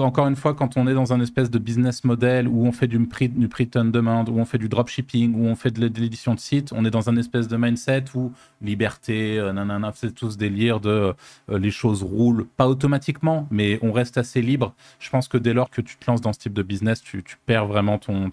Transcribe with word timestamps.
Encore 0.00 0.26
une 0.26 0.36
fois, 0.36 0.54
quand 0.54 0.76
on 0.76 0.86
est 0.86 0.94
dans 0.94 1.12
un 1.12 1.20
espèce 1.20 1.50
de 1.50 1.58
business 1.58 2.04
model 2.04 2.48
où 2.48 2.66
on 2.66 2.72
fait 2.72 2.86
du 2.86 2.98
prix, 3.06 3.28
du 3.28 3.48
prix 3.48 3.68
on 3.76 3.84
demand, 3.84 4.24
où 4.28 4.38
on 4.38 4.44
fait 4.44 4.58
du 4.58 4.68
dropshipping, 4.68 5.34
où 5.34 5.46
on 5.46 5.54
fait 5.54 5.70
de 5.70 5.80
l'édition 6.00 6.34
de 6.34 6.40
site, 6.40 6.72
on 6.72 6.84
est 6.84 6.90
dans 6.90 7.10
un 7.10 7.16
espèce 7.16 7.48
de 7.48 7.56
mindset 7.56 8.04
où 8.14 8.32
liberté, 8.62 9.38
euh, 9.38 9.52
nanana, 9.52 9.92
c'est 9.94 10.14
tous 10.14 10.36
délire 10.36 10.80
de 10.80 11.14
euh, 11.50 11.58
les 11.58 11.70
choses 11.70 12.02
roulent, 12.02 12.46
pas 12.56 12.68
automatiquement, 12.68 13.46
mais 13.50 13.78
on 13.82 13.92
reste 13.92 14.18
assez 14.18 14.42
libre. 14.42 14.74
Je 14.98 15.10
pense 15.10 15.28
que 15.28 15.38
dès 15.38 15.52
lors 15.52 15.70
que 15.70 15.80
tu 15.80 15.96
te 15.96 16.10
lances 16.10 16.20
dans 16.20 16.32
ce 16.32 16.38
type 16.38 16.54
de 16.54 16.62
business, 16.62 17.02
tu, 17.02 17.22
perds 17.46 17.66
vraiment 17.66 17.98
ton 17.98 18.30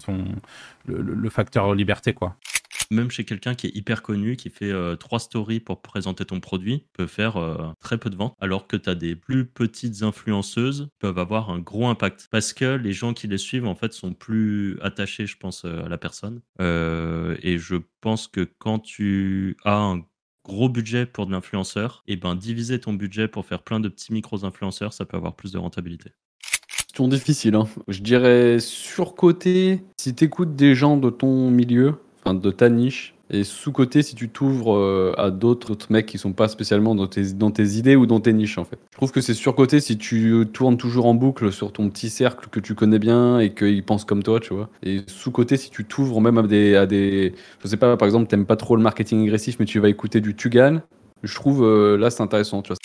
le, 0.86 1.00
le 1.00 1.30
facteur 1.30 1.74
liberté, 1.74 2.12
quoi 2.12 2.36
même 2.92 3.10
chez 3.10 3.24
quelqu'un 3.24 3.54
qui 3.54 3.66
est 3.66 3.74
hyper 3.74 4.02
connu, 4.02 4.36
qui 4.36 4.50
fait 4.50 4.70
euh, 4.70 4.96
trois 4.96 5.18
stories 5.18 5.60
pour 5.60 5.82
présenter 5.82 6.24
ton 6.24 6.40
produit, 6.40 6.86
peut 6.92 7.06
faire 7.06 7.36
euh, 7.36 7.72
très 7.80 7.98
peu 7.98 8.10
de 8.10 8.16
ventes, 8.16 8.34
alors 8.40 8.66
que 8.66 8.76
tu 8.76 8.88
as 8.88 8.94
des 8.94 9.16
plus 9.16 9.46
petites 9.46 10.02
influenceuses 10.02 10.88
peuvent 10.98 11.18
avoir 11.18 11.50
un 11.50 11.58
gros 11.58 11.88
impact. 11.88 12.28
Parce 12.30 12.52
que 12.52 12.76
les 12.76 12.92
gens 12.92 13.14
qui 13.14 13.26
les 13.26 13.38
suivent, 13.38 13.66
en 13.66 13.74
fait, 13.74 13.92
sont 13.92 14.12
plus 14.12 14.78
attachés, 14.82 15.26
je 15.26 15.36
pense, 15.36 15.64
euh, 15.64 15.84
à 15.84 15.88
la 15.88 15.98
personne. 15.98 16.40
et 16.60 17.58
je 17.58 17.76
pense 18.00 18.28
que 18.28 18.48
quand 18.58 18.78
tu 18.78 19.56
as 19.64 19.76
un 19.76 20.04
gros 20.44 20.68
budget 20.68 21.06
pour 21.06 21.26
de 21.26 21.32
l'influenceur, 21.32 22.02
et 22.06 22.12
eh 22.14 22.16
ben 22.16 22.34
diviser 22.34 22.80
ton 22.80 22.92
budget 22.92 23.28
pour 23.28 23.46
faire 23.46 23.62
plein 23.62 23.80
de 23.80 23.88
petits 23.88 24.12
micros 24.12 24.44
influenceurs, 24.44 24.92
ça 24.92 25.04
peut 25.04 25.16
avoir 25.16 25.34
plus 25.34 25.52
de 25.52 25.58
rentabilité. 25.58 26.10
Question 26.68 27.08
difficile, 27.08 27.54
hein. 27.54 27.68
Je 27.88 28.00
dirais 28.00 28.58
surcoté, 28.58 29.82
si 29.96 30.14
tu 30.14 30.24
écoutes 30.24 30.56
des 30.56 30.74
gens 30.74 30.96
de 30.96 31.10
ton 31.10 31.50
milieu, 31.50 31.96
de 32.24 32.50
ta 32.50 32.68
niche 32.68 33.14
et 33.30 33.44
sous-côté 33.44 34.02
si 34.02 34.14
tu 34.14 34.28
t'ouvres 34.28 34.76
euh, 34.76 35.14
à 35.16 35.30
d'autres 35.30 35.74
mecs 35.90 36.06
qui 36.06 36.18
sont 36.18 36.32
pas 36.32 36.48
spécialement 36.48 36.94
dans 36.94 37.06
tes, 37.06 37.32
dans 37.32 37.50
tes 37.50 37.64
idées 37.76 37.96
ou 37.96 38.06
dans 38.06 38.20
tes 38.20 38.32
niches 38.32 38.58
en 38.58 38.64
fait. 38.64 38.78
Je 38.92 38.96
trouve 38.96 39.10
que 39.10 39.20
c'est 39.20 39.34
surcoté 39.34 39.80
si 39.80 39.96
tu 39.96 40.46
tournes 40.52 40.76
toujours 40.76 41.06
en 41.06 41.14
boucle 41.14 41.50
sur 41.50 41.72
ton 41.72 41.88
petit 41.88 42.10
cercle 42.10 42.48
que 42.50 42.60
tu 42.60 42.74
connais 42.74 42.98
bien 42.98 43.40
et 43.40 43.54
qu'ils 43.54 43.82
pensent 43.84 44.04
comme 44.04 44.22
toi, 44.22 44.38
tu 44.38 44.54
vois. 44.54 44.68
Et 44.82 45.00
sous-côté 45.06 45.56
si 45.56 45.70
tu 45.70 45.84
t'ouvres 45.84 46.20
même 46.20 46.38
à 46.38 46.42
des, 46.42 46.76
à 46.76 46.86
des... 46.86 47.34
Je 47.62 47.68
sais 47.68 47.78
pas, 47.78 47.96
par 47.96 48.06
exemple, 48.06 48.28
t'aimes 48.28 48.46
pas 48.46 48.56
trop 48.56 48.76
le 48.76 48.82
marketing 48.82 49.22
agressif 49.22 49.56
mais 49.58 49.64
tu 49.64 49.80
vas 49.80 49.88
écouter 49.88 50.20
du 50.20 50.36
Tugan, 50.36 50.82
je 51.22 51.34
trouve 51.34 51.64
euh, 51.64 51.96
là 51.96 52.10
c'est 52.10 52.22
intéressant, 52.22 52.62
tu 52.62 52.68
vois. 52.68 52.76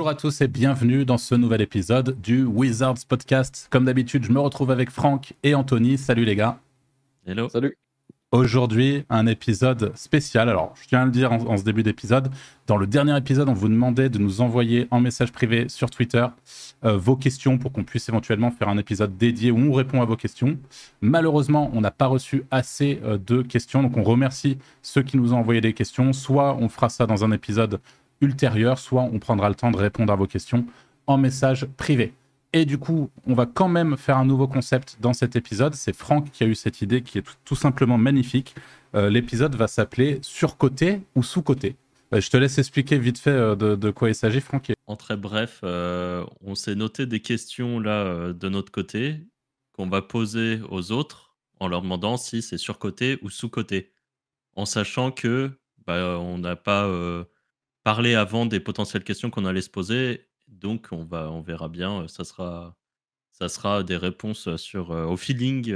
Bonjour 0.00 0.08
à 0.08 0.14
tous 0.14 0.40
et 0.40 0.48
bienvenue 0.48 1.04
dans 1.04 1.18
ce 1.18 1.34
nouvel 1.34 1.60
épisode 1.60 2.18
du 2.22 2.42
Wizards 2.42 3.04
Podcast. 3.06 3.66
Comme 3.68 3.84
d'habitude, 3.84 4.24
je 4.24 4.32
me 4.32 4.40
retrouve 4.40 4.70
avec 4.70 4.88
Franck 4.88 5.34
et 5.42 5.54
Anthony. 5.54 5.98
Salut 5.98 6.24
les 6.24 6.36
gars. 6.36 6.58
Hello. 7.26 7.50
Salut. 7.50 7.76
Aujourd'hui, 8.32 9.04
un 9.10 9.26
épisode 9.26 9.92
spécial. 9.94 10.48
Alors, 10.48 10.72
je 10.80 10.88
tiens 10.88 11.02
à 11.02 11.04
le 11.04 11.10
dire 11.10 11.30
en, 11.30 11.54
ce 11.58 11.64
début 11.64 11.82
d'épisode. 11.82 12.30
Dans 12.66 12.78
le 12.78 12.86
dernier 12.86 13.14
épisode, 13.14 13.50
on 13.50 13.52
vous 13.52 13.68
demandait 13.68 14.08
de 14.08 14.16
nous 14.16 14.40
envoyer 14.40 14.88
en 14.90 15.00
message 15.00 15.32
privé 15.32 15.68
sur 15.68 15.90
Twitter 15.90 16.24
euh, 16.82 16.96
vos 16.96 17.16
questions 17.16 17.58
pour 17.58 17.70
qu'on 17.70 17.84
puisse 17.84 18.08
éventuellement 18.08 18.50
faire 18.50 18.70
un 18.70 18.78
épisode 18.78 19.18
dédié 19.18 19.50
où 19.50 19.58
on 19.58 19.72
répond 19.74 20.00
à 20.00 20.06
vos 20.06 20.16
questions. 20.16 20.56
Malheureusement, 21.02 21.70
on 21.74 21.82
n'a 21.82 21.90
pas 21.90 22.06
reçu 22.06 22.44
assez 22.50 23.02
euh, 23.04 23.18
de 23.18 23.42
questions, 23.42 23.82
donc 23.82 23.98
on 23.98 24.02
remercie 24.02 24.56
ceux 24.80 25.02
qui 25.02 25.18
nous 25.18 25.34
ont 25.34 25.38
envoyé 25.38 25.60
des 25.60 25.74
questions. 25.74 26.14
Soit 26.14 26.56
on 26.58 26.70
fera 26.70 26.88
ça 26.88 27.04
dans 27.04 27.22
un 27.22 27.32
épisode 27.32 27.80
ultérieure, 28.20 28.78
soit 28.78 29.02
on 29.02 29.18
prendra 29.18 29.48
le 29.48 29.54
temps 29.54 29.70
de 29.70 29.76
répondre 29.76 30.12
à 30.12 30.16
vos 30.16 30.26
questions 30.26 30.66
en 31.06 31.18
message 31.18 31.66
privé. 31.76 32.14
Et 32.52 32.64
du 32.64 32.78
coup, 32.78 33.10
on 33.26 33.34
va 33.34 33.46
quand 33.46 33.68
même 33.68 33.96
faire 33.96 34.18
un 34.18 34.24
nouveau 34.24 34.48
concept 34.48 34.96
dans 35.00 35.12
cet 35.12 35.36
épisode. 35.36 35.74
C'est 35.74 35.94
Franck 35.94 36.30
qui 36.32 36.42
a 36.42 36.46
eu 36.46 36.56
cette 36.56 36.82
idée 36.82 37.02
qui 37.02 37.18
est 37.18 37.24
tout, 37.44 37.54
simplement 37.54 37.96
magnifique. 37.96 38.56
Euh, 38.96 39.08
l'épisode 39.08 39.54
va 39.54 39.68
s'appeler 39.68 40.18
Surcoté 40.22 41.00
ou 41.14 41.22
Sous-côté. 41.22 41.76
Euh, 42.12 42.20
je 42.20 42.28
te 42.28 42.36
laisse 42.36 42.58
expliquer 42.58 42.98
vite 42.98 43.18
fait 43.18 43.30
euh, 43.30 43.54
de, 43.54 43.90
quoi 43.90 44.08
il 44.08 44.16
s'agit, 44.16 44.40
Franck. 44.40 44.72
En 44.88 44.96
très 44.96 45.16
bref, 45.16 45.60
on 45.62 46.54
s'est 46.56 46.74
noté 46.74 47.06
des 47.06 47.20
questions 47.20 47.78
là 47.78 48.32
de 48.32 48.48
notre 48.48 48.72
côté 48.72 49.20
qu'on 49.72 49.88
va 49.88 50.02
poser 50.02 50.60
aux 50.70 50.90
autres 50.90 51.36
en 51.60 51.68
leur 51.68 51.82
demandant 51.82 52.16
si 52.16 52.42
c'est 52.42 52.58
surcoté 52.58 53.18
ou 53.22 53.30
sous-côté. 53.30 53.92
En 54.56 54.66
sachant 54.66 55.12
que 55.12 55.52
bah, 55.86 56.18
on 56.18 56.38
n'a 56.38 56.56
pas 56.56 56.88
parler 57.84 58.14
avant 58.14 58.46
des 58.46 58.60
potentielles 58.60 59.04
questions 59.04 59.30
qu'on 59.30 59.44
allait 59.44 59.60
se 59.60 59.70
poser. 59.70 60.26
Donc, 60.48 60.88
on, 60.92 61.04
va, 61.04 61.30
on 61.30 61.40
verra 61.40 61.68
bien. 61.68 62.06
Ça 62.08 62.24
sera, 62.24 62.76
ça 63.32 63.48
sera 63.48 63.82
des 63.82 63.96
réponses 63.96 64.54
sur, 64.56 64.90
au 64.90 65.16
feeling. 65.16 65.74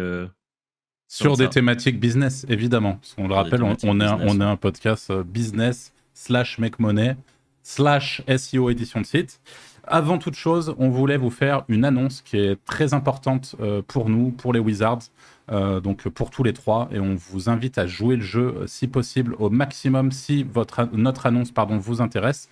sur 1.09 1.37
des 1.37 1.49
thématiques 1.49 2.01
business, 2.01 2.45
évidemment. 2.49 3.01
On 3.19 3.29
le 3.29 3.35
rappelle, 3.35 3.63
on, 3.63 3.77
on, 3.85 4.01
est, 4.01 4.09
on 4.09 4.41
est 4.41 4.45
un 4.45 4.57
podcast 4.57 5.13
business 5.13 5.93
slash 6.13 6.59
make 6.59 6.79
money 6.79 7.17
slash 7.65 8.23
SEO 8.29 8.71
édition 8.71 9.01
de 9.01 9.07
site. 9.07 9.41
Avant 9.87 10.19
toute 10.19 10.34
chose, 10.34 10.75
on 10.78 10.89
voulait 10.89 11.17
vous 11.17 11.31
faire 11.31 11.65
une 11.69 11.84
annonce 11.84 12.22
qui 12.22 12.39
est 12.39 12.56
très 12.65 12.95
importante 12.95 13.55
pour 13.87 14.09
nous, 14.09 14.31
pour 14.31 14.53
les 14.53 14.61
Wizards. 14.61 15.11
Euh, 15.53 15.81
donc 15.81 16.09
pour 16.09 16.31
tous 16.31 16.43
les 16.43 16.55
trois, 16.55 16.89
et 16.91 16.99
on 16.99 17.17
vous 17.17 17.50
invite 17.50 17.77
à 17.77 17.87
jouer 17.87 18.17
le 18.17 18.23
jeu 18.23 18.55
euh, 18.56 18.67
si 18.67 18.89
possible 18.89 19.37
au 19.39 19.50
maximum 19.50 20.11
si 20.11 20.43
votre, 20.43 20.89
notre 20.94 21.27
annonce 21.27 21.50
pardon, 21.50 21.77
vous 21.77 22.00
intéresse. 22.00 22.49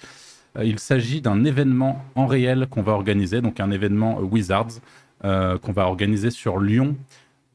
Euh, 0.58 0.64
il 0.64 0.78
s'agit 0.78 1.22
d'un 1.22 1.44
événement 1.44 2.04
en 2.16 2.26
réel 2.26 2.66
qu'on 2.68 2.82
va 2.82 2.92
organiser, 2.92 3.40
donc 3.40 3.60
un 3.60 3.70
événement 3.70 4.18
Wizards 4.20 4.80
qu'on 5.22 5.70
va 5.72 5.86
organiser 5.86 6.32
sur 6.32 6.58
Lyon 6.58 6.96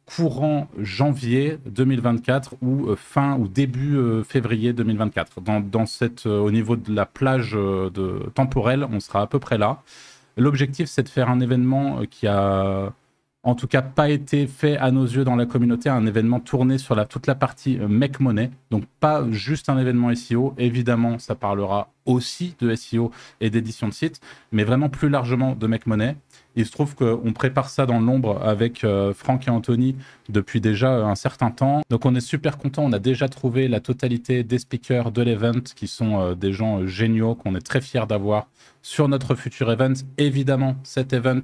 courant 0.07 0.67
janvier 0.79 1.59
2024 1.67 2.55
ou 2.61 2.95
fin 2.95 3.37
ou 3.37 3.47
début 3.47 3.99
février 4.23 4.73
2024. 4.73 5.41
Dans, 5.41 5.59
dans 5.59 5.85
cette, 5.85 6.25
au 6.25 6.49
niveau 6.49 6.75
de 6.75 6.93
la 6.93 7.05
plage 7.05 7.51
de, 7.51 8.29
temporelle, 8.33 8.87
on 8.91 8.99
sera 8.99 9.21
à 9.21 9.27
peu 9.27 9.37
près 9.37 9.57
là. 9.57 9.83
L'objectif, 10.37 10.87
c'est 10.87 11.03
de 11.03 11.09
faire 11.09 11.29
un 11.29 11.39
événement 11.39 12.01
qui 12.09 12.25
a 12.25 12.93
en 13.47 13.55
tout 13.55 13.67
cas 13.67 13.81
pas 13.81 14.09
été 14.09 14.45
fait 14.45 14.75
à 14.75 14.91
nos 14.91 15.05
yeux 15.05 15.23
dans 15.23 15.37
la 15.37 15.45
communauté, 15.45 15.87
un 15.87 16.05
événement 16.05 16.41
tourné 16.41 16.77
sur 16.77 16.95
la, 16.95 17.05
toute 17.05 17.27
la 17.27 17.35
partie 17.35 17.79
euh, 17.79 17.87
Make 17.87 18.19
Money. 18.19 18.51
Donc 18.71 18.83
pas 18.99 19.25
juste 19.31 19.69
un 19.69 19.77
événement 19.77 20.13
SEO, 20.13 20.53
évidemment 20.57 21.17
ça 21.17 21.33
parlera 21.33 21.89
aussi 22.05 22.55
de 22.59 22.75
SEO 22.75 23.09
et 23.39 23.49
d'édition 23.49 23.87
de 23.87 23.93
site, 23.93 24.19
mais 24.51 24.65
vraiment 24.65 24.89
plus 24.89 25.07
largement 25.07 25.55
de 25.55 25.65
Make 25.65 25.85
Money. 25.85 26.17
Il 26.57 26.65
se 26.65 26.71
trouve 26.71 26.95
qu'on 26.95 27.33
prépare 27.33 27.69
ça 27.69 27.85
dans 27.85 27.99
l'ombre 27.99 28.41
avec 28.43 28.83
euh, 28.83 29.13
Franck 29.13 29.47
et 29.47 29.51
Anthony 29.51 29.95
depuis 30.29 30.61
déjà 30.61 30.93
un 31.05 31.15
certain 31.15 31.51
temps. 31.51 31.81
Donc 31.89 32.05
on 32.05 32.15
est 32.15 32.21
super 32.21 32.57
content. 32.57 32.83
On 32.83 32.93
a 32.93 32.99
déjà 32.99 33.29
trouvé 33.29 33.67
la 33.67 33.79
totalité 33.79 34.43
des 34.43 34.59
speakers 34.59 35.11
de 35.11 35.21
l'event 35.21 35.61
qui 35.75 35.87
sont 35.87 36.19
euh, 36.19 36.35
des 36.35 36.51
gens 36.51 36.79
euh, 36.79 36.87
géniaux 36.87 37.35
qu'on 37.35 37.55
est 37.55 37.65
très 37.65 37.81
fiers 37.81 38.05
d'avoir 38.07 38.47
sur 38.81 39.07
notre 39.07 39.35
futur 39.35 39.71
event. 39.71 39.93
Évidemment, 40.17 40.77
cet 40.83 41.11
event, 41.11 41.41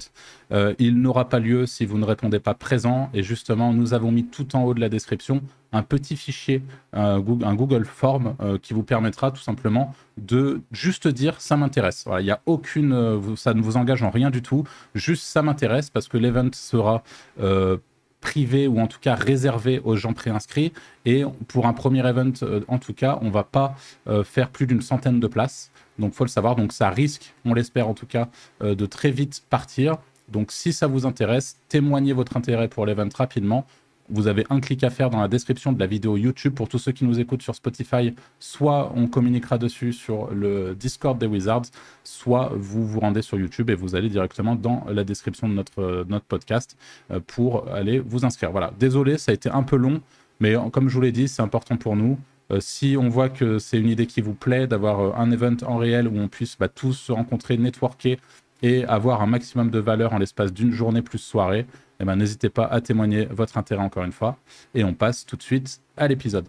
il 0.79 1.01
n'aura 1.01 1.27
pas 1.27 1.39
lieu 1.39 1.65
si 1.65 1.85
vous 1.85 1.97
ne 1.97 2.05
répondez 2.05 2.39
pas 2.39 2.53
présent. 2.53 3.09
Et 3.13 3.21
justement, 3.21 3.73
nous 3.73 3.93
avons 3.93 4.13
mis 4.13 4.23
tout 4.23 4.55
en 4.55 4.63
haut 4.63 4.73
de 4.73 4.79
la 4.79 4.87
description 4.87 5.41
un 5.73 5.83
petit 5.83 6.15
fichier, 6.15 6.63
un 6.93 7.19
Google 7.19 7.83
Form 7.83 8.35
qui 8.61 8.73
vous 8.73 8.83
permettra 8.83 9.31
tout 9.31 9.41
simplement 9.41 9.93
de 10.17 10.61
juste 10.71 11.07
dire 11.07 11.41
ça 11.41 11.57
m'intéresse. 11.57 12.05
il 12.19 12.25
y 12.25 12.31
a 12.31 12.41
aucune, 12.45 12.93
euh, 12.93 13.35
ça 13.35 13.53
ne 13.53 13.61
vous 13.61 13.77
engage 13.77 14.03
en 14.03 14.09
rien 14.09 14.29
du 14.29 14.41
tout. 14.41 14.63
Juste 14.95 15.23
ça 15.23 15.41
m'intéresse 15.41 15.89
parce 15.89 16.07
que 16.07 16.17
l'event 16.17 16.49
sera 16.53 17.03
euh, 17.39 17.77
privé 18.23 18.67
ou 18.67 18.79
en 18.79 18.87
tout 18.87 18.99
cas 18.99 19.13
réservé 19.13 19.79
aux 19.83 19.95
gens 19.95 20.13
préinscrits. 20.13 20.73
Et 21.05 21.23
pour 21.47 21.67
un 21.67 21.73
premier 21.73 22.07
event, 22.07 22.31
euh, 22.41 22.61
en 22.67 22.79
tout 22.79 22.93
cas, 22.93 23.19
on 23.21 23.29
va 23.29 23.43
pas 23.43 23.75
faire 24.23 24.49
plus 24.49 24.65
d'une 24.65 24.81
centaine 24.81 25.19
de 25.19 25.27
places. 25.27 25.71
Donc 25.99 26.13
faut 26.13 26.23
le 26.23 26.29
savoir. 26.29 26.55
Donc 26.55 26.73
ça 26.73 26.89
risque, 26.89 27.33
on 27.45 27.53
l'espère 27.53 27.87
en 27.87 27.93
tout 27.93 28.07
cas, 28.07 28.29
de 28.61 28.85
très 28.85 29.11
vite 29.11 29.43
partir. 29.49 29.97
Donc 30.29 30.51
si 30.51 30.73
ça 30.73 30.87
vous 30.87 31.05
intéresse, 31.05 31.57
témoignez 31.69 32.13
votre 32.13 32.37
intérêt 32.37 32.67
pour 32.67 32.85
l'event 32.85 33.09
rapidement 33.15 33.65
vous 34.13 34.27
avez 34.27 34.45
un 34.49 34.59
clic 34.59 34.83
à 34.83 34.89
faire 34.89 35.09
dans 35.09 35.19
la 35.19 35.27
description 35.27 35.73
de 35.73 35.79
la 35.79 35.87
vidéo 35.87 36.15
YouTube 36.15 36.53
pour 36.53 36.69
tous 36.69 36.77
ceux 36.77 36.91
qui 36.91 37.03
nous 37.03 37.19
écoutent 37.19 37.41
sur 37.41 37.55
Spotify. 37.55 38.13
Soit 38.39 38.93
on 38.95 39.07
communiquera 39.07 39.57
dessus 39.57 39.91
sur 39.91 40.31
le 40.31 40.75
Discord 40.75 41.17
des 41.17 41.25
Wizards, 41.25 41.65
soit 42.03 42.53
vous 42.55 42.85
vous 42.85 42.99
rendez 42.99 43.21
sur 43.21 43.37
YouTube 43.37 43.69
et 43.69 43.75
vous 43.75 43.95
allez 43.95 44.09
directement 44.09 44.55
dans 44.55 44.85
la 44.89 45.03
description 45.03 45.49
de 45.49 45.53
notre, 45.53 46.05
notre 46.07 46.25
podcast 46.25 46.77
euh, 47.11 47.19
pour 47.25 47.67
aller 47.69 47.99
vous 47.99 48.23
inscrire. 48.23 48.51
Voilà, 48.51 48.71
désolé, 48.79 49.17
ça 49.17 49.31
a 49.31 49.33
été 49.33 49.49
un 49.49 49.63
peu 49.63 49.75
long, 49.75 50.01
mais 50.39 50.55
comme 50.71 50.87
je 50.87 50.95
vous 50.95 51.01
l'ai 51.01 51.11
dit, 51.11 51.27
c'est 51.27 51.41
important 51.41 51.75
pour 51.75 51.95
nous. 51.95 52.17
Euh, 52.51 52.59
si 52.59 52.95
on 52.99 53.09
voit 53.09 53.29
que 53.29 53.57
c'est 53.59 53.79
une 53.79 53.89
idée 53.89 54.05
qui 54.05 54.21
vous 54.21 54.33
plaît, 54.33 54.67
d'avoir 54.67 54.99
euh, 54.99 55.11
un 55.15 55.31
event 55.31 55.57
en 55.65 55.77
réel 55.77 56.07
où 56.07 56.17
on 56.17 56.27
puisse 56.27 56.57
bah, 56.57 56.67
tous 56.67 56.93
se 56.93 57.11
rencontrer, 57.11 57.57
networker 57.57 58.17
et 58.61 58.85
avoir 58.85 59.21
un 59.21 59.25
maximum 59.27 59.69
de 59.69 59.79
valeur 59.79 60.13
en 60.13 60.17
l'espace 60.17 60.53
d'une 60.53 60.71
journée 60.71 61.01
plus 61.01 61.19
soirée, 61.19 61.65
eh 62.03 62.05
ben, 62.05 62.17
n'hésitez 62.17 62.49
pas 62.49 62.65
à 62.65 62.81
témoigner 62.81 63.25
votre 63.25 63.57
intérêt 63.57 63.81
encore 63.81 64.03
une 64.03 64.11
fois. 64.11 64.37
Et 64.75 64.83
on 64.83 64.93
passe 64.93 65.25
tout 65.25 65.37
de 65.37 65.41
suite 65.41 65.81
à 65.95 66.07
l'épisode. 66.07 66.47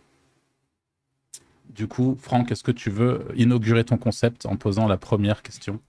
Du 1.70 1.86
coup, 1.86 2.16
Franck, 2.20 2.50
est-ce 2.50 2.64
que 2.64 2.72
tu 2.72 2.90
veux 2.90 3.26
inaugurer 3.36 3.84
ton 3.84 3.96
concept 3.96 4.46
en 4.46 4.56
posant 4.56 4.88
la 4.88 4.96
première 4.96 5.42
question? 5.42 5.80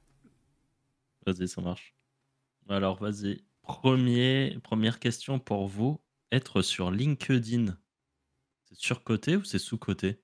Vas-y, 1.26 1.48
ça 1.48 1.62
marche. 1.62 1.96
Alors, 2.70 2.98
vas-y. 2.98 3.44
Premier, 3.64 4.60
première 4.64 5.00
question 5.00 5.40
pour 5.40 5.68
vous. 5.68 6.00
Être 6.32 6.62
sur 6.62 6.92
LinkedIn, 6.92 7.76
c'est 8.66 8.78
surcoté 8.78 9.36
ou 9.36 9.44
c'est 9.44 9.60
sous-coté? 9.60 10.20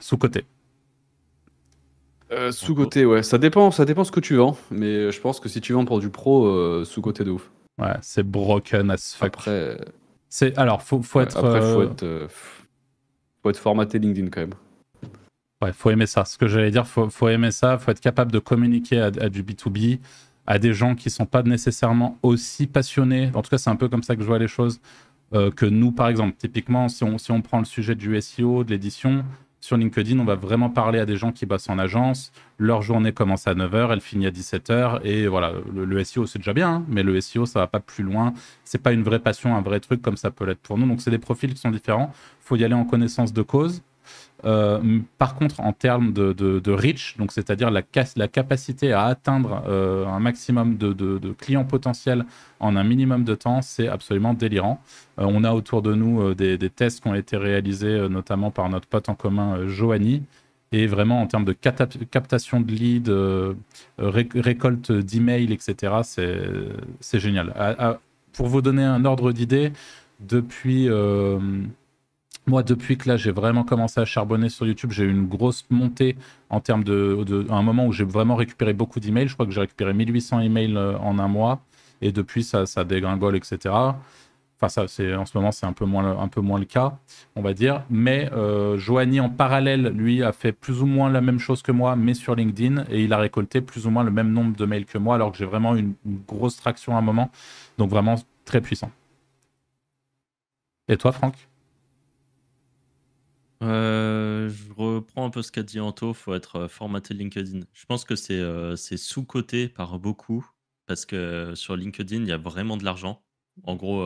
Sous-coté. 0.00 0.44
Euh, 2.30 2.52
sous-côté, 2.52 3.04
ouais. 3.06 3.22
Ça 3.22 3.38
dépend, 3.38 3.70
ça 3.70 3.84
dépend 3.84 4.04
ce 4.04 4.12
que 4.12 4.20
tu 4.20 4.36
vends. 4.36 4.56
Mais 4.70 5.10
je 5.10 5.20
pense 5.20 5.40
que 5.40 5.48
si 5.48 5.60
tu 5.60 5.72
vends 5.72 5.84
pour 5.84 5.98
du 6.00 6.10
pro, 6.10 6.46
euh, 6.46 6.84
sous-côté 6.84 7.24
de 7.24 7.30
ouf. 7.30 7.50
Ouais, 7.80 7.94
c'est 8.02 8.22
broken 8.22 8.90
as 8.90 9.14
fuck. 9.16 9.28
Après, 9.28 9.78
C'est 10.28 10.56
alors 10.58 10.82
faut, 10.82 11.00
faut 11.02 11.20
être 11.20 11.36
après 11.38 11.60
faut, 11.60 11.80
euh, 11.80 11.90
être, 11.90 12.02
euh, 12.02 12.28
faut 13.42 13.50
être 13.50 13.56
formaté 13.58 13.98
LinkedIn 13.98 14.28
quand 14.30 14.40
même. 14.40 14.54
ouais, 15.62 15.72
faut 15.72 15.90
aimer 15.90 16.06
ça. 16.06 16.24
Ce 16.24 16.36
que 16.36 16.48
j'allais 16.48 16.70
dire, 16.72 16.86
faut 16.86 17.08
faut 17.08 17.28
aimer 17.28 17.50
ça, 17.52 17.78
faut 17.78 17.90
être 17.92 18.00
capable 18.00 18.32
de 18.32 18.38
communiquer 18.40 19.00
à, 19.00 19.06
à 19.06 19.28
du 19.28 19.42
B2B, 19.44 20.00
à 20.46 20.58
des 20.58 20.74
gens 20.74 20.94
qui 20.96 21.08
sont 21.08 21.24
pas 21.26 21.42
nécessairement 21.42 22.18
aussi 22.22 22.66
passionnés. 22.66 23.30
En 23.34 23.42
tout 23.42 23.50
cas, 23.50 23.58
c'est 23.58 23.70
un 23.70 23.76
peu 23.76 23.88
comme 23.88 24.02
ça 24.02 24.16
que 24.16 24.22
je 24.22 24.26
vois 24.26 24.38
les 24.40 24.48
choses 24.48 24.80
euh, 25.32 25.50
que 25.52 25.64
nous 25.66 25.92
par 25.92 26.08
exemple. 26.08 26.34
Typiquement, 26.36 26.88
si 26.88 27.04
on 27.04 27.16
si 27.16 27.30
on 27.30 27.42
prend 27.42 27.60
le 27.60 27.64
sujet 27.64 27.94
du 27.94 28.20
SEO, 28.20 28.64
de 28.64 28.70
l'édition, 28.70 29.24
sur 29.60 29.76
LinkedIn, 29.76 30.18
on 30.18 30.24
va 30.24 30.36
vraiment 30.36 30.70
parler 30.70 31.00
à 31.00 31.06
des 31.06 31.16
gens 31.16 31.32
qui 31.32 31.44
bossent 31.44 31.68
en 31.68 31.78
agence. 31.78 32.32
Leur 32.58 32.82
journée 32.82 33.12
commence 33.12 33.46
à 33.48 33.54
9h, 33.54 33.92
elle 33.92 34.00
finit 34.00 34.26
à 34.26 34.30
17h. 34.30 35.00
Et 35.04 35.26
voilà, 35.26 35.52
le, 35.74 36.04
SEO, 36.04 36.26
c'est 36.26 36.38
déjà 36.38 36.52
bien, 36.52 36.68
hein, 36.68 36.84
mais 36.88 37.02
le 37.02 37.20
SEO, 37.20 37.44
ça 37.44 37.60
va 37.60 37.66
pas 37.66 37.80
plus 37.80 38.04
loin. 38.04 38.34
C'est 38.64 38.82
pas 38.82 38.92
une 38.92 39.02
vraie 39.02 39.18
passion, 39.18 39.56
un 39.56 39.60
vrai 39.60 39.80
truc 39.80 40.00
comme 40.00 40.16
ça 40.16 40.30
peut 40.30 40.44
l'être 40.44 40.60
pour 40.60 40.78
nous. 40.78 40.86
Donc, 40.86 41.00
c'est 41.00 41.10
des 41.10 41.18
profils 41.18 41.52
qui 41.52 41.60
sont 41.60 41.70
différents. 41.70 42.12
faut 42.40 42.56
y 42.56 42.64
aller 42.64 42.74
en 42.74 42.84
connaissance 42.84 43.32
de 43.32 43.42
cause. 43.42 43.82
Euh, 44.44 45.00
par 45.18 45.34
contre, 45.34 45.60
en 45.60 45.72
termes 45.72 46.12
de, 46.12 46.32
de- 46.32 46.60
de 46.60 46.70
reach, 46.72 47.16
c'est-à-dire 47.30 47.70
la, 47.70 47.82
capacité 48.28 48.92
à 48.92 49.04
atteindre 49.04 49.64
euh, 49.66 50.06
un 50.06 50.20
maximum 50.20 50.76
de, 50.76 51.18
clients 51.32 51.64
potentiels 51.64 52.24
en 52.60 52.76
un 52.76 52.84
minimum 52.84 53.24
de 53.24 53.34
temps, 53.34 53.62
c'est 53.62 53.88
absolument 53.88 54.34
délirant. 54.34 54.80
Euh, 55.18 55.24
on 55.26 55.42
a 55.44 55.52
autour 55.52 55.82
de 55.82 55.94
nous 55.94 56.34
des, 56.34 56.58
tests 56.70 57.02
qui 57.02 57.08
ont 57.08 57.14
été 57.14 57.36
réalisés, 57.36 58.08
notamment 58.08 58.50
par 58.50 58.68
notre 58.68 58.86
pote 58.86 59.08
en 59.08 59.14
commun, 59.14 59.66
Joanie. 59.66 60.22
Et 60.70 60.86
vraiment, 60.86 61.22
en 61.22 61.26
termes 61.26 61.46
de 61.46 61.54
captation 61.54 62.60
de 62.60 62.70
leads, 62.70 63.10
ré- 63.98 64.28
récolte 64.34 64.92
d'emails, 64.92 65.52
etc., 65.52 65.94
c'est 67.00 67.18
génial. 67.18 67.98
Pour 68.34 68.46
vous 68.48 68.60
donner 68.62 68.84
un 68.84 69.04
ordre 69.06 69.32
d'idée, 69.32 69.72
depuis, 70.20 70.88
moi, 72.48 72.62
depuis 72.62 72.96
que 72.98 73.08
là, 73.08 73.16
j'ai 73.16 73.30
vraiment 73.30 73.64
commencé 73.64 74.00
à 74.00 74.04
charbonner 74.04 74.48
sur 74.48 74.66
YouTube, 74.66 74.90
j'ai 74.92 75.04
eu 75.04 75.10
une 75.10 75.26
grosse 75.28 75.64
montée 75.70 76.16
en 76.50 76.60
termes 76.60 76.84
de, 76.84 77.46
à 77.50 77.54
un 77.54 77.62
moment 77.62 77.86
où 77.86 77.92
j'ai 77.92 78.04
vraiment 78.04 78.36
récupéré 78.36 78.72
beaucoup 78.72 79.00
d'emails. 79.00 79.28
Je 79.28 79.34
crois 79.34 79.46
que 79.46 79.52
j'ai 79.52 79.60
récupéré 79.60 79.92
1800 79.94 80.40
emails 80.40 80.76
euh, 80.76 80.98
en 80.98 81.18
un 81.18 81.28
mois. 81.28 81.60
Et 82.00 82.12
depuis, 82.12 82.44
ça, 82.44 82.66
ça 82.66 82.84
dégringole, 82.84 83.36
etc. 83.36 83.98
Enfin, 84.60 84.68
ça, 84.68 84.88
c'est 84.88 85.14
en 85.14 85.24
ce 85.24 85.36
moment, 85.38 85.52
c'est 85.52 85.66
un 85.66 85.72
peu 85.72 85.84
moins, 85.84 86.02
le- 86.02 86.18
un 86.18 86.28
peu 86.28 86.40
moins 86.40 86.58
le 86.58 86.64
cas, 86.64 86.98
on 87.36 87.42
va 87.42 87.54
dire. 87.54 87.82
Mais 87.90 88.28
euh, 88.32 88.76
Joanie, 88.78 89.20
en 89.20 89.30
parallèle, 89.30 89.88
lui, 89.94 90.22
a 90.22 90.32
fait 90.32 90.52
plus 90.52 90.82
ou 90.82 90.86
moins 90.86 91.10
la 91.10 91.20
même 91.20 91.38
chose 91.38 91.62
que 91.62 91.70
moi, 91.72 91.94
mais 91.96 92.14
sur 92.14 92.34
LinkedIn, 92.34 92.84
et 92.90 93.04
il 93.04 93.12
a 93.12 93.18
récolté 93.18 93.60
plus 93.60 93.86
ou 93.86 93.90
moins 93.90 94.02
le 94.04 94.10
même 94.10 94.32
nombre 94.32 94.56
de 94.56 94.64
mails 94.64 94.86
que 94.86 94.98
moi, 94.98 95.14
alors 95.14 95.30
que 95.32 95.38
j'ai 95.38 95.44
vraiment 95.44 95.76
une, 95.76 95.94
une 96.06 96.18
grosse 96.26 96.56
traction 96.56 96.96
à 96.96 96.98
un 96.98 97.02
moment. 97.02 97.30
Donc 97.78 97.90
vraiment 97.90 98.16
très 98.44 98.60
puissant. 98.60 98.90
Et 100.88 100.96
toi, 100.96 101.12
Franck? 101.12 101.47
Euh, 103.62 104.48
je 104.50 104.72
reprends 104.72 105.26
un 105.26 105.30
peu 105.30 105.42
ce 105.42 105.50
qu'a 105.50 105.62
dit 105.64 105.80
Anto, 105.80 106.14
faut 106.14 106.34
être 106.34 106.56
euh, 106.56 106.68
formaté 106.68 107.12
LinkedIn. 107.14 107.60
Je 107.72 107.86
pense 107.86 108.04
que 108.04 108.14
c'est 108.14 108.38
euh, 108.38 108.76
c'est 108.76 108.96
sous-coté 108.96 109.68
par 109.68 109.98
beaucoup 109.98 110.48
parce 110.86 111.04
que 111.06 111.54
sur 111.54 111.76
LinkedIn, 111.76 112.22
il 112.22 112.28
y 112.28 112.32
a 112.32 112.38
vraiment 112.38 112.76
de 112.76 112.84
l'argent. 112.84 113.24
En 113.64 113.76
gros, 113.76 114.02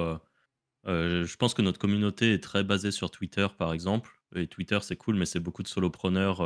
je 0.87 1.37
pense 1.37 1.55
que 1.55 1.63
notre 1.63 1.79
communauté 1.79 2.33
est 2.35 2.43
très 2.43 2.65
basée 2.65 2.91
sur 2.91 3.11
Twitter, 3.11 3.47
par 3.57 3.73
exemple. 3.73 4.11
Et 4.35 4.49
Twitter, 4.49 4.79
c'est 4.83 4.97
cool, 4.97 5.17
mais 5.17 5.27
c'est 5.27 5.39
beaucoup 5.41 5.63
de 5.63 5.69
solopreneurs 5.69 6.39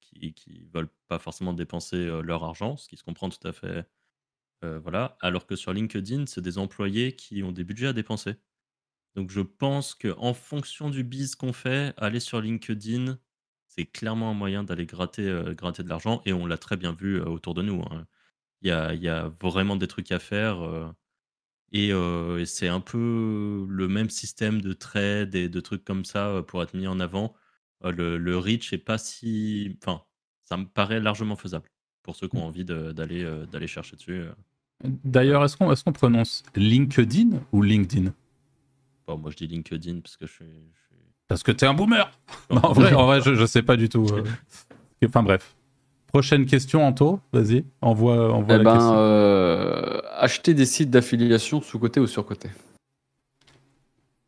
qui, 0.00 0.34
qui 0.34 0.66
veulent 0.74 0.88
pas 1.08 1.18
forcément 1.20 1.52
dépenser 1.52 2.06
leur 2.22 2.42
argent, 2.44 2.76
ce 2.76 2.88
qui 2.88 2.96
se 2.96 3.04
comprend 3.04 3.28
tout 3.28 3.46
à 3.46 3.52
fait. 3.52 3.86
Voilà. 4.62 5.16
Alors 5.20 5.46
que 5.46 5.56
sur 5.56 5.72
LinkedIn, 5.72 6.26
c'est 6.26 6.40
des 6.40 6.58
employés 6.58 7.14
qui 7.14 7.42
ont 7.44 7.52
des 7.52 7.64
budgets 7.64 7.88
à 7.88 7.92
dépenser. 7.92 8.34
Donc 9.16 9.30
je 9.30 9.40
pense 9.40 9.94
qu'en 9.94 10.34
fonction 10.34 10.90
du 10.90 11.04
biz 11.04 11.34
qu'on 11.36 11.52
fait, 11.52 11.94
aller 11.96 12.20
sur 12.20 12.40
LinkedIn, 12.40 13.18
c'est 13.68 13.86
clairement 13.86 14.30
un 14.30 14.34
moyen 14.34 14.64
d'aller 14.64 14.86
gratter, 14.86 15.28
euh, 15.28 15.54
gratter 15.54 15.82
de 15.84 15.88
l'argent 15.88 16.20
et 16.26 16.32
on 16.32 16.46
l'a 16.46 16.58
très 16.58 16.76
bien 16.76 16.92
vu 16.92 17.16
euh, 17.20 17.24
autour 17.26 17.54
de 17.54 17.62
nous. 17.62 17.82
hein. 17.82 18.06
Il 18.62 18.68
y, 18.68 18.70
a, 18.72 18.94
il 18.94 19.02
y 19.02 19.08
a 19.08 19.30
vraiment 19.42 19.76
des 19.76 19.86
trucs 19.88 20.10
à 20.12 20.18
faire 20.18 20.62
euh, 20.62 20.88
et, 21.72 21.92
euh, 21.92 22.38
et 22.40 22.46
c'est 22.46 22.68
un 22.68 22.80
peu 22.80 23.66
le 23.68 23.88
même 23.88 24.10
système 24.10 24.60
de 24.60 24.72
trade 24.72 25.34
et 25.34 25.48
de 25.48 25.60
trucs 25.60 25.84
comme 25.84 26.04
ça 26.04 26.28
euh, 26.28 26.42
pour 26.42 26.62
être 26.62 26.74
mis 26.74 26.86
en 26.86 27.00
avant. 27.00 27.34
Euh, 27.84 27.92
le, 27.92 28.18
le 28.18 28.38
reach 28.38 28.72
est 28.72 28.78
pas 28.78 28.98
si... 28.98 29.76
Enfin, 29.82 30.02
ça 30.44 30.56
me 30.56 30.66
paraît 30.66 31.00
largement 31.00 31.36
faisable 31.36 31.68
pour 32.02 32.16
ceux 32.16 32.28
qui 32.28 32.36
ont 32.36 32.46
envie 32.46 32.64
de- 32.64 32.92
d'aller 32.92 33.24
euh, 33.24 33.46
d'aller 33.46 33.66
chercher 33.66 33.96
dessus. 33.96 34.24
D'ailleurs, 35.04 35.44
est-ce 35.44 35.56
qu'on 35.56 35.72
est 35.72 35.82
qu'on 35.82 35.92
prononce 35.92 36.42
LinkedIn 36.54 37.40
ou 37.52 37.62
LinkedIn? 37.62 38.12
Bon, 39.06 39.18
moi 39.18 39.30
je 39.30 39.36
dis 39.36 39.46
LinkedIn 39.46 40.00
parce 40.00 40.16
que 40.16 40.26
je 40.26 40.32
suis... 40.32 40.44
je 40.44 40.80
suis- 40.96 41.04
Parce 41.28 41.42
que 41.42 41.52
t'es 41.52 41.66
un 41.66 41.74
boomer 41.74 42.10
Non, 42.50 42.64
en 42.64 42.72
vrai, 42.72 42.94
en 42.94 43.06
vrai 43.06 43.20
je, 43.20 43.34
je 43.34 43.44
sais 43.46 43.62
pas 43.62 43.76
du 43.76 43.88
tout. 43.88 44.06
euh. 44.12 44.24
Enfin 45.06 45.22
bref. 45.22 45.54
Prochaine 46.06 46.46
question, 46.46 46.86
Anto, 46.86 47.20
vas-y, 47.32 47.64
envoie, 47.82 48.32
envoie 48.32 48.54
Eh 48.54 48.58
la 48.58 48.64
ben, 48.64 48.72
question. 48.74 48.92
euh, 48.94 50.00
acheter 50.12 50.54
des 50.54 50.64
sites 50.64 50.88
d'affiliation 50.90 51.60
sous-côté 51.60 51.98
ou 52.00 52.06
sur-côté 52.06 52.48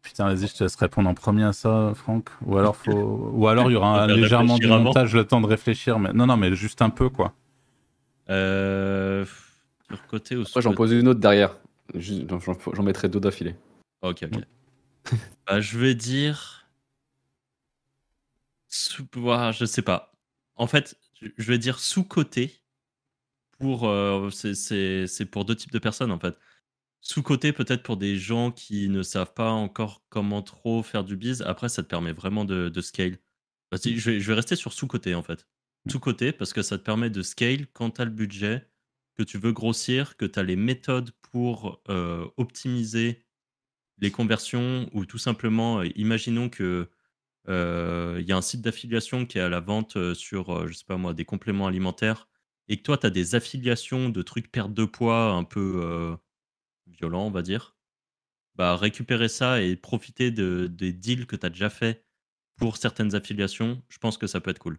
Putain, 0.02 0.26
vas-y, 0.34 0.48
je 0.48 0.54
te 0.54 0.64
laisse 0.64 0.76
répondre 0.76 1.08
en 1.08 1.14
premier 1.14 1.44
à 1.44 1.52
ça, 1.52 1.92
Franck. 1.94 2.28
Ou 2.44 2.56
alors, 2.58 2.76
faut... 2.76 3.30
Ou 3.32 3.48
alors 3.48 3.70
il 3.70 3.74
y 3.74 3.76
aura 3.76 4.02
un- 4.04 4.06
légèrement 4.06 4.58
du 4.58 4.66
montage, 4.68 5.14
le 5.14 5.24
temps 5.24 5.40
de 5.40 5.46
réfléchir. 5.46 5.98
Mais... 5.98 6.12
Non, 6.12 6.26
non, 6.26 6.36
mais 6.36 6.54
juste 6.54 6.82
un 6.82 6.90
peu, 6.90 7.08
quoi. 7.08 7.32
Euh, 8.30 9.24
sur 9.88 10.06
côté 10.06 10.36
ou 10.36 10.42
Après, 10.42 10.62
j'en 10.62 10.70
sous-côté 10.72 10.76
pose 10.76 10.92
une 10.92 11.08
autre 11.08 11.20
derrière. 11.20 11.56
J'en 11.94 12.38
j'en 12.40 12.82
mettrai 12.82 13.08
deux 13.08 13.20
d'affilée. 13.20 13.54
Ok, 14.02 14.24
ok. 14.32 14.42
Bah, 15.46 15.60
je 15.60 15.78
vais 15.78 15.94
dire. 15.94 16.66
Sous... 18.68 19.06
je 19.14 19.64
sais 19.64 19.82
pas. 19.82 20.12
En 20.56 20.66
fait, 20.66 20.96
je 21.20 21.44
vais 21.50 21.58
dire 21.58 21.78
sous-côté. 21.80 22.62
Pour, 23.58 23.88
euh, 23.88 24.30
c'est- 24.30 25.26
pour 25.30 25.44
deux 25.46 25.56
types 25.56 25.72
de 25.72 25.78
personnes, 25.78 26.12
en 26.12 26.18
fait. 26.18 26.36
Sous-côté, 27.02 27.52
peut-être 27.52 27.82
pour 27.84 27.98
des 27.98 28.18
gens 28.18 28.52
qui 28.52 28.88
ne 28.90 29.02
savent 29.02 29.34
pas 29.34 29.50
encore 29.52 30.04
comment 30.10 30.42
trop 30.42 30.82
faire 30.82 31.04
du 31.04 31.16
biz. 31.16 31.42
Après, 31.42 31.68
ça 31.70 31.82
te 31.84 31.88
permet 31.88 32.12
vraiment 32.12 32.44
de, 32.46 32.68
de 32.70 32.82
scale. 32.82 33.18
Bah, 33.72 33.78
je, 33.84 33.90
vais, 33.90 34.20
je 34.20 34.28
vais 34.28 34.34
rester 34.34 34.56
sur 34.56 34.72
sous-côté, 34.74 35.14
en 35.14 35.22
fait. 35.22 35.46
Sous-côté, 35.90 36.32
parce 36.32 36.52
que 36.54 36.62
ça 36.62 36.78
te 36.78 36.84
permet 36.84 37.10
de 37.10 37.22
scale 37.22 37.66
quand 37.74 37.92
tu 37.92 38.02
as 38.02 38.06
le 38.06 38.12
budget, 38.12 38.68
que 39.16 39.24
tu 39.24 39.38
veux 39.38 39.52
grossir, 39.52 40.16
que 40.18 40.26
tu 40.26 40.38
as 40.38 40.44
les 40.44 40.56
méthodes 40.56 41.12
pour 41.32 41.82
euh, 41.90 42.28
optimiser 42.38 43.25
les 43.98 44.10
conversions 44.10 44.88
ou 44.92 45.06
tout 45.06 45.18
simplement, 45.18 45.80
euh, 45.80 45.88
imaginons 45.96 46.48
que 46.48 46.88
euh, 47.48 48.22
y 48.26 48.32
a 48.32 48.36
un 48.36 48.42
site 48.42 48.62
d'affiliation 48.62 49.26
qui 49.26 49.38
est 49.38 49.40
à 49.40 49.48
la 49.48 49.60
vente 49.60 49.96
euh, 49.96 50.14
sur, 50.14 50.66
je 50.68 50.74
sais 50.74 50.84
pas 50.86 50.96
moi, 50.96 51.14
des 51.14 51.24
compléments 51.24 51.66
alimentaires 51.66 52.28
et 52.68 52.76
que 52.78 52.82
toi, 52.82 52.98
tu 52.98 53.06
as 53.06 53.10
des 53.10 53.34
affiliations 53.34 54.08
de 54.08 54.22
trucs 54.22 54.50
perte 54.50 54.74
de 54.74 54.84
poids 54.84 55.30
un 55.30 55.44
peu 55.44 56.18
violents, 56.88 57.26
on 57.26 57.30
va 57.30 57.42
dire. 57.42 57.76
Bah, 58.56 58.76
récupérer 58.76 59.28
ça 59.28 59.62
et 59.62 59.76
profiter 59.76 60.30
de, 60.32 60.66
des 60.66 60.92
deals 60.92 61.26
que 61.26 61.36
tu 61.36 61.46
as 61.46 61.50
déjà 61.50 61.70
fait 61.70 62.04
pour 62.56 62.76
certaines 62.76 63.14
affiliations, 63.14 63.82
je 63.88 63.98
pense 63.98 64.18
que 64.18 64.26
ça 64.26 64.40
peut 64.40 64.50
être 64.50 64.58
cool. 64.58 64.78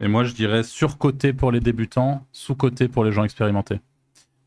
Et 0.00 0.08
moi, 0.08 0.24
je 0.24 0.32
dirais 0.32 0.62
surcoté 0.62 1.32
pour 1.32 1.52
les 1.52 1.60
débutants, 1.60 2.26
sous-coté 2.32 2.88
pour 2.88 3.04
les 3.04 3.12
gens 3.12 3.24
expérimentés. 3.24 3.80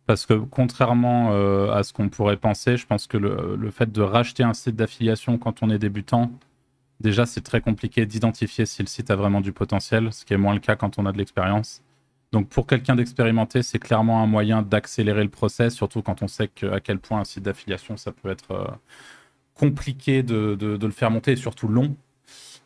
Parce 0.08 0.26
que 0.26 0.34
contrairement 0.36 1.34
euh, 1.34 1.70
à 1.72 1.84
ce 1.84 1.92
qu'on 1.92 2.08
pourrait 2.08 2.38
penser, 2.38 2.78
je 2.78 2.88
pense 2.88 3.08
que 3.08 3.18
le, 3.18 3.70
fait 3.72 3.92
de 3.92 4.02
racheter 4.02 4.42
un 4.42 4.54
site 4.54 4.78
d'affiliation 4.78 5.38
quand 5.38 5.62
on 5.62 5.70
est 5.70 5.80
débutant, 5.80 6.32
déjà, 7.02 7.26
c'est 7.26 7.42
très 7.42 7.60
compliqué 7.60 8.06
d'identifier 8.06 8.66
si 8.66 8.82
le 8.82 8.88
site 8.88 9.12
a 9.12 9.18
vraiment 9.18 9.42
du 9.42 9.52
potentiel, 9.52 10.14
ce 10.14 10.24
qui 10.24 10.34
est 10.34 10.38
moins 10.38 10.54
le 10.54 10.62
cas 10.62 10.78
quand 10.78 10.98
on 10.98 11.06
a 11.06 11.12
de 11.12 11.18
l'expérience. 11.18 11.84
Donc 12.32 12.48
pour 12.48 12.68
quelqu'un 12.68 12.96
d'expérimenté, 12.96 13.64
c'est 13.64 13.80
clairement 13.80 14.24
un 14.24 14.28
moyen 14.28 14.62
d'accélérer 14.62 15.24
le 15.24 15.30
process, 15.30 15.76
surtout 15.76 16.02
quand 16.02 16.22
on 16.24 16.28
sait 16.30 16.50
à 16.72 16.80
quel 16.80 17.00
point 17.00 17.20
un 17.20 17.26
site 17.26 17.44
d'affiliation, 17.44 17.98
ça 17.98 18.14
peut 18.14 18.30
être 18.30 18.52
euh, 18.52 18.68
compliqué 19.56 20.24
de, 20.24 20.58
le 20.62 20.92
faire 20.92 21.12
monter 21.12 21.34
et 21.34 21.36
surtout 21.36 21.68
long. 21.68 21.96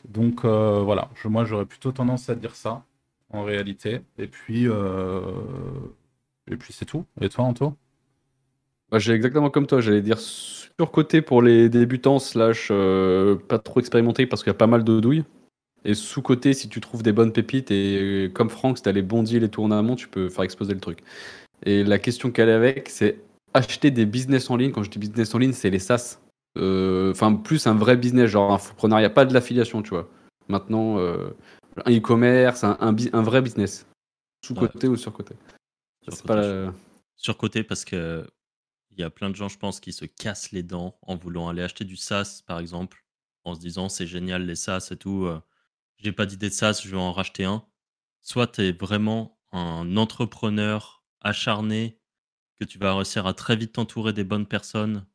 Donc 0.07 0.45
euh, 0.45 0.81
voilà, 0.83 1.09
moi 1.25 1.43
j'aurais 1.45 1.65
plutôt 1.65 1.91
tendance 1.91 2.29
à 2.29 2.35
dire 2.35 2.55
ça 2.55 2.83
en 3.31 3.43
réalité. 3.43 4.01
Et 4.19 4.27
puis, 4.27 4.67
et 6.51 6.57
puis 6.57 6.73
c'est 6.73 6.85
tout. 6.85 7.05
Et 7.19 7.29
toi, 7.29 7.45
Anto? 7.45 7.73
Bah, 8.91 8.99
j'ai 8.99 9.13
exactement 9.13 9.49
comme 9.49 9.67
toi, 9.67 9.81
j'allais 9.81 10.01
dire 10.01 10.19
surcoté 10.19 11.21
pour 11.21 11.41
les 11.41 11.69
débutants 11.69 12.19
slash 12.19 12.67
euh, 12.71 13.35
pas 13.35 13.57
trop 13.57 13.79
expérimentés 13.79 14.25
parce 14.25 14.43
qu'il 14.43 14.49
y 14.49 14.55
a 14.55 14.57
pas 14.57 14.67
mal 14.67 14.83
de 14.83 14.99
douilles. 14.99 15.23
Et 15.83 15.93
sous-côté 15.93 16.53
si 16.53 16.69
tu 16.69 16.81
trouves 16.81 17.01
des 17.01 17.11
bonnes 17.11 17.31
pépites 17.31 17.71
et 17.71 18.29
comme 18.33 18.49
Franck, 18.49 18.77
si 18.77 18.83
t'as 18.83 18.91
les 18.91 19.01
bons 19.01 19.23
deals 19.23 19.43
et 19.43 19.49
tout 19.49 19.63
en 19.63 19.71
amont, 19.71 19.95
tu 19.95 20.07
peux 20.07 20.29
faire 20.29 20.43
exploser 20.43 20.73
le 20.73 20.79
truc. 20.79 20.99
Et 21.63 21.83
la 21.83 21.99
question 21.99 22.31
qu'elle 22.31 22.49
est 22.49 22.53
avec, 22.53 22.89
c'est 22.89 23.19
acheter 23.53 23.91
des 23.91 24.05
business 24.05 24.49
en 24.49 24.57
ligne. 24.57 24.71
Quand 24.71 24.83
je 24.83 24.89
dis 24.89 24.99
business 24.99 25.33
en 25.33 25.37
ligne, 25.37 25.53
c'est 25.53 25.69
les 25.69 25.79
SaaS. 25.79 26.19
Euh, 26.57 27.11
enfin, 27.11 27.33
plus 27.33 27.65
un 27.67 27.75
vrai 27.75 27.97
business, 27.97 28.29
genre 28.29 28.59
un 28.83 28.91
a 28.91 29.09
pas 29.09 29.25
de 29.25 29.33
l'affiliation, 29.33 29.81
tu 29.81 29.91
vois. 29.91 30.09
Maintenant, 30.49 30.97
euh, 30.99 31.29
un 31.85 31.91
e-commerce, 31.91 32.63
un, 32.63 32.77
un, 32.79 33.21
vrai 33.21 33.41
business. 33.41 33.85
Sous-côté 34.45 34.87
ou 34.87 34.97
sur-côté. 34.97 35.35
Sur-côté 37.15 37.63
parce 37.63 37.85
que 37.85 38.27
il 38.91 38.99
y 38.99 39.03
a 39.03 39.09
plein 39.09 39.29
de 39.29 39.35
gens, 39.35 39.47
je 39.47 39.57
pense, 39.57 39.79
qui 39.79 39.93
se 39.93 40.05
cassent 40.05 40.51
les 40.51 40.63
dents 40.63 40.97
en 41.01 41.15
voulant 41.15 41.47
aller 41.47 41.61
acheter 41.61 41.85
du 41.85 41.95
SaaS, 41.95 42.41
par 42.45 42.59
exemple, 42.59 43.05
en 43.45 43.55
se 43.55 43.59
disant 43.59 43.89
c'est 43.89 44.07
génial 44.07 44.45
les 44.45 44.55
SaaS 44.55 44.89
et 44.91 44.97
tout. 44.97 45.25
Euh, 45.25 45.39
j'ai 45.97 46.11
pas 46.11 46.25
d'idée 46.25 46.49
de 46.49 46.53
SaaS, 46.53 46.81
je 46.83 46.89
vais 46.89 46.97
en 46.97 47.13
racheter 47.13 47.45
un. 47.45 47.65
Soit 48.21 48.47
tu 48.47 48.61
es 48.61 48.71
vraiment 48.71 49.39
un 49.51 49.97
entrepreneur 49.97 51.03
acharné, 51.21 51.99
que 52.59 52.65
tu 52.65 52.77
vas 52.77 52.95
réussir 52.95 53.25
à 53.27 53.33
très 53.33 53.55
vite 53.55 53.73
t'entourer 53.73 54.13
des 54.13 54.23
bonnes 54.23 54.45
personnes 54.45 55.07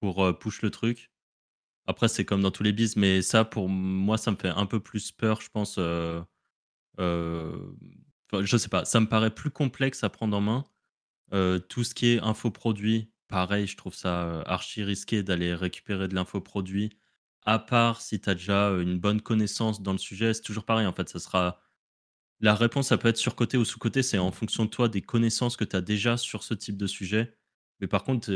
pour 0.00 0.24
euh, 0.24 0.32
push 0.32 0.62
le 0.62 0.70
truc. 0.70 1.10
Après, 1.86 2.08
c'est 2.08 2.24
comme 2.24 2.42
dans 2.42 2.50
tous 2.50 2.62
les 2.62 2.72
bis, 2.72 2.96
mais 2.96 3.22
ça, 3.22 3.44
pour 3.44 3.68
moi, 3.68 4.18
ça 4.18 4.30
me 4.30 4.36
fait 4.36 4.48
un 4.48 4.66
peu 4.66 4.78
plus 4.78 5.10
peur, 5.10 5.40
je 5.40 5.48
pense. 5.50 5.76
Euh, 5.78 6.22
je 8.40 8.56
sais 8.56 8.68
pas, 8.68 8.84
ça 8.84 9.00
me 9.00 9.06
paraît 9.06 9.34
plus 9.34 9.50
complexe 9.50 10.04
à 10.04 10.08
prendre 10.08 10.36
en 10.36 10.40
main. 10.40 10.64
tout 11.68 11.84
ce 11.84 11.94
qui 11.94 12.06
est 12.08 12.20
infoproduit, 12.20 13.10
pareil, 13.28 13.66
je 13.66 13.76
trouve 13.76 13.94
ça 13.94 14.42
archi 14.42 14.82
risqué 14.84 15.22
d'aller 15.22 15.54
récupérer 15.54 16.08
de 16.08 16.14
l'infoproduit. 16.14 16.90
À 17.44 17.58
part 17.58 18.00
si 18.00 18.20
tu 18.20 18.30
as 18.30 18.34
déjà 18.34 18.68
une 18.70 18.98
bonne 18.98 19.20
connaissance 19.20 19.82
dans 19.82 19.92
le 19.92 19.98
sujet, 19.98 20.34
c'est 20.34 20.42
toujours 20.42 20.64
pareil. 20.64 20.86
En 20.86 20.92
fait, 20.92 21.08
ça 21.08 21.18
sera. 21.18 21.60
La 22.40 22.54
réponse, 22.54 22.88
ça 22.88 22.98
peut 22.98 23.08
être 23.08 23.16
sur-côté 23.18 23.56
ou 23.56 23.64
sous-côté, 23.64 24.02
c'est 24.02 24.18
en 24.18 24.32
fonction 24.32 24.64
de 24.64 24.70
toi, 24.70 24.88
des 24.88 25.02
connaissances 25.02 25.56
que 25.56 25.64
tu 25.64 25.76
as 25.76 25.80
déjà 25.80 26.16
sur 26.16 26.42
ce 26.42 26.54
type 26.54 26.76
de 26.76 26.86
sujet. 26.86 27.36
Mais 27.80 27.86
par 27.88 28.04
contre, 28.04 28.30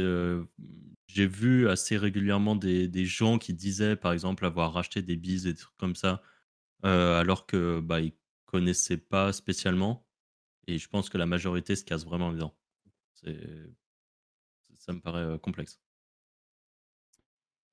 j'ai 1.09 1.27
vu 1.27 1.69
assez 1.69 1.97
régulièrement 1.97 2.57
des, 2.57 2.89
des, 2.89 3.05
gens 3.05 3.39
qui 3.39 3.55
disaient, 3.55 3.97
par 3.97 4.13
exemple, 4.13 4.45
avoir 4.47 4.73
racheté 4.73 5.03
des 5.03 5.17
bises 5.17 5.47
et 5.47 5.53
des 5.53 5.59
trucs 5.59 5.77
comme 5.77 5.97
ça, 5.97 6.23
alors 6.83 7.47
que 7.47 7.81
bah, 7.81 8.01
connaissaient 8.47 8.97
pas 8.97 9.33
spécialement. 9.33 10.05
Et 10.67 10.79
je 10.79 10.89
pense 10.89 11.09
que 11.09 11.19
la 11.19 11.27
majorité 11.27 11.77
se 11.77 11.85
casse 11.85 12.05
vraiment 12.05 12.33
dedans. 12.33 12.55
Ça 14.75 14.93
me 14.93 15.01
paraît 15.01 15.39
complexe. 15.39 15.81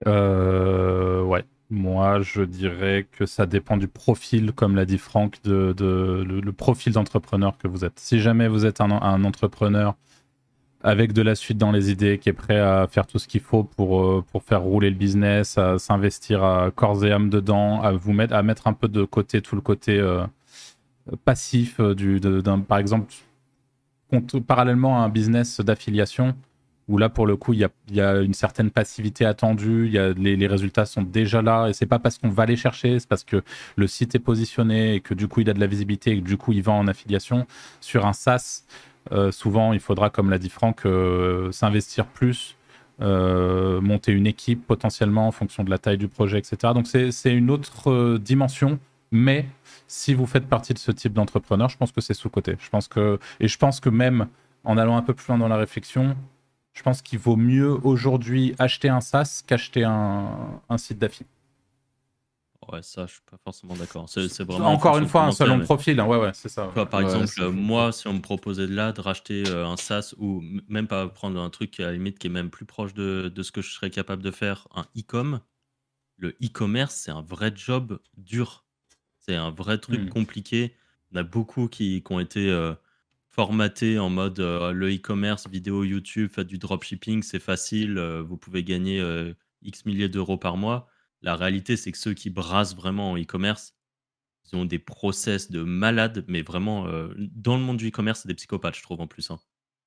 ouais. 0.06 1.46
Moi, 1.74 2.22
je 2.22 2.44
dirais 2.44 3.08
que 3.12 3.26
ça 3.26 3.48
dépend 3.48 3.78
du 3.78 3.88
profil, 3.88 4.52
comme 4.54 4.76
l'a 4.76 4.86
dit 4.86 5.00
Franck, 5.00 5.42
de, 5.44 5.74
le, 6.24 6.52
profil 6.52 6.94
d'entrepreneur 6.94 7.58
que 7.58 7.68
vous 7.68 7.84
êtes. 7.84 8.00
Si 8.00 8.20
jamais 8.20 8.48
vous 8.48 8.68
êtes 8.68 8.80
un, 8.80 9.24
entrepreneur 9.24 9.96
avec 10.84 11.14
de 11.14 11.24
la 11.24 11.34
suite 11.34 11.58
dans 11.58 11.72
les 11.72 11.90
idées, 11.90 12.20
qui 12.20 12.30
est 12.30 12.34
prêt 12.34 12.60
à 12.60 12.88
faire 12.88 13.08
tout 13.08 13.18
ce 13.18 13.28
qu'il 13.28 13.42
faut 13.42 13.64
pour, 13.64 14.24
pour 14.26 14.44
faire 14.44 14.62
rouler 14.62 14.92
le 14.92 14.96
business, 14.96 15.58
à 15.58 15.80
s'investir 15.80 16.44
à 16.44 16.70
corps 16.70 17.04
et 17.06 17.12
âme 17.12 17.32
dedans, 17.32 17.82
à 17.82 17.94
vous 17.94 18.14
mettre, 18.14 18.36
à 18.36 18.44
mettre 18.44 18.68
un 18.68 18.74
peu 18.74 18.88
de 18.88 19.04
côté 19.04 19.42
tout 19.42 19.56
le 19.56 19.62
côté 19.62 20.00
passif 21.26 21.80
du, 21.80 22.20
d'un, 22.20 22.60
par 22.60 22.78
exemple, 22.78 23.14
parallèlement 24.48 25.02
à 25.02 25.06
un 25.06 25.10
business 25.10 25.60
d'affiliation, 25.60 26.36
où 26.88 26.98
là, 26.98 27.10
pour 27.10 27.26
le 27.26 27.38
coup, 27.38 27.54
il 27.54 27.68
y 27.92 28.02
a, 28.02 28.22
une 28.22 28.34
certaine 28.34 28.70
passivité 28.70 29.26
attendue, 29.26 29.90
y 29.90 29.98
a, 29.98 30.12
les, 30.14 30.48
résultats 30.48 30.86
sont 30.86 31.02
déjà 31.02 31.42
là, 31.42 31.68
et 31.68 31.74
c'est 31.74 31.86
pas 31.86 32.00
parce 32.00 32.18
qu'on 32.18 32.30
va 32.30 32.46
les 32.46 32.56
chercher, 32.56 33.00
c'est 33.00 33.08
parce 33.08 33.24
que 33.24 33.42
le 33.76 33.88
site 33.88 34.16
est 34.16 34.20
positionné 34.20 34.96
et 34.96 35.00
que 35.00 35.14
du 35.14 35.28
coup, 35.28 35.42
il 35.42 35.50
a 35.50 35.54
de 35.54 35.60
la 35.60 35.68
visibilité 35.68 36.12
et 36.12 36.22
que 36.22 36.26
du 36.26 36.38
coup, 36.38 36.52
il 36.52 36.62
vend 36.62 36.80
en 36.80 36.88
affiliation. 36.88 37.48
Sur 37.80 38.06
un 38.06 38.14
SaaS, 38.14 38.64
euh, 39.12 39.32
souvent, 39.32 39.74
il 39.74 39.80
faudra, 39.80 40.10
comme 40.10 40.30
l'a 40.30 40.40
dit 40.40 40.50
Franck, 40.50 40.86
euh, 40.86 41.52
s'investir 41.52 42.06
plus, 42.06 42.58
euh, 43.02 43.80
monter 43.80 44.12
une 44.12 44.28
équipe 44.28 44.68
potentiellement 44.68 45.28
en 45.28 45.32
fonction 45.32 45.64
de 45.64 45.70
la 45.70 45.78
taille 45.78 45.98
du 45.98 46.10
projet, 46.10 46.38
etc. 46.38 46.74
Donc, 46.74 46.88
c'est 46.88 47.34
une 47.34 47.50
autre 47.50 48.18
dimension, 48.18 48.80
mais 49.12 49.46
si 49.88 50.14
vous 50.14 50.26
faites 50.26 50.48
partie 50.48 50.74
de 50.74 50.80
ce 50.80 50.92
type 50.92 51.14
d'entrepreneur, 51.14 51.70
je 51.70 51.78
pense 51.78 51.92
que 51.92 52.02
c'est 52.02 52.14
sous-côté. 52.14 52.56
Je 52.60 52.70
pense 52.70 52.88
que, 52.88 53.20
et 53.40 53.48
je 53.48 53.58
pense 53.58 53.80
que 53.80 53.90
même 53.90 54.28
en 54.64 54.78
allant 54.78 54.98
un 54.98 55.02
peu 55.02 55.14
plus 55.14 55.28
loin 55.28 55.38
dans 55.38 55.48
la 55.48 55.58
réflexion, 55.58 56.16
je 56.74 56.82
pense 56.82 57.02
qu'il 57.02 57.20
vaut 57.20 57.36
mieux 57.36 57.72
aujourd'hui 57.86 58.56
acheter 58.60 58.90
un 58.90 59.02
SaaS 59.02 59.44
qu'acheter 59.46 59.84
un, 59.84 60.62
site 60.78 60.98
d'affiliation. 61.00 61.28
Ouais, 62.72 62.82
ça, 62.82 63.06
je 63.06 63.14
suis 63.14 63.22
pas 63.30 63.38
forcément 63.44 63.76
d'accord. 63.76 64.08
C'est 64.08 64.42
vraiment 64.44 64.72
Encore 64.72 64.98
une 64.98 65.08
fois, 65.08 65.24
un 65.26 65.32
selon 65.32 65.58
le 65.58 65.66
profil. 65.66 66.00
Hein. 66.00 66.08
Ouais, 66.08 66.18
ouais, 66.18 66.32
c'est 66.34 66.50
ça. 66.50 66.68
par 66.90 67.02
exemple, 67.02 67.50
moi, 67.50 67.92
si 67.92 68.08
on 68.08 68.14
me 68.14 68.22
proposait 68.22 68.68
de 68.68 68.74
là 68.74 68.94
de 68.94 69.02
racheter 69.02 69.44
euh, 69.48 69.68
un 69.68 69.76
SaaS 69.76 70.16
ou 70.18 70.42
même 70.70 70.88
pas 70.88 71.08
prendre 71.10 71.40
un 71.40 71.50
truc 71.50 71.80
à 71.82 71.88
la 71.88 71.92
limite 71.92 72.20
qui 72.20 72.28
est 72.28 72.32
même 72.32 72.50
plus 72.50 72.66
proche 72.66 72.94
de, 72.94 73.32
de 73.34 73.44
ce 73.44 73.52
que 73.52 73.62
je 73.62 73.72
serais 73.72 73.90
capable 73.90 74.24
de 74.24 74.32
faire, 74.32 74.68
un 74.74 74.86
e-com, 74.98 75.42
le 76.18 76.30
e-commerce, 76.42 76.96
c'est 76.96 77.12
un 77.12 77.22
vrai 77.22 77.52
job 77.54 78.00
dur. 78.18 78.63
C'est 79.26 79.36
un 79.36 79.52
vrai 79.52 79.78
truc 79.78 80.02
hmm. 80.02 80.10
compliqué. 80.10 80.76
On 81.14 81.18
a 81.18 81.24
beaucoup 81.24 81.68
qui, 81.68 82.04
qui 82.04 82.12
ont 82.12 82.20
été 82.20 82.50
euh, 82.50 82.74
formaté 83.30 83.98
en 83.98 84.10
mode 84.10 84.40
euh, 84.40 84.72
le 84.74 84.94
e-commerce, 84.94 85.48
vidéo 85.48 85.84
YouTube, 85.86 86.30
faites 86.30 86.48
du 86.48 86.58
dropshipping, 86.58 87.24
c'est 87.24 87.40
facile, 87.40 87.98
euh, 87.98 88.22
vous 88.22 88.36
pouvez 88.36 88.64
gagner 88.64 89.02
X 89.62 89.86
milliers 89.86 90.10
d'euros 90.10 90.38
par 90.38 90.58
mois. 90.58 90.88
La 91.22 91.38
réalité, 91.38 91.78
c'est 91.78 91.92
que 91.94 91.98
ceux 91.98 92.14
qui 92.14 92.30
brassent 92.30 92.76
vraiment 92.76 93.12
en 93.12 93.18
e-commerce, 93.18 93.76
ils 94.52 94.58
ont 94.58 94.66
des 94.66 94.80
process 94.80 95.50
de 95.50 95.64
malades, 95.64 96.26
mais 96.28 96.42
vraiment, 96.42 96.86
dans 97.18 97.56
le 97.56 97.64
monde 97.64 97.78
du 97.78 97.88
e-commerce, 97.88 98.22
c'est 98.22 98.28
des 98.28 98.34
psychopathes, 98.34 98.76
je 98.76 98.84
trouve, 98.84 99.00
en 99.00 99.08
plus. 99.08 99.32
Hein. 99.32 99.40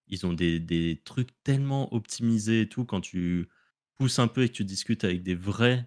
Ils 0.08 0.24
ont 0.24 0.32
des, 0.32 0.58
des, 0.60 1.02
trucs 1.04 1.28
tellement 1.44 1.92
optimisés 1.92 2.62
et 2.62 2.68
tout, 2.70 2.86
quand 2.86 3.02
tu 3.02 3.50
pousses 3.98 4.18
un 4.18 4.28
peu 4.28 4.44
et 4.44 4.48
que 4.48 4.54
tu 4.54 4.64
discutes 4.64 5.04
avec 5.04 5.22
des 5.22 5.34
vrais 5.34 5.86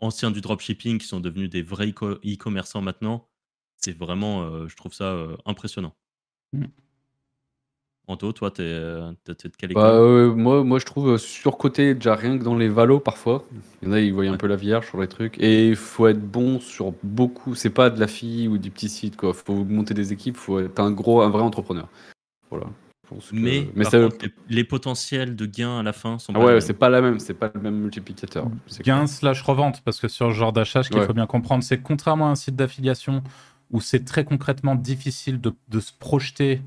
anciens 0.00 0.30
du 0.30 0.40
dropshipping 0.40 0.98
qui 0.98 1.06
sont 1.06 1.20
devenus 1.20 1.50
des 1.50 1.62
vrais 1.62 1.88
e-commerçants 1.88 2.82
maintenant, 2.82 3.28
c'est 3.76 3.96
vraiment, 3.96 4.42
euh, 4.42 4.68
je 4.68 4.76
trouve 4.76 4.92
ça 4.92 5.04
euh, 5.04 5.36
impressionnant. 5.46 5.94
Mmh. 6.52 6.64
Anto, 8.08 8.32
toi, 8.32 8.50
tu 8.50 8.62
es, 8.62 8.64
euh, 8.64 9.12
de 9.26 9.34
quelle 9.58 9.74
bah, 9.74 10.00
moi, 10.34 10.64
moi, 10.64 10.78
je 10.78 10.86
trouve 10.86 11.18
surcoté 11.18 11.94
déjà 11.94 12.14
rien 12.14 12.38
que 12.38 12.42
dans 12.42 12.56
les 12.56 12.68
valos 12.68 13.00
parfois. 13.00 13.44
Il 13.82 13.88
y 13.88 13.90
en 13.90 13.92
a, 13.92 14.00
ils 14.00 14.14
voient 14.14 14.24
un 14.24 14.38
peu 14.38 14.46
la 14.46 14.56
vierge 14.56 14.86
sur 14.88 14.98
les 14.98 15.08
trucs. 15.08 15.38
Et 15.38 15.68
il 15.68 15.76
faut 15.76 16.06
être 16.06 16.20
bon 16.20 16.58
sur 16.58 16.94
beaucoup. 17.02 17.54
C'est 17.54 17.68
pas 17.68 17.90
de 17.90 18.00
la 18.00 18.06
fille 18.06 18.48
ou 18.48 18.56
du 18.56 18.70
petit 18.70 18.88
site, 18.88 19.16
quoi. 19.16 19.34
Faut 19.34 19.62
monter 19.62 19.92
des 19.92 20.14
équipes, 20.14 20.38
faut 20.38 20.58
être 20.58 20.80
un 20.80 20.90
gros, 20.90 21.20
un 21.20 21.28
vrai 21.28 21.42
entrepreneur. 21.42 21.86
Voilà. 22.48 22.68
Mais, 23.32 23.68
les 24.48 24.64
potentiels 24.64 25.36
de 25.36 25.46
gains 25.46 25.78
à 25.78 25.82
la 25.82 25.92
fin 25.92 26.18
sont 26.18 26.32
ah 26.34 26.38
pas 26.38 26.44
ouais, 26.44 26.60
c'est 26.60 26.74
pas 26.74 26.88
la 26.88 27.00
même, 27.00 27.18
c'est 27.18 27.34
pas 27.34 27.50
le 27.54 27.60
même 27.60 27.76
multiplicateur. 27.76 28.48
Gain 28.82 29.06
slash 29.06 29.42
revente, 29.42 29.82
parce 29.82 30.00
que 30.00 30.08
sur 30.08 30.30
ce 30.30 30.34
genre 30.34 30.52
d'achat, 30.52 30.82
ce 30.82 30.90
qu'il 30.90 31.02
faut 31.02 31.14
bien 31.14 31.26
comprendre, 31.26 31.62
c'est 31.64 31.78
contrairement 31.78 32.28
à 32.28 32.30
un 32.30 32.34
site 32.34 32.56
d'affiliation 32.56 33.22
où 33.70 33.80
c'est 33.80 34.04
très 34.04 34.24
concrètement 34.24 34.74
difficile 34.74 35.40
de, 35.40 35.80
se 35.80 35.92
projeter 35.98 36.62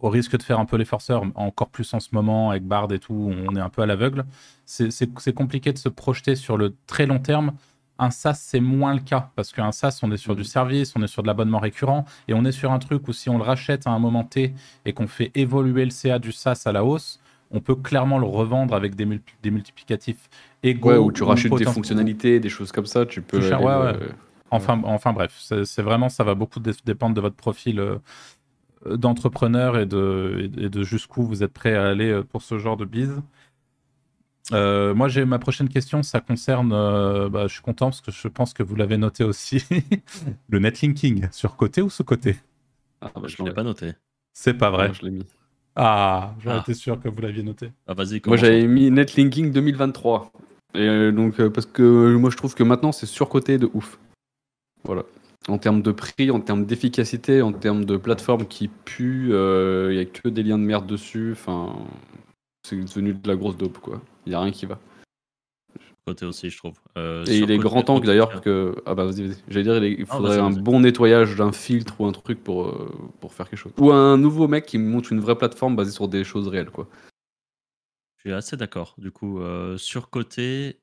au 0.00 0.08
risque 0.08 0.36
de 0.36 0.42
faire 0.42 0.58
un 0.58 0.64
peu 0.66 0.76
les 0.76 0.84
forceurs, 0.84 1.24
encore 1.34 1.68
plus 1.68 1.92
en 1.94 2.00
ce 2.00 2.08
moment 2.12 2.50
avec 2.50 2.64
Bard 2.64 2.92
et 2.92 2.98
tout, 2.98 3.32
on 3.48 3.56
est 3.56 3.60
un 3.60 3.68
peu 3.68 3.82
à 3.82 3.86
l'aveugle. 3.86 4.24
C'est 4.64 5.34
compliqué 5.34 5.72
de 5.72 5.78
se 5.78 5.88
projeter 5.88 6.36
sur 6.36 6.56
le 6.56 6.74
très 6.86 7.06
long 7.06 7.18
terme. 7.18 7.52
Un 7.98 8.10
SaaS, 8.10 8.34
c'est 8.34 8.60
moins 8.60 8.94
le 8.94 9.00
cas, 9.00 9.30
parce 9.36 9.52
qu'un 9.52 9.72
SaaS, 9.72 10.00
on 10.02 10.10
est 10.12 10.16
sur 10.16 10.36
du 10.36 10.42
mm. 10.42 10.44
service, 10.44 10.92
on 10.96 11.02
est 11.02 11.06
sur 11.06 11.22
de 11.22 11.26
l'abonnement 11.26 11.58
récurrent, 11.58 12.04
et 12.28 12.34
on 12.34 12.44
est 12.44 12.52
sur 12.52 12.72
un 12.72 12.78
truc 12.78 13.08
où 13.08 13.12
si 13.12 13.30
on 13.30 13.38
le 13.38 13.44
rachète 13.44 13.86
à 13.86 13.90
un 13.90 13.98
moment 13.98 14.24
T 14.24 14.54
et 14.84 14.92
qu'on 14.92 15.06
fait 15.06 15.30
évoluer 15.34 15.84
le 15.84 15.90
CA 15.90 16.18
du 16.18 16.32
SaaS 16.32 16.62
à 16.66 16.72
la 16.72 16.84
hausse, 16.84 17.20
on 17.50 17.60
peut 17.60 17.76
clairement 17.76 18.18
le 18.18 18.26
revendre 18.26 18.74
avec 18.74 18.96
des, 18.96 19.06
des 19.42 19.50
multiplicatifs 19.50 20.28
égaux. 20.62 20.90
Ouais, 20.90 20.96
où 20.96 21.12
tu 21.12 21.22
rachètes 21.22 21.54
des 21.54 21.64
fonctionnalités, 21.64 22.40
des 22.40 22.48
choses 22.48 22.72
comme 22.72 22.86
ça, 22.86 23.06
tu 23.06 23.22
peux. 23.22 23.40
Enfin, 24.50 24.80
enfin 24.84 25.12
bref, 25.12 25.34
c'est 25.38 25.82
vraiment, 25.82 26.08
ça 26.08 26.22
va 26.22 26.34
beaucoup 26.34 26.60
dépendre 26.60 27.14
de 27.14 27.20
votre 27.20 27.34
profil 27.34 27.80
euh, 27.80 27.98
d'entrepreneur 28.96 29.76
et 29.78 29.86
de, 29.86 30.50
de 30.52 30.82
jusqu'où 30.84 31.22
vous 31.22 31.42
êtes 31.42 31.52
prêt 31.52 31.74
à 31.74 31.86
aller 31.86 32.10
euh, 32.10 32.22
pour 32.22 32.42
ce 32.42 32.58
genre 32.58 32.76
de 32.76 32.84
bise. 32.84 33.22
Euh, 34.52 34.94
moi, 34.94 35.08
j'ai 35.08 35.24
ma 35.24 35.38
prochaine 35.38 35.68
question, 35.68 36.02
ça 36.02 36.20
concerne, 36.20 36.70
bah, 36.70 37.46
je 37.46 37.52
suis 37.52 37.62
content 37.62 37.86
parce 37.86 38.00
que 38.00 38.12
je 38.12 38.28
pense 38.28 38.54
que 38.54 38.62
vous 38.62 38.76
l'avez 38.76 38.96
noté 38.96 39.24
aussi, 39.24 39.64
le 40.48 40.58
netlinking, 40.58 41.28
sur 41.32 41.56
côté 41.56 41.82
ou 41.82 41.90
sous 41.90 42.04
côté? 42.04 42.36
Ah, 43.00 43.10
bah, 43.14 43.22
Je 43.26 43.42
ne 43.42 43.48
l'ai 43.48 43.54
pas 43.54 43.64
noté. 43.64 43.92
C'est 44.32 44.54
pas 44.54 44.70
vrai. 44.70 44.92
je 44.92 45.04
l'ai 45.04 45.10
mis. 45.10 45.26
Ah, 45.74 46.34
j'aurais 46.40 46.56
ah. 46.56 46.62
été 46.62 46.74
sûr 46.74 47.00
que 47.00 47.08
vous 47.08 47.20
l'aviez 47.20 47.42
noté. 47.42 47.70
Ah, 47.86 47.94
vas-y. 47.94 48.22
Moi, 48.26 48.36
j'avais 48.36 48.66
mis 48.66 48.90
netlinking 48.90 49.52
2023. 49.52 50.32
Et 50.74 51.12
donc, 51.12 51.42
parce 51.48 51.66
que 51.66 52.16
moi, 52.16 52.30
je 52.30 52.36
trouve 52.36 52.54
que 52.54 52.62
maintenant, 52.62 52.92
c'est 52.92 53.06
surcoté 53.06 53.58
de 53.58 53.68
ouf. 53.74 53.98
Voilà. 54.84 55.02
En 55.48 55.58
termes 55.58 55.82
de 55.82 55.92
prix, 55.92 56.30
en 56.30 56.40
termes 56.40 56.64
d'efficacité, 56.64 57.42
en 57.42 57.52
termes 57.52 57.84
de 57.84 57.96
plateforme 57.96 58.46
qui 58.46 58.68
pue, 58.68 59.26
il 59.28 59.32
euh, 59.32 59.92
n'y 59.92 59.98
a 59.98 60.04
que 60.04 60.28
des 60.28 60.42
liens 60.42 60.58
de 60.58 60.64
merde 60.64 60.86
dessus. 60.86 61.32
Enfin, 61.32 61.76
c'est 62.66 62.76
devenu 62.76 63.14
de 63.14 63.28
la 63.28 63.36
grosse 63.36 63.56
dope, 63.56 63.78
quoi. 63.78 64.00
Il 64.26 64.30
n'y 64.30 64.34
a 64.34 64.40
rien 64.40 64.50
qui 64.50 64.66
va. 64.66 64.78
côté 66.04 66.26
aussi, 66.26 66.50
je 66.50 66.58
trouve. 66.58 66.78
Euh, 66.96 67.24
et 67.26 67.38
il 67.38 67.50
est 67.50 67.58
grand 67.58 67.82
temps 67.82 68.00
d'ailleurs 68.00 68.40
que. 68.40 68.74
Ah 68.86 68.94
bah 68.94 69.04
vas-y, 69.04 69.22
vas-y. 69.28 69.36
J'allais 69.48 69.62
dire, 69.62 69.84
il 69.84 70.06
faudrait 70.06 70.38
un 70.38 70.50
bon 70.50 70.80
nettoyage 70.80 71.36
d'un 71.36 71.52
filtre 71.52 72.00
ou 72.00 72.06
un 72.06 72.12
truc 72.12 72.42
pour, 72.42 72.66
euh, 72.66 72.90
pour 73.20 73.32
faire 73.32 73.48
quelque 73.48 73.58
chose. 73.58 73.72
Ou 73.78 73.92
un 73.92 74.16
nouveau 74.16 74.48
mec 74.48 74.66
qui 74.66 74.78
monte 74.78 75.10
une 75.10 75.20
vraie 75.20 75.38
plateforme 75.38 75.76
basée 75.76 75.92
sur 75.92 76.08
des 76.08 76.24
choses 76.24 76.48
réelles, 76.48 76.70
quoi. 76.70 76.88
Je 78.16 78.30
suis 78.30 78.32
assez 78.32 78.56
d'accord. 78.56 78.94
Du 78.98 79.12
coup, 79.12 79.40
euh, 79.40 79.76
sur 79.76 80.10
côté, 80.10 80.80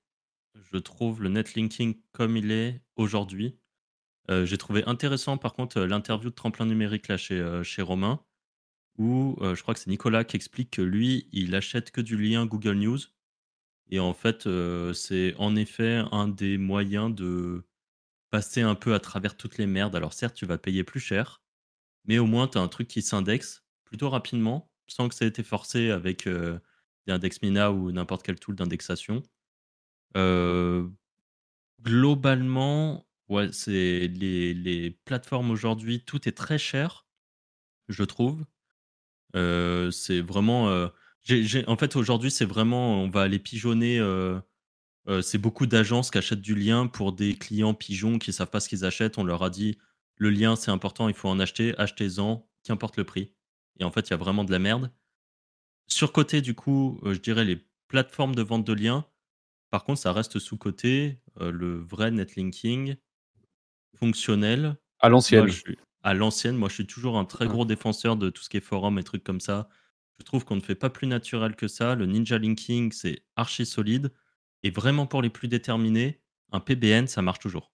je 0.71 0.77
trouve 0.77 1.21
le 1.21 1.29
netlinking 1.29 1.95
comme 2.13 2.37
il 2.37 2.51
est 2.51 2.81
aujourd'hui. 2.95 3.57
J'ai 4.29 4.57
trouvé 4.57 4.85
intéressant, 4.85 5.37
par 5.37 5.53
contre, 5.53 5.81
l'interview 5.81 6.29
de 6.29 6.33
tremplin 6.33 6.65
numérique 6.65 7.09
là 7.09 7.17
chez, 7.17 7.61
chez 7.63 7.81
Romain, 7.81 8.21
où 8.97 9.35
je 9.41 9.61
crois 9.61 9.73
que 9.73 9.79
c'est 9.79 9.89
Nicolas 9.89 10.23
qui 10.23 10.35
explique 10.35 10.71
que 10.71 10.81
lui, 10.81 11.27
il 11.31 11.55
achète 11.55 11.91
que 11.91 12.01
du 12.01 12.17
lien 12.17 12.45
Google 12.45 12.75
News 12.75 12.99
et 13.89 13.99
en 13.99 14.13
fait, 14.13 14.47
c'est 14.93 15.35
en 15.37 15.55
effet 15.55 16.03
un 16.11 16.27
des 16.27 16.57
moyens 16.57 17.13
de 17.13 17.63
passer 18.31 18.61
un 18.61 18.75
peu 18.75 18.95
à 18.95 18.99
travers 18.99 19.37
toutes 19.37 19.57
les 19.59 19.67
merdes. 19.67 19.95
Alors 19.95 20.13
certes, 20.13 20.35
tu 20.35 20.45
vas 20.45 20.57
payer 20.57 20.83
plus 20.83 20.99
cher, 20.99 21.43
mais 22.05 22.17
au 22.17 22.25
moins 22.25 22.47
tu 22.47 22.57
as 22.57 22.61
un 22.61 22.67
truc 22.67 22.87
qui 22.87 23.01
s'indexe 23.03 23.63
plutôt 23.85 24.09
rapidement, 24.09 24.71
sans 24.87 25.09
que 25.09 25.15
ça 25.15 25.25
ait 25.25 25.27
été 25.29 25.43
forcé 25.43 25.91
avec, 25.91 26.27
des 26.27 26.59
index 27.13 27.41
Mina 27.41 27.71
ou 27.71 27.91
n'importe 27.91 28.23
quel 28.23 28.39
tool 28.39 28.55
d'indexation. 28.55 29.21
globalement, 31.81 33.05
ouais, 33.29 33.51
c'est 33.51 34.07
les 34.07 34.53
les 34.53 34.91
plateformes 34.91 35.51
aujourd'hui, 35.51 36.03
tout 36.03 36.27
est 36.27 36.31
très 36.37 36.57
cher, 36.57 37.05
je 37.89 38.03
trouve. 38.03 38.43
C'est 39.33 40.21
vraiment, 40.21 40.89
en 41.67 41.77
fait, 41.77 41.95
aujourd'hui, 41.95 42.31
c'est 42.31 42.45
vraiment, 42.45 43.01
on 43.01 43.09
va 43.09 43.21
aller 43.21 43.39
pigeonner. 43.39 43.99
Euh, 43.99 44.39
euh, 45.07 45.21
c'est 45.21 45.37
beaucoup 45.37 45.65
d'agences 45.65 46.11
qui 46.11 46.17
achètent 46.17 46.41
du 46.41 46.55
lien 46.55 46.87
pour 46.87 47.13
des 47.13 47.35
clients 47.35 47.73
pigeons 47.73 48.19
qui 48.19 48.33
savent 48.33 48.49
pas 48.49 48.59
ce 48.59 48.69
qu'ils 48.69 48.85
achètent. 48.85 49.17
On 49.17 49.23
leur 49.23 49.43
a 49.43 49.49
dit 49.49 49.77
le 50.17 50.29
lien, 50.29 50.55
c'est 50.55 50.71
important, 50.71 51.09
il 51.09 51.15
faut 51.15 51.29
en 51.29 51.39
acheter, 51.39 51.77
achetez-en, 51.77 52.47
qu'importe 52.63 52.97
le 52.97 53.03
prix. 53.03 53.33
Et 53.79 53.83
en 53.83 53.91
fait, 53.91 54.07
il 54.07 54.11
y 54.11 54.13
a 54.13 54.17
vraiment 54.17 54.43
de 54.43 54.51
la 54.51 54.59
merde. 54.59 54.91
Sur 55.87 56.11
côté, 56.11 56.41
du 56.41 56.55
coup, 56.55 56.99
euh, 57.03 57.13
je 57.13 57.19
dirais 57.19 57.45
les 57.45 57.65
plateformes 57.87 58.35
de 58.35 58.41
vente 58.41 58.65
de 58.65 58.73
liens. 58.73 59.05
Par 59.71 59.83
contre, 59.83 59.99
ça 59.99 60.13
reste 60.13 60.39
sous 60.39 60.57
côté 60.57 61.17
le 61.39 61.79
vrai 61.79 62.11
netlinking 62.11 62.95
fonctionnel. 63.95 64.77
À 64.99 65.09
l'ancienne. 65.09 65.49
À 66.03 66.13
l'ancienne, 66.13 66.57
moi, 66.57 66.69
je 66.69 66.75
suis 66.75 66.87
toujours 66.87 67.17
un 67.17 67.25
très 67.25 67.47
gros 67.47 67.65
défenseur 67.65 68.17
de 68.17 68.29
tout 68.29 68.43
ce 68.43 68.49
qui 68.49 68.57
est 68.57 68.61
forum 68.61 68.99
et 68.99 69.03
trucs 69.03 69.23
comme 69.23 69.39
ça. 69.39 69.69
Je 70.19 70.25
trouve 70.25 70.43
qu'on 70.45 70.57
ne 70.57 70.61
fait 70.61 70.75
pas 70.75 70.89
plus 70.89 71.07
naturel 71.07 71.55
que 71.55 71.67
ça. 71.67 71.95
Le 71.95 72.05
ninja 72.05 72.37
linking, 72.37 72.91
c'est 72.91 73.23
archi 73.35 73.65
solide. 73.65 74.11
Et 74.63 74.69
vraiment 74.69 75.07
pour 75.07 75.21
les 75.21 75.29
plus 75.29 75.47
déterminés, 75.47 76.21
un 76.51 76.59
PBN, 76.59 77.07
ça 77.07 77.21
marche 77.21 77.39
toujours. 77.39 77.71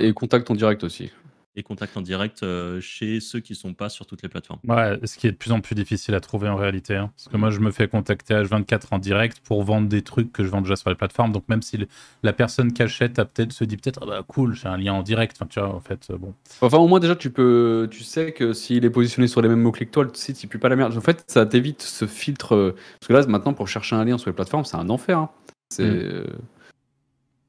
et 0.00 0.12
contact 0.14 0.50
en 0.50 0.54
direct 0.54 0.84
aussi 0.84 1.10
et 1.56 1.62
contact 1.62 1.96
en 1.96 2.00
direct 2.00 2.42
euh, 2.42 2.80
chez 2.80 3.20
ceux 3.20 3.38
qui 3.38 3.52
ne 3.52 3.56
sont 3.56 3.74
pas 3.74 3.88
sur 3.88 4.06
toutes 4.06 4.22
les 4.22 4.28
plateformes. 4.28 4.58
Ouais, 4.66 4.98
ce 5.04 5.16
qui 5.16 5.28
est 5.28 5.32
de 5.32 5.36
plus 5.36 5.52
en 5.52 5.60
plus 5.60 5.74
difficile 5.74 6.14
à 6.14 6.20
trouver 6.20 6.48
en 6.48 6.56
réalité. 6.56 6.96
Hein. 6.96 7.12
Parce 7.16 7.28
que 7.28 7.36
moi, 7.36 7.50
je 7.50 7.60
me 7.60 7.70
fais 7.70 7.86
contacter 7.86 8.34
H24 8.34 8.86
en 8.90 8.98
direct 8.98 9.40
pour 9.40 9.62
vendre 9.62 9.88
des 9.88 10.02
trucs 10.02 10.32
que 10.32 10.42
je 10.42 10.48
vends 10.48 10.62
déjà 10.62 10.74
sur 10.74 10.90
les 10.90 10.96
plateformes. 10.96 11.32
Donc, 11.32 11.48
même 11.48 11.62
si 11.62 11.86
la 12.22 12.32
personne 12.32 12.72
qui 12.72 12.82
achète 12.82 13.18
a 13.18 13.24
peut-être 13.24 13.52
se 13.52 13.64
dit 13.64 13.76
peut-être, 13.76 14.00
ah 14.02 14.06
bah 14.06 14.24
cool, 14.26 14.54
j'ai 14.54 14.66
un 14.66 14.76
lien 14.76 14.94
en 14.94 15.02
direct. 15.02 15.36
Enfin, 15.36 15.46
tu 15.48 15.60
vois, 15.60 15.72
en 15.72 15.80
fait, 15.80 16.08
euh, 16.10 16.18
bon. 16.18 16.34
Enfin, 16.60 16.78
au 16.78 16.88
moins, 16.88 16.98
déjà, 16.98 17.14
tu 17.14 17.30
peux, 17.30 17.88
tu 17.90 18.02
sais 18.02 18.32
que 18.32 18.52
s'il 18.52 18.84
est 18.84 18.90
positionné 18.90 19.28
sur 19.28 19.40
les 19.40 19.48
mêmes 19.48 19.62
mots-clics 19.62 19.90
que 19.90 19.94
toi, 19.94 20.04
le 20.04 20.10
site, 20.14 20.42
il 20.42 20.48
pue 20.48 20.58
pas 20.58 20.68
la 20.68 20.76
merde. 20.76 20.96
En 20.96 21.00
fait, 21.00 21.24
ça 21.28 21.46
t'évite 21.46 21.82
ce 21.82 22.06
filtre. 22.06 22.56
Euh, 22.56 22.76
parce 22.98 23.08
que 23.08 23.12
là, 23.12 23.26
maintenant, 23.28 23.54
pour 23.54 23.68
chercher 23.68 23.94
un 23.94 24.04
lien 24.04 24.18
sur 24.18 24.28
les 24.28 24.34
plateformes, 24.34 24.64
c'est 24.64 24.76
un 24.76 24.88
enfer. 24.88 25.18
Hein. 25.18 25.30
C'est. 25.68 25.84
Mm. 25.84 26.24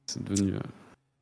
C'est 0.08 0.24
devenu. 0.24 0.54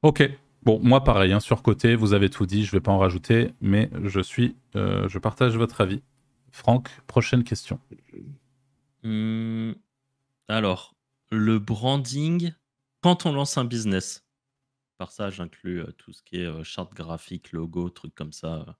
Ok, 0.01 0.29
Bon, 0.65 0.79
moi 0.81 1.03
pareil, 1.03 1.33
hein, 1.33 1.41
sur 1.41 1.61
côté, 1.61 1.95
vous 1.95 2.13
avez 2.13 2.29
tout 2.29 2.45
dit, 2.45 2.63
je 2.63 2.71
vais 2.71 2.79
pas 2.79 2.91
en 2.91 2.97
rajouter, 2.97 3.53
mais 3.59 3.89
je 4.03 4.21
suis, 4.21 4.55
euh, 4.75 5.09
je 5.09 5.19
partage 5.19 5.57
votre 5.57 5.81
avis. 5.81 6.01
Franck, 6.51 6.89
prochaine 7.05 7.43
question. 7.43 7.79
Hum, 9.03 9.75
alors, 10.47 10.95
le 11.31 11.59
branding, 11.59 12.53
quand 13.01 13.25
on 13.25 13.33
lance 13.33 13.57
un 13.57 13.65
business, 13.65 14.23
par 14.97 15.11
ça 15.11 15.29
j'inclus 15.29 15.81
euh, 15.81 15.91
tout 15.97 16.13
ce 16.13 16.21
qui 16.23 16.37
est 16.37 16.45
euh, 16.45 16.63
charte 16.63 16.93
graphique, 16.93 17.51
logo, 17.51 17.89
trucs 17.89 18.15
comme 18.15 18.31
ça. 18.31 18.77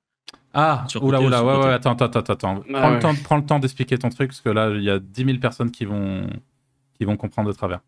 Ah, 0.53 0.85
oula, 1.01 1.19
oula, 1.19 1.43
ouais, 1.43 1.65
ouais, 1.65 1.73
attends, 1.73 1.95
attends, 1.95 2.19
attends. 2.19 2.63
Ah 2.69 2.79
prends, 2.79 2.89
le 2.91 2.99
temps, 2.99 3.15
prends 3.23 3.37
le 3.37 3.45
temps 3.45 3.59
d'expliquer 3.59 3.97
ton 3.97 4.09
truc, 4.09 4.29
parce 4.29 4.41
que 4.41 4.49
là, 4.49 4.69
il 4.69 4.83
y 4.83 4.89
a 4.89 4.99
10 4.99 5.25
000 5.25 5.37
personnes 5.39 5.71
qui 5.71 5.83
vont, 5.83 6.29
qui 6.93 7.03
vont 7.03 7.17
comprendre 7.17 7.49
de 7.49 7.53
travers. 7.53 7.81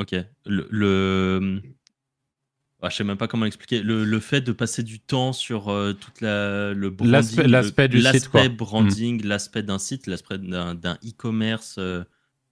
Ok. 0.00 0.16
le, 0.46 1.62
je 2.88 2.90
je 2.90 2.96
sais 2.96 3.04
même 3.04 3.16
pas 3.16 3.28
comment 3.28 3.44
l'expliquer. 3.44 3.82
Le, 3.82 4.20
fait 4.20 4.40
de 4.40 4.52
passer 4.52 4.82
du 4.82 5.00
temps 5.00 5.32
sur 5.32 5.68
euh, 5.68 5.92
toute 5.92 6.20
la, 6.20 6.72
le 6.72 6.90
branding, 6.90 7.42
l'aspect 7.46 7.88
du 7.88 7.98
site, 7.98 8.12
l'aspect 8.12 8.48
branding, 8.48 9.22
mm. 9.22 9.28
l'aspect 9.28 9.62
d'un 9.62 9.78
site, 9.78 10.06
l'aspect 10.06 10.38
d'un, 10.38 10.74
e-commerce, 11.04 11.76
euh, 11.78 12.02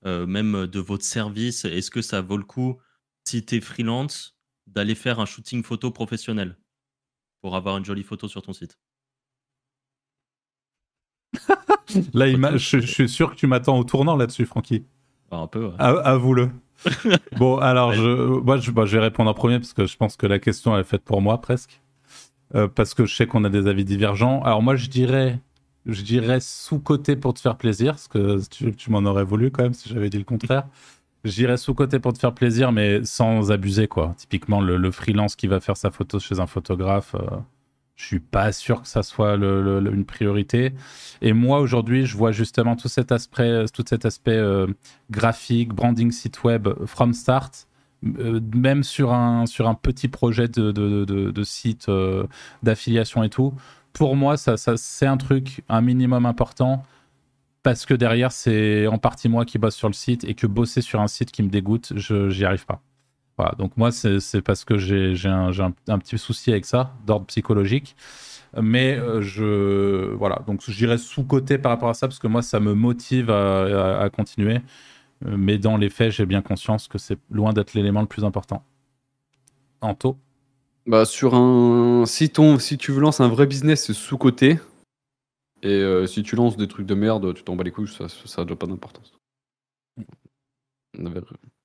euh, 0.07 0.27
même 0.27 0.67
de 0.67 0.81
votre 0.81 1.05
service. 1.05 1.65
Est-ce 1.65 1.91
que 1.91 2.03
ça 2.03 2.21
vaut 2.21 2.37
le 2.37 2.45
coup, 2.45 2.79
si 3.25 3.45
tu 3.45 3.57
es 3.57 3.61
freelance, 3.61 4.37
d'aller 4.67 4.95
faire 4.95 5.19
un 5.21 5.27
shooting 5.27 5.63
photo 5.63 5.91
professionnel 5.91 6.57
pour 7.41 7.57
avoir 7.57 7.79
une 7.79 7.85
jolie 7.85 8.03
photo 8.03 8.29
sur 8.29 8.43
ton 8.43 8.53
site? 8.53 8.79
Là, 12.13 12.57
je, 12.57 12.79
suis 12.81 13.09
sûr 13.09 13.31
que 13.31 13.37
tu 13.37 13.47
m'attends 13.47 13.79
au 13.79 13.85
tournant 13.85 14.17
là-dessus, 14.17 14.45
Francky. 14.45 14.85
un 15.31 15.47
peu. 15.47 15.69
Ouais. 15.69 15.75
Avoue-le 15.79 16.51
bon, 17.39 17.59
alors, 17.59 17.93
je, 17.93 18.07
moi, 18.41 18.57
bah, 18.57 18.87
je, 18.87 18.97
vais 18.97 19.03
répondre 19.03 19.31
en 19.31 19.35
premier 19.35 19.59
parce 19.59 19.73
que 19.73 19.87
je 19.87 19.97
pense 19.97 20.17
que 20.17 20.27
la 20.27 20.39
question 20.39 20.79
est 20.79 20.85
faite 20.85 21.03
pour 21.03 21.21
moi 21.21 21.41
presque. 21.41 21.81
Euh, 22.55 22.69
parce 22.69 22.95
que 22.95 23.05
je 23.05 23.15
sais 23.15 23.27
qu'on 23.27 23.45
a 23.45 23.51
des 23.51 23.67
avis 23.67 23.85
divergents. 23.85 24.43
Alors, 24.43 24.63
moi, 24.63 24.77
je 24.77 24.89
dirais, 24.89 25.39
je 25.87 26.03
dirais 26.03 26.41
sous-côté 26.41 27.17
pour 27.17 27.35
te 27.35 27.41
faire 27.41 27.57
plaisir, 27.57 27.93
parce 27.93 28.09
que 28.09 28.41
tu, 28.49 28.91
m'en 28.91 29.05
aurais 29.05 29.25
voulu 29.25 29.51
quand 29.51 29.63
même 29.63 29.75
si 29.75 29.89
j'avais 29.89 30.11
dit 30.11 30.19
le 30.19 30.25
contraire. 30.25 30.67
J'irais 31.25 31.57
sous-côté 31.57 31.99
pour 31.99 32.13
te 32.13 32.19
faire 32.19 32.33
plaisir, 32.33 32.73
mais 32.73 33.05
sans 33.05 33.51
abuser, 33.51 33.89
quoi. 33.89 34.15
Typiquement, 34.17 34.61
le, 34.61 34.91
freelance 34.91 35.37
qui 35.37 35.47
va 35.47 35.61
faire 35.61 35.77
sa 35.77 35.91
photo 35.91 36.19
chez 36.21 36.41
un 36.41 36.47
photographe. 36.47 37.15
Euh, 37.17 37.37
je 37.99 38.07
suis 38.07 38.21
pas 38.21 38.53
sûr 38.53 38.81
que 38.83 38.89
ça 38.89 39.03
soit 39.03 39.35
une 39.35 40.05
priorité. 40.05 40.73
Et 41.21 41.33
moi 41.33 41.59
aujourd'hui, 41.59 42.07
je 42.07 42.17
vois 42.17 42.31
justement 42.31 42.77
tout 42.77 42.89
cet 42.89 43.11
aspect, 43.11 43.65
aspect 44.05 44.31
euh, 44.37 44.69
graphique, 45.11 45.75
branding 45.75 46.13
site 46.13 46.45
web 46.45 46.69
from 46.87 47.13
start, 47.13 47.67
euh, 48.21 48.41
même 48.55 48.85
sur 48.85 49.13
un 49.13 49.45
petit 49.83 50.07
projet 50.07 50.47
de, 50.47 51.43
site 51.43 51.89
euh, 51.89 52.25
d'affiliation 52.63 53.25
et 53.25 53.31
tout. 53.31 53.53
Pour 53.93 54.15
moi, 54.15 54.37
c'est 54.37 55.07
un 55.07 55.17
truc, 55.17 55.65
un 55.69 55.81
minimum 55.81 56.25
important. 56.25 56.85
Parce 57.65 57.85
que 57.85 57.95
derrière, 57.95 58.31
c'est 58.31 58.87
en 58.87 58.99
partie 58.99 59.29
moi 59.29 59.45
qui 59.45 59.59
bosse 59.59 59.75
sur 59.75 59.89
le 59.89 59.95
site 59.95 60.23
et 60.23 60.35
que 60.35 60.47
bosser 60.47 60.83
sur 60.83 61.01
un 61.01 61.09
site 61.09 61.33
qui 61.33 61.43
me 61.43 61.49
dégoûte, 61.51 61.93
je 61.97 62.31
j'y 62.31 62.45
arrive 62.45 62.65
pas 62.65 62.81
donc 63.57 63.77
moi, 63.77 63.93
c'est 63.93 64.43
parce 64.43 64.65
que 64.65 64.79
j'ai 64.79 65.29
un, 65.29 65.51
un, 65.89 65.99
petit 65.99 66.19
souci 66.19 66.51
avec 66.51 66.65
ça, 66.65 66.95
d'ordre 67.07 67.27
psychologique. 67.27 67.97
Mais 68.61 68.97
euh, 68.97 69.21
je 69.21 70.15
voilà, 70.15 70.43
donc 70.47 70.63
j'irai 70.69 70.97
sous 70.97 71.23
côté 71.23 71.59
par 71.59 71.71
rapport 71.71 71.91
à 71.91 71.95
ça 71.95 72.09
parce 72.09 72.19
que 72.19 72.27
moi, 72.27 72.43
ça 72.43 72.61
me 72.61 72.75
motive 72.75 73.31
à, 73.31 74.09
continuer. 74.11 74.61
Mais 75.25 75.59
dans 75.59 75.77
les 75.77 75.91
faits, 75.91 76.13
j'ai 76.13 76.27
bien 76.27 76.43
conscience 76.43 76.89
que 76.89 76.99
c'est 76.99 77.19
loin 77.31 77.53
d'être 77.53 77.75
l'élément 77.75 78.01
le 78.01 78.07
plus 78.07 78.25
important. 78.25 78.65
Anto? 79.81 80.17
Bah, 80.87 81.05
sur 81.05 81.35
un 81.35 82.05
si 82.07 82.31
ton 82.31 82.59
si 82.59 82.79
tu 82.79 82.93
veux 82.93 83.01
lancer 83.01 83.23
un 83.23 83.29
vrai 83.29 83.47
business, 83.47 83.85
c'est 83.85 83.95
sous 83.95 84.17
côté. 84.17 84.59
Et 85.63 85.69
euh, 85.69 86.07
si 86.07 86.23
tu 86.23 86.37
lances 86.37 86.57
des 86.57 86.69
trucs 86.69 86.87
de 86.87 86.95
merde, 86.95 87.35
tu 87.35 87.43
t'en 87.43 87.57
bats 87.57 87.65
les 87.65 87.73
couilles, 87.73 87.89
ça 87.89 88.45
n'a 88.45 88.57
pas 88.57 88.67
d'importance. 88.67 89.13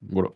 Voilà 0.01 0.29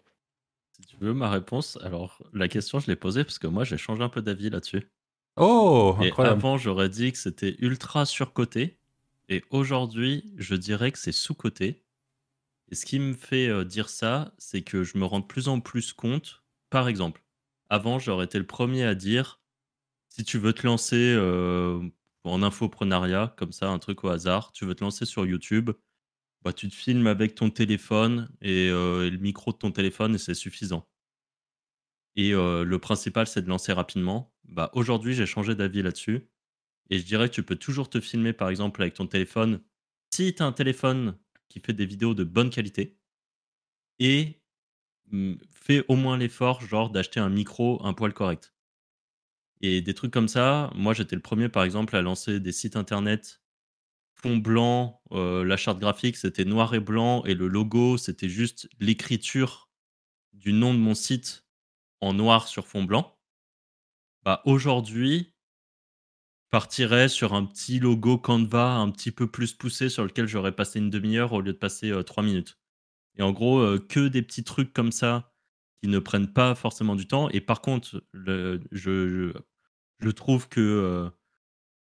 tu 0.86 0.98
veux 0.98 1.14
ma 1.14 1.30
réponse 1.30 1.78
Alors, 1.82 2.22
la 2.34 2.48
question, 2.48 2.80
je 2.80 2.88
l'ai 2.88 2.96
posée 2.96 3.24
parce 3.24 3.40
que 3.40 3.48
moi, 3.48 3.64
j'ai 3.64 3.78
changé 3.78 4.04
un 4.04 4.10
peu 4.10 4.22
d'avis 4.22 4.50
là-dessus. 4.50 4.92
Oh, 5.38 5.96
et 6.02 6.12
avant, 6.18 6.58
j'aurais 6.58 6.90
dit 6.90 7.12
que 7.12 7.18
c'était 7.18 7.56
ultra 7.60 8.06
surcoté. 8.06 8.80
Et 9.30 9.44
aujourd'hui, 9.50 10.32
je 10.38 10.56
dirais 10.56 10.92
que 10.92 10.98
c'est 10.98 11.12
sous-coté. 11.12 11.84
Et 12.70 12.76
ce 12.76 12.86
qui 12.86 13.00
me 13.00 13.14
fait 13.14 13.48
euh, 13.48 13.64
dire 13.64 13.90
ça, 13.90 14.34
c'est 14.38 14.62
que 14.62 14.84
je 14.84 14.98
me 14.98 15.06
rends 15.06 15.20
de 15.20 15.26
plus 15.26 15.48
en 15.48 15.60
plus 15.60 15.94
compte. 15.94 16.44
Par 16.70 16.88
exemple, 16.88 17.24
avant, 17.70 18.00
j'aurais 18.00 18.26
été 18.26 18.40
le 18.40 18.48
premier 18.48 18.84
à 18.84 18.96
dire 18.96 19.40
si 20.10 20.24
tu 20.24 20.38
veux 20.38 20.54
te 20.54 20.66
lancer 20.66 21.14
euh, 21.16 21.82
en 22.24 22.44
infoprenariat, 22.44 23.34
comme 23.38 23.52
ça, 23.52 23.70
un 23.70 23.80
truc 23.80 24.04
au 24.04 24.10
hasard, 24.10 24.52
tu 24.52 24.66
veux 24.66 24.76
te 24.76 24.84
lancer 24.84 25.06
sur 25.06 25.26
YouTube, 25.26 25.72
bah, 26.48 26.54
tu 26.54 26.70
te 26.70 26.76
filmes 26.76 27.08
avec 27.08 27.36
ton 27.36 27.50
téléphone 27.50 28.30
euh, 28.46 29.06
et, 29.06 29.10
le 29.10 29.18
micro 29.18 29.52
de 29.52 29.58
ton 29.58 29.70
téléphone 29.70 30.16
et 30.16 30.18
c'est 30.18 30.34
suffisant. 30.34 30.88
Et 32.16 32.34
euh, 32.34 32.64
le 32.64 32.80
principal, 32.80 33.28
c'est 33.28 33.42
de 33.42 33.50
lancer 33.50 33.74
rapidement. 33.74 34.34
Bah, 34.46 34.70
aujourd'hui, 34.72 35.14
j'ai 35.14 35.26
changé 35.26 35.56
d'avis 35.56 35.82
là-dessus. 35.82 36.30
Et 36.90 37.00
je 37.00 37.06
dirais 37.06 37.28
que 37.28 37.34
tu 37.34 37.44
peux 37.44 37.58
toujours 37.58 37.90
te 37.90 38.00
filmer, 38.00 38.32
par 38.32 38.48
exemple, 38.48 38.82
avec 38.82 38.94
ton 38.94 39.08
téléphone. 39.08 39.60
Si 40.14 40.34
tu 40.34 40.42
as 40.42 40.46
un 40.46 40.54
téléphone 40.54 41.18
qui 41.50 41.60
fait 41.60 41.74
des 41.74 41.86
vidéos 41.86 42.14
de 42.14 42.24
bonne 42.24 42.50
qualité, 42.50 42.98
et 44.00 44.40
mmh, 45.12 45.34
fais 45.52 45.84
au 45.90 45.98
moins 45.98 46.18
l'effort, 46.18 46.62
genre 46.62 46.92
d'acheter 46.92 47.20
un 47.20 47.30
micro, 47.30 47.86
un 47.86 47.92
poil 47.92 48.14
correct. 48.14 48.54
Et 49.60 49.82
des 49.82 49.94
trucs 49.94 50.14
comme 50.14 50.30
ça, 50.30 50.72
moi 50.76 50.94
j'étais 50.94 51.18
le 51.18 51.22
premier 51.22 51.50
par 51.50 51.66
exemple 51.66 51.94
à 51.98 52.02
lancer 52.02 52.40
des 52.40 52.54
sites 52.54 52.78
internet 52.78 53.42
fond 54.22 54.38
blanc, 54.38 55.02
la 55.12 55.58
charte 55.58 55.80
graphique 55.80 56.18
c'était 56.18 56.46
noir 56.46 56.74
et 56.74 56.80
blanc 56.80 57.24
et 57.26 57.34
le 57.34 57.48
logo 57.48 57.98
c'était 57.98 58.30
juste 58.30 58.70
l'écriture 58.80 59.70
du 60.34 60.54
nom 60.54 60.74
de 60.74 60.80
mon 60.80 60.96
site 60.96 61.46
en 62.02 62.14
noir 62.14 62.48
sur 62.48 62.68
fond 62.68 62.84
blanc. 62.84 63.18
Bah 64.24 64.42
aujourd'hui, 64.46 65.34
partirais 66.50 67.10
sur 67.10 67.34
un 67.34 67.46
petit 67.46 67.80
logo 67.80 68.18
Canva 68.18 68.76
un 68.76 68.92
petit 68.92 69.12
peu 69.12 69.28
plus 69.30 69.54
poussé 69.54 69.90
sur 69.90 70.04
lequel 70.04 70.28
j'aurais 70.28 70.56
passé 70.56 70.80
une 70.80 70.90
demi-heure 70.90 71.34
au 71.34 71.42
lieu 71.42 71.54
de 71.54 71.58
passer 71.58 71.94
trois 72.06 72.24
minutes. 72.24 72.60
Et 73.16 73.24
en 73.24 73.32
gros, 73.32 73.80
que 73.90 74.08
des 74.08 74.22
petits 74.22 74.44
trucs 74.44 74.74
comme 74.74 74.92
ça 74.92 75.34
qui 75.82 75.90
ne 75.90 76.00
prennent 76.00 76.32
pas 76.32 76.56
forcément 76.56 76.96
du 76.96 77.08
temps. 77.08 77.30
Et 77.30 77.42
par 77.42 77.62
contre, 77.62 78.04
je, 78.14 78.60
je, 78.72 80.10
trouve 80.12 80.48
que 80.50 81.12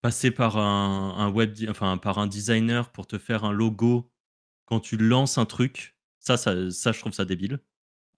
passer 0.00 0.30
par 0.30 0.56
un, 0.56 1.30
web, 1.30 1.54
enfin 1.68 1.98
par 1.98 2.18
un 2.18 2.26
designer 2.26 2.90
pour 2.90 3.06
te 3.06 3.18
faire 3.18 3.44
un 3.44 3.52
logo 3.52 4.10
quand 4.64 4.80
tu 4.80 4.96
lances 4.96 5.38
un 5.38 5.46
truc, 5.46 5.96
ça, 6.18 6.36
ça, 6.36 6.52
je 6.92 6.98
trouve 6.98 7.12
ça 7.12 7.24
débile. 7.24 7.60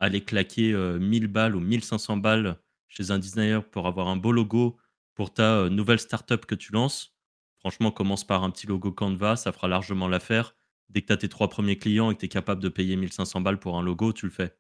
Aller 0.00 0.24
claquer 0.24 0.72
1000 0.72 1.28
balles 1.28 1.54
ou 1.54 1.60
1500 1.60 2.16
balles 2.16 2.56
chez 2.88 3.10
un 3.10 3.18
designer 3.18 3.64
pour 3.64 3.86
avoir 3.86 4.08
un 4.08 4.16
beau 4.16 4.32
logo 4.32 4.78
pour 5.14 5.32
ta 5.32 5.68
nouvelle 5.68 6.00
startup 6.00 6.46
que 6.46 6.54
tu 6.54 6.72
lances. 6.72 7.14
Franchement, 7.60 7.90
commence 7.90 8.26
par 8.26 8.42
un 8.42 8.50
petit 8.50 8.66
logo 8.66 8.90
Canva, 8.90 9.36
ça 9.36 9.52
fera 9.52 9.68
largement 9.68 10.08
l'affaire. 10.08 10.56
Dès 10.88 11.02
que 11.02 11.08
tu 11.08 11.12
as 11.12 11.18
tes 11.18 11.28
trois 11.28 11.48
premiers 11.48 11.76
clients 11.76 12.10
et 12.10 12.14
que 12.14 12.20
tu 12.20 12.26
es 12.26 12.28
capable 12.28 12.62
de 12.62 12.68
payer 12.68 12.96
1500 12.96 13.42
balles 13.42 13.60
pour 13.60 13.78
un 13.78 13.82
logo, 13.82 14.12
tu 14.12 14.26
le 14.26 14.32
fais. 14.32 14.56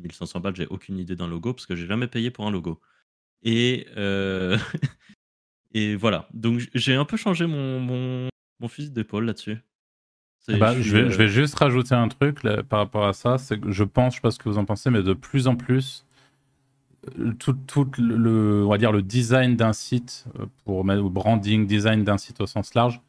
1500 0.00 0.40
balles, 0.40 0.56
j'ai 0.56 0.66
aucune 0.66 0.98
idée 0.98 1.16
d'un 1.16 1.26
logo 1.26 1.52
parce 1.52 1.66
que 1.66 1.76
j'ai 1.76 1.86
jamais 1.86 2.06
payé 2.06 2.30
pour 2.30 2.46
un 2.46 2.50
logo. 2.50 2.80
Et, 3.42 3.86
euh, 3.96 4.56
et 5.74 5.96
voilà. 5.96 6.28
Donc 6.32 6.60
j'ai 6.74 6.94
un 6.94 7.04
peu 7.04 7.16
changé 7.16 7.46
mon, 7.46 7.80
mon, 7.80 8.28
mon 8.60 8.68
fusil 8.68 8.90
d'épaule 8.90 9.26
là-dessus. 9.26 9.58
Bah, 10.48 10.74
je, 10.78 10.96
vais, 10.96 11.10
je, 11.10 11.16
vais, 11.16 11.28
juste 11.28 11.54
rajouter 11.54 11.94
un 11.94 12.08
truc 12.08 12.42
par 12.68 12.80
rapport 12.80 13.06
à 13.06 13.14
ça. 13.14 13.38
C'est 13.38 13.58
que 13.58 13.70
je 13.70 13.82
pense, 13.82 14.14
je 14.14 14.18
sais 14.18 14.22
pas 14.22 14.30
ce 14.30 14.38
que 14.38 14.48
vous 14.48 14.58
en 14.58 14.66
pensez, 14.66 14.90
mais 14.90 15.02
de 15.02 15.14
plus 15.14 15.48
en 15.48 15.56
plus, 15.56 16.04
euh, 17.18 17.32
tout, 17.38 17.54
tout 17.66 17.90
le, 17.96 18.62
on 18.64 18.68
va 18.68 18.76
dire 18.76 18.92
le 18.92 19.00
design 19.00 19.56
d'un 19.56 19.72
site 19.72 20.26
euh, 20.38 20.44
pour 20.64 20.84
le 20.84 21.08
branding, 21.08 21.66
design 21.66 22.04
d'un 22.04 22.18
site 22.18 22.42
au 22.42 22.46
sens 22.46 22.74
large, 22.74 23.00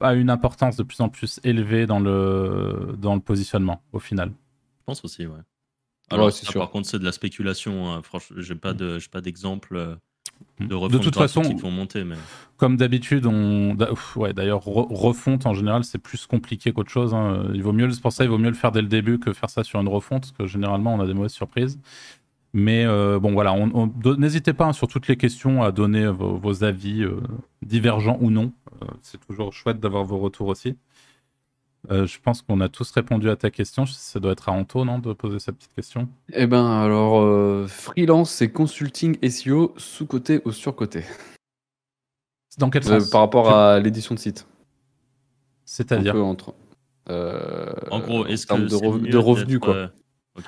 a 0.00 0.14
une 0.14 0.30
importance 0.30 0.76
de 0.76 0.82
plus 0.82 1.00
en 1.00 1.08
plus 1.08 1.40
élevée 1.44 1.86
dans 1.86 2.00
le, 2.00 2.94
dans 2.98 3.14
le 3.14 3.20
positionnement 3.20 3.82
au 3.92 3.98
final. 3.98 4.30
Je 4.30 4.84
pense 4.86 5.04
aussi, 5.04 5.26
ouais. 5.26 5.40
Alors, 6.10 6.30
par 6.54 6.70
contre, 6.70 6.88
c'est 6.88 6.98
de 6.98 7.04
la 7.04 7.12
spéculation. 7.12 7.92
Hein. 7.92 8.02
Franchement, 8.02 8.36
j'ai 8.40 8.54
pas 8.54 8.72
de, 8.72 8.98
pas 9.12 9.20
d'exemple 9.20 9.76
euh, 9.76 9.96
de 10.60 10.98
toute 10.98 11.14
façon, 11.14 11.42
monter. 11.70 12.04
Mais... 12.04 12.16
Comme 12.56 12.76
d'habitude, 12.76 13.26
on, 13.26 13.76
ouais, 14.16 14.32
d'ailleurs, 14.32 14.64
refonte 14.64 15.46
en 15.46 15.54
général, 15.54 15.84
c'est 15.84 15.98
plus 15.98 16.26
compliqué 16.26 16.72
qu'autre 16.72 16.90
chose. 16.90 17.14
Hein. 17.14 17.48
Il 17.54 17.62
vaut 17.62 17.72
mieux, 17.72 17.90
c'est 17.90 18.00
pour 18.00 18.12
ça, 18.12 18.24
il 18.24 18.30
vaut 18.30 18.38
mieux 18.38 18.48
le 18.48 18.54
faire 18.54 18.72
dès 18.72 18.82
le 18.82 18.88
début 18.88 19.18
que 19.18 19.32
faire 19.32 19.50
ça 19.50 19.64
sur 19.64 19.80
une 19.80 19.88
refonte, 19.88 20.22
parce 20.22 20.32
que 20.32 20.46
généralement, 20.46 20.94
on 20.94 21.00
a 21.00 21.06
des 21.06 21.14
mauvaises 21.14 21.32
surprises. 21.32 21.78
Mais 22.54 22.84
euh, 22.86 23.20
bon, 23.20 23.32
voilà, 23.32 23.54
n'hésitez 24.16 24.54
pas 24.54 24.66
hein, 24.66 24.72
sur 24.72 24.88
toutes 24.88 25.06
les 25.06 25.16
questions 25.16 25.62
à 25.62 25.70
donner 25.70 26.08
vos, 26.08 26.64
avis 26.64 27.02
euh, 27.02 27.20
divergents 27.62 28.18
ou 28.20 28.30
non. 28.30 28.52
c'est 29.02 29.24
toujours 29.26 29.52
chouette 29.52 29.80
d'avoir 29.80 30.04
vos 30.04 30.18
retours 30.18 30.48
aussi. 30.48 30.76
Euh, 31.90 32.06
je 32.06 32.18
pense 32.20 32.42
qu'on 32.42 32.60
a 32.60 32.68
tous 32.68 32.90
répondu 32.90 33.30
à 33.30 33.36
ta 33.36 33.50
question. 33.50 33.86
Ça 33.86 34.20
doit 34.20 34.32
être 34.32 34.48
à 34.48 34.52
Anto, 34.52 34.84
non, 34.84 34.98
de 34.98 35.12
poser 35.12 35.38
cette 35.38 35.56
petite 35.56 35.74
question? 35.74 36.08
Eh 36.32 36.46
ben, 36.46 36.66
alors, 36.66 37.20
euh, 37.20 37.66
freelance 37.68 38.42
et 38.42 38.50
consulting 38.50 39.16
SEO, 39.28 39.74
sous-côté 39.76 40.42
ou 40.44 40.52
sur-côté 40.52 41.04
Dans 42.58 42.68
quel 42.70 42.86
euh, 42.88 43.00
sens? 43.00 43.10
Par 43.10 43.22
rapport 43.22 43.54
à 43.54 43.78
l'édition 43.78 44.14
de 44.14 44.20
site. 44.20 44.46
C'est-à-dire? 45.64 46.16
Entre, 46.16 46.54
En 47.08 48.00
gros, 48.00 48.26
est-ce 48.26 48.46
que. 48.46 48.54
De, 48.54 49.10
de 49.10 49.16
revenus, 49.16 49.60
quoi. 49.60 49.90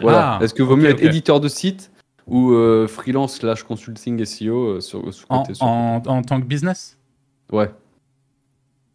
Voilà. 0.01 0.39
Ah, 0.39 0.45
est-ce 0.45 0.55
que 0.55 0.63
vaut 0.63 0.77
mieux 0.77 0.89
être 0.89 1.03
éditeur 1.03 1.41
de 1.41 1.49
site 1.49 1.91
ou 2.27 2.55
freelance 2.87 3.37
slash 3.37 3.63
consulting 3.63 4.25
SEO 4.25 4.81
sur, 4.81 5.13
sous-côté 5.13 5.53
en, 5.61 6.03
en 6.05 6.23
tant 6.23 6.41
que 6.41 6.47
business? 6.47 6.99
Ouais. 7.51 7.71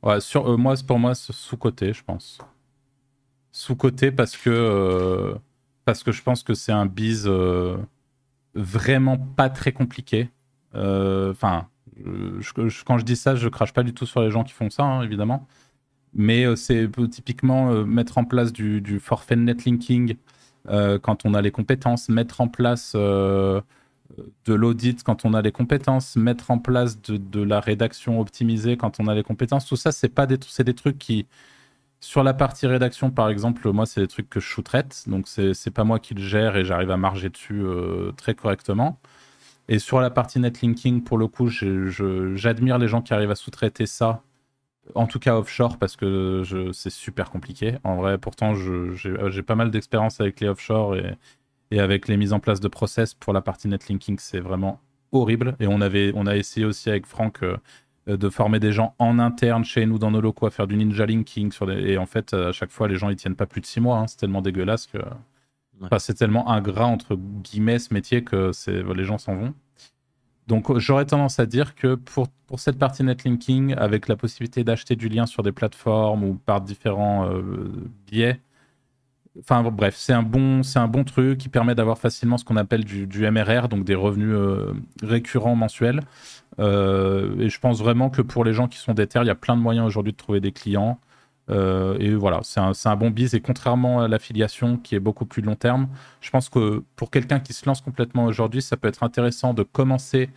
Ouais, 0.06 0.22
sur, 0.22 0.48
euh, 0.48 0.56
moi, 0.56 0.76
pour 0.88 1.00
moi, 1.00 1.16
sous-côté, 1.16 1.92
je 1.92 2.04
pense. 2.04 2.38
Sous-côté 3.52 4.12
parce 4.12 4.38
que, 4.38 4.50
euh, 4.52 5.36
parce 5.84 6.04
que 6.04 6.12
je 6.12 6.22
pense 6.22 6.44
que 6.44 6.54
c'est 6.54 6.72
un 6.72 6.86
bise 6.86 7.26
euh, 7.28 7.78
vraiment 8.54 9.18
pas 9.18 9.50
très 9.50 9.72
compliqué. 9.72 10.30
Enfin, 10.74 11.68
quand 12.86 12.98
je 12.98 13.06
dis 13.06 13.16
ça, 13.16 13.36
je 13.36 13.48
crache 13.50 13.74
pas 13.74 13.84
du 13.84 13.94
tout 13.94 14.06
sur 14.06 14.22
les 14.22 14.30
gens 14.30 14.44
qui 14.44 14.54
font 14.54 14.70
ça, 14.70 14.84
hein, 14.84 15.02
évidemment. 15.04 15.48
Mais 16.14 16.56
c'est 16.58 16.90
typiquement 17.10 17.86
mettre 17.86 18.18
en 18.18 18.26
place 18.26 18.54
du, 18.54 18.82
du 18.82 19.00
forfait 19.00 19.38
netlinking 19.38 20.16
quand 20.68 21.26
on 21.26 21.34
a 21.34 21.42
les 21.42 21.52
compétences, 21.52 22.10
mettre 22.10 22.42
en 22.42 22.50
place 22.50 22.96
de 24.46 24.54
l'audit 24.54 25.04
quand 25.04 25.26
on 25.26 25.34
a 25.34 25.42
les 25.42 25.52
compétences, 25.52 26.16
mettre 26.16 26.52
en 26.52 26.60
place 26.60 27.02
de, 27.02 27.42
la 27.42 27.60
rédaction 27.60 28.20
optimisée 28.20 28.78
quand 28.78 29.00
on 29.00 29.08
a 29.08 29.16
les 29.16 29.24
compétences. 29.24 29.66
Tout 29.66 29.76
ça, 29.76 29.92
c'est 29.92 30.10
pas 30.10 30.26
des, 30.26 30.38
c'est 30.48 30.64
des 30.64 30.74
trucs 30.74 30.98
qui, 30.98 31.26
sur 32.00 32.24
la 32.24 32.34
partie 32.34 32.68
rédaction, 32.68 33.12
par 33.12 33.30
exemple, 33.30 33.70
moi, 33.72 33.86
c'est 33.86 34.02
des 34.02 34.08
trucs 34.08 34.30
que 34.30 34.40
je 34.40 34.48
sous-traite. 34.48 35.06
Donc, 35.08 35.28
c'est 35.28 35.72
pas 35.72 35.84
moi 35.84 36.00
qui 36.00 36.14
le 36.14 36.22
gère 36.22 36.56
et 36.56 36.66
j'arrive 36.66 36.92
à 36.92 36.98
marger 36.98 37.30
dessus 37.30 37.62
euh, 37.62 38.12
très 38.14 38.36
correctement. 38.36 39.00
Et 39.68 39.80
sur 39.80 40.00
la 40.00 40.12
partie 40.12 40.40
netlinking, 40.40 41.04
pour 41.04 41.18
le 41.18 41.28
coup, 41.28 41.50
j'admire 41.50 42.78
les 42.78 42.88
gens 42.88 43.02
qui 43.02 43.14
arrivent 43.14 43.32
à 43.32 43.36
sous-traiter 43.36 43.88
ça, 43.88 44.22
en 44.94 45.08
tout 45.08 45.20
cas 45.20 45.36
offshore, 45.36 45.78
parce 45.80 45.96
que 45.96 46.44
c'est 46.74 46.92
super 46.92 47.32
compliqué. 47.32 47.78
En 47.84 47.96
vrai, 47.98 48.20
pourtant, 48.20 48.54
j'ai 48.56 49.44
pas 49.44 49.56
mal 49.56 49.72
d'expérience 49.72 50.22
avec 50.22 50.40
les 50.40 50.48
offshore 50.48 50.96
et, 50.96 51.18
et 51.72 51.80
avec 51.80 52.08
les 52.08 52.18
mises 52.18 52.34
en 52.34 52.40
place 52.40 52.60
de 52.60 52.68
process 52.68 53.14
pour 53.14 53.34
la 53.34 53.42
partie 53.42 53.68
netlinking, 53.68 54.18
c'est 54.20 54.40
vraiment 54.40 54.80
horrible. 55.12 55.56
Et 55.60 55.68
on, 55.68 55.82
avait, 55.82 56.12
on 56.16 56.28
a 56.28 56.36
essayé 56.36 56.66
aussi 56.66 56.90
avec 56.90 57.06
Franck 57.06 57.44
euh, 57.44 57.58
de 58.08 58.30
former 58.30 58.60
des 58.60 58.72
gens 58.72 58.94
en 59.00 59.18
interne 59.18 59.66
chez 59.66 59.86
nous 59.86 59.98
dans 59.98 60.12
nos 60.12 60.22
locaux 60.22 60.46
à 60.46 60.52
faire 60.52 60.68
du 60.68 60.76
ninja 60.76 61.06
linking. 61.06 61.52
Sur 61.52 61.72
Et 61.72 61.98
en 61.98 62.06
fait, 62.06 62.34
à 62.34 62.52
chaque 62.52 62.72
fois, 62.72 62.88
les 62.88 62.98
gens 62.98 63.10
ils 63.10 63.16
tiennent 63.16 63.36
pas 63.36 63.48
plus 63.48 63.62
de 63.62 63.66
six 63.66 63.80
mois. 63.80 63.98
Hein. 63.98 64.08
C'est 64.08 64.18
tellement 64.18 64.42
dégueulasse 64.42 64.88
que. 64.88 65.00
c'est 65.98 66.14
tellement 66.14 66.50
ingrat 66.50 66.86
entre 66.86 67.16
guillemets 67.16 67.80
ce 67.80 67.94
métier 67.94 68.24
que 68.24 68.52
les 68.94 69.04
gens 69.04 69.18
s'en 69.18 69.36
vont. 69.36 69.54
Donc 70.48 70.78
j'aurais 70.78 71.06
tendance 71.06 71.40
à 71.40 71.46
dire 71.46 71.74
que 71.76 71.96
pour, 71.96 72.28
pour 72.46 72.60
cette 72.60 72.78
partie 72.78 73.04
netlinking, 73.04 73.74
avec 73.74 74.08
la 74.08 74.16
possibilité 74.16 74.64
d'acheter 74.64 74.96
du 74.96 75.10
lien 75.10 75.26
sur 75.26 75.42
des 75.42 75.52
plateformes 75.52 76.24
ou 76.24 76.36
par 76.36 76.62
différents 76.62 77.30
euh, 77.32 77.72
biais, 78.06 78.40
Enfin 79.40 79.64
bref, 79.64 79.96
c'est 79.98 80.14
un 80.14 80.24
bon, 80.24 80.62
un 80.76 80.88
bon 80.88 81.04
truc 81.04 81.38
qui 81.38 81.50
permet 81.50 81.76
d'avoir 81.76 81.98
facilement 81.98 82.38
ce 82.38 82.46
qu'on 82.46 82.56
appelle 82.56 82.86
du, 82.86 83.30
MRR, 83.30 83.68
donc 83.68 83.84
des 83.84 83.96
revenus 83.96 84.34
euh, 84.34 84.74
récurrents 85.04 85.56
mensuels. 85.56 86.02
Euh, 86.60 87.38
et 87.40 87.50
je 87.50 87.60
pense 87.60 87.80
vraiment 87.80 88.10
que 88.10 88.22
pour 88.22 88.46
les 88.46 88.54
gens 88.54 88.68
qui 88.70 88.78
sont 88.78 88.94
déter, 88.94 89.20
il 89.22 89.28
y 89.28 89.30
a 89.30 89.36
plein 89.36 89.58
de 89.58 89.62
moyens 89.62 89.86
aujourd'hui 89.86 90.14
de 90.14 90.18
trouver 90.18 90.40
des 90.40 90.54
clients. 90.54 91.00
Euh, 91.50 91.98
et 92.00 92.16
voilà, 92.16 92.40
c'est 92.44 92.62
un, 92.62 92.72
un, 92.86 92.96
bon 92.96 93.10
biz. 93.12 93.36
Et 93.36 93.42
contrairement 93.42 94.02
à 94.02 94.08
l'affiliation 94.08 94.78
qui 94.78 94.96
est 94.96 95.00
beaucoup 95.00 95.26
plus 95.26 95.42
long 95.42 95.56
terme, 95.56 95.90
je 96.22 96.30
pense 96.30 96.48
que 96.50 96.84
pour 96.96 97.12
quelqu'un 97.12 97.40
qui 97.40 97.54
se 97.54 97.66
lance 97.66 97.82
complètement 97.82 98.26
aujourd'hui, 98.26 98.62
ça 98.62 98.78
peut 98.78 98.88
être 98.88 99.04
intéressant 99.04 99.54
de 99.54 99.64
commencer, 99.64 100.30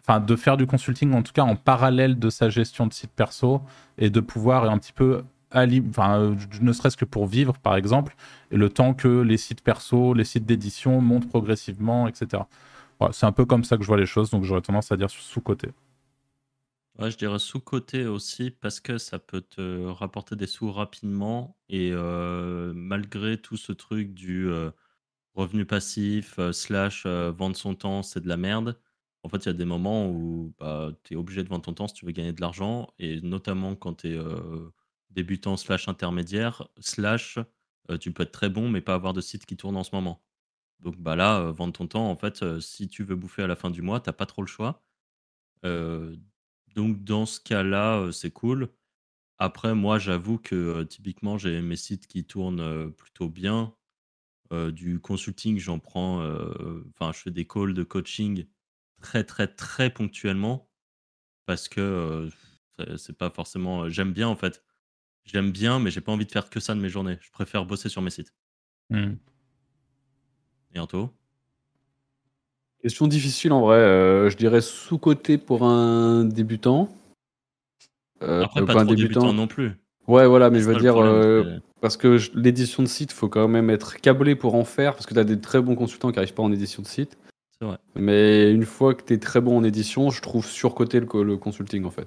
enfin 0.00 0.20
de 0.20 0.36
faire 0.36 0.58
du 0.58 0.66
consulting 0.66 1.14
en 1.14 1.22
tout 1.22 1.32
cas 1.32 1.42
en 1.42 1.56
parallèle 1.56 2.18
de 2.18 2.30
sa 2.30 2.50
gestion 2.50 2.86
de 2.86 2.92
site 2.92 3.12
perso 3.16 3.62
et 3.98 4.10
de 4.10 4.20
pouvoir 4.20 4.70
un 4.70 4.78
petit 4.78 4.92
peu 4.92 5.24
ne 5.54 6.72
serait-ce 6.72 6.96
que 6.96 7.04
pour 7.04 7.26
vivre, 7.26 7.58
par 7.58 7.76
exemple, 7.76 8.16
et 8.50 8.56
le 8.56 8.68
temps 8.68 8.94
que 8.94 9.20
les 9.20 9.36
sites 9.36 9.62
perso, 9.62 10.14
les 10.14 10.24
sites 10.24 10.46
d'édition 10.46 11.00
montent 11.00 11.28
progressivement, 11.28 12.08
etc. 12.08 12.42
c'est 13.12 13.26
un 13.26 13.32
peu 13.32 13.44
comme 13.44 13.64
ça 13.64 13.76
que 13.76 13.82
je 13.82 13.88
vois 13.88 13.96
les 13.96 14.06
choses, 14.06 14.30
donc 14.30 14.44
j'aurais 14.44 14.62
tendance 14.62 14.92
à 14.92 14.96
dire 14.96 15.10
sous-côté. 15.10 15.70
Je 16.98 17.16
dirais 17.16 17.38
sous-côté 17.38 18.06
aussi 18.06 18.50
parce 18.50 18.80
que 18.80 18.96
ça 18.96 19.18
peut 19.18 19.42
te 19.42 19.84
rapporter 19.86 20.34
des 20.34 20.46
sous 20.46 20.72
rapidement 20.72 21.54
et 21.68 21.90
euh, 21.92 22.72
malgré 22.74 23.36
tout 23.36 23.58
ce 23.58 23.72
truc 23.72 24.14
du 24.14 24.48
euh, 24.48 24.70
revenu 25.34 25.66
passif 25.66 26.40
slash 26.52 27.06
vendre 27.06 27.54
son 27.56 27.74
temps, 27.74 28.02
c'est 28.02 28.20
de 28.20 28.28
la 28.28 28.38
merde. 28.38 28.78
En 29.24 29.28
fait, 29.28 29.38
il 29.44 29.46
y 29.46 29.50
a 29.50 29.52
des 29.52 29.66
moments 29.66 30.08
où 30.08 30.54
bah, 30.58 30.90
tu 31.04 31.14
es 31.14 31.16
obligé 31.16 31.42
de 31.44 31.48
vendre 31.50 31.64
ton 31.64 31.74
temps 31.74 31.88
si 31.88 31.94
tu 31.94 32.06
veux 32.06 32.12
gagner 32.12 32.32
de 32.32 32.40
l'argent 32.40 32.88
et 32.98 33.20
notamment 33.20 33.74
quand 33.74 33.94
tu 34.02 34.14
es 34.14 34.18
débutant 35.10 35.56
slash 35.56 35.88
intermédiaire, 35.88 36.68
slash 36.78 37.38
euh, 37.90 37.98
tu 37.98 38.12
peux 38.12 38.24
être 38.24 38.32
très 38.32 38.50
bon 38.50 38.68
mais 38.68 38.80
pas 38.80 38.94
avoir 38.94 39.12
de 39.12 39.20
site 39.20 39.46
qui 39.46 39.56
tourne 39.56 39.76
en 39.76 39.84
ce 39.84 39.94
moment. 39.94 40.22
Donc 40.80 40.96
bah 40.98 41.16
là, 41.16 41.40
euh, 41.40 41.52
vendre 41.52 41.72
ton 41.72 41.86
temps, 41.86 42.10
en 42.10 42.16
fait, 42.16 42.42
euh, 42.42 42.60
si 42.60 42.88
tu 42.88 43.04
veux 43.04 43.16
bouffer 43.16 43.42
à 43.42 43.46
la 43.46 43.56
fin 43.56 43.70
du 43.70 43.82
mois, 43.82 44.00
t'as 44.00 44.12
pas 44.12 44.26
trop 44.26 44.42
le 44.42 44.48
choix. 44.48 44.82
donc 46.74 47.04
dans 47.04 47.26
ce 47.26 47.40
cas-là, 47.40 48.10
c'est 48.12 48.30
cool. 48.30 48.68
Après, 49.38 49.74
moi, 49.74 49.98
j'avoue 49.98 50.38
que 50.38 50.84
typiquement, 50.84 51.38
j'ai 51.38 51.60
mes 51.62 51.76
sites 51.76 52.06
qui 52.06 52.24
tournent 52.24 52.92
plutôt 52.92 53.28
bien. 53.28 53.74
du 54.72 55.00
consulting, 55.00 55.58
j'en 55.58 55.78
prends, 55.78 56.20
enfin, 56.90 57.12
je 57.12 57.18
fais 57.20 57.30
des 57.30 57.46
calls 57.46 57.74
de 57.74 57.82
coaching 57.84 58.46
très, 59.00 59.24
très, 59.24 59.48
très 59.48 59.90
ponctuellement 59.90 60.70
parce 61.46 61.68
que 61.68 62.28
c'est 62.96 63.18
pas 63.18 63.30
forcément. 63.30 63.88
J'aime 63.88 64.12
bien 64.12 64.28
en 64.28 64.36
fait. 64.36 64.65
J'aime 65.26 65.50
bien, 65.50 65.78
mais 65.78 65.90
j'ai 65.90 66.00
pas 66.00 66.12
envie 66.12 66.26
de 66.26 66.32
faire 66.32 66.48
que 66.48 66.60
ça 66.60 66.74
de 66.74 66.80
mes 66.80 66.88
journées. 66.88 67.18
Je 67.20 67.30
préfère 67.30 67.64
bosser 67.64 67.88
sur 67.88 68.00
mes 68.00 68.10
sites. 68.10 68.32
Mmh. 68.90 69.14
Et 70.74 70.78
Anto? 70.78 71.10
Question 72.82 73.08
difficile 73.08 73.52
en 73.52 73.60
vrai. 73.60 73.78
je 74.30 74.36
dirais 74.36 74.60
sous-côté 74.60 75.38
pour 75.38 75.64
un 75.64 76.24
débutant. 76.24 76.88
Après, 78.20 78.64
pas 78.64 78.84
trop 78.84 78.94
débutant 78.94 79.32
non 79.32 79.46
plus. 79.46 79.72
Ouais, 80.06 80.26
voilà, 80.26 80.50
mais 80.50 80.60
je 80.60 80.66
veux 80.66 80.76
dire, 80.76 80.96
euh, 81.02 81.58
parce 81.80 81.96
que 81.96 82.18
l'édition 82.34 82.82
de 82.82 82.88
site, 82.88 83.12
faut 83.12 83.28
quand 83.28 83.48
même 83.48 83.70
être 83.70 83.96
câblé 83.96 84.36
pour 84.36 84.54
en 84.54 84.64
faire, 84.64 84.94
parce 84.94 85.04
que 85.06 85.14
tu 85.14 85.20
as 85.20 85.24
des 85.24 85.40
très 85.40 85.60
bons 85.60 85.74
consultants 85.74 86.10
qui 86.10 86.16
n'arrivent 86.16 86.34
pas 86.34 86.44
en 86.44 86.52
édition 86.52 86.82
de 86.82 86.86
site. 86.86 87.18
C'est 87.58 87.66
vrai. 87.66 87.78
Mais 87.96 88.52
une 88.52 88.64
fois 88.64 88.94
que 88.94 89.02
tu 89.02 89.14
es 89.14 89.18
très 89.18 89.40
bon 89.40 89.58
en 89.58 89.64
édition, 89.64 90.10
je 90.10 90.22
trouve 90.22 90.46
surcoté 90.46 91.00
le, 91.00 91.22
le 91.24 91.36
consulting 91.36 91.84
en 91.84 91.90
fait. 91.90 92.06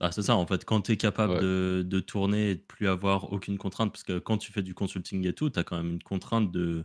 Ah, 0.00 0.12
c'est 0.12 0.22
ça, 0.22 0.36
en 0.36 0.46
fait, 0.46 0.64
quand 0.64 0.82
tu 0.82 0.92
es 0.92 0.96
capable 0.96 1.40
de, 1.40 2.00
tourner 2.00 2.50
et 2.50 2.54
de 2.54 2.60
plus 2.60 2.86
avoir 2.86 3.32
aucune 3.32 3.58
contrainte, 3.58 3.90
parce 3.90 4.04
que 4.04 4.18
quand 4.20 4.38
tu 4.38 4.52
fais 4.52 4.62
du 4.62 4.72
consulting 4.72 5.26
et 5.26 5.32
tout, 5.32 5.50
tu 5.50 5.58
as 5.58 5.64
quand 5.64 5.76
même 5.76 5.92
une 5.94 6.02
contrainte 6.02 6.52
de, 6.52 6.84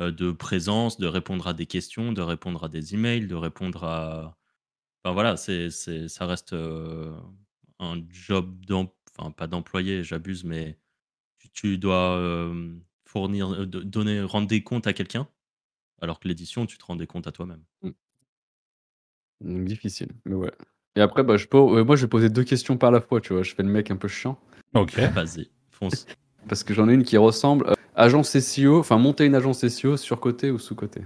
euh, 0.00 0.10
de 0.10 0.32
présence, 0.32 0.98
de 0.98 1.06
répondre 1.06 1.46
à 1.46 1.54
des 1.54 1.66
questions, 1.66 2.12
de 2.12 2.20
répondre 2.20 2.64
à 2.64 2.68
des 2.68 2.94
emails, 2.94 3.28
de 3.28 3.36
répondre 3.36 3.84
à. 3.84 4.36
Enfin 5.04 5.14
voilà, 5.14 5.36
c'est, 5.36 5.70
ça 5.70 6.26
reste 6.26 6.52
euh, 6.52 7.16
un 7.78 8.02
job, 8.08 8.56
enfin 9.16 9.30
pas 9.30 9.46
d'employé, 9.46 10.02
j'abuse, 10.02 10.42
mais 10.44 10.78
tu, 11.52 11.78
dois 11.78 12.50
fournir, 13.04 13.66
donner, 13.66 14.20
rendre 14.22 14.48
des 14.48 14.64
comptes 14.64 14.88
à 14.88 14.92
quelqu'un, 14.92 15.28
alors 16.00 16.18
que 16.18 16.26
l'édition, 16.26 16.66
tu 16.66 16.76
te 16.76 16.84
rends 16.84 16.96
des 16.96 17.06
comptes 17.06 17.28
à 17.28 17.32
toi-même. 17.32 17.62
Mmh. 19.42 19.64
difficile, 19.64 20.08
mais 20.24 20.34
ouais. 20.34 20.52
Et 20.96 21.00
après, 21.00 21.22
bah, 21.22 21.36
je 21.36 21.46
peux, 21.46 21.82
moi, 21.82 21.96
je 21.96 22.02
vais 22.02 22.08
poser 22.08 22.28
deux 22.28 22.44
questions 22.44 22.76
par 22.76 22.90
la 22.90 23.00
fois, 23.00 23.20
tu 23.20 23.32
vois. 23.32 23.42
Je 23.42 23.54
fais 23.54 23.62
le 23.62 23.68
mec 23.68 23.90
un 23.90 23.96
peu 23.96 24.08
chiant. 24.08 24.38
Ok. 24.74 24.98
Vas-y, 24.98 25.48
fonce. 25.70 26.06
Parce 26.48 26.64
que 26.64 26.74
j'en 26.74 26.88
ai 26.88 26.94
une 26.94 27.04
qui 27.04 27.16
ressemble. 27.16 27.72
agence 27.94 28.38
SEO, 28.38 28.80
enfin, 28.80 28.98
monter 28.98 29.24
une 29.24 29.34
agence 29.34 29.66
SEO 29.66 29.96
sur 29.96 30.20
côté 30.20 30.50
ou 30.50 30.58
sous 30.58 30.74
côté 30.74 31.02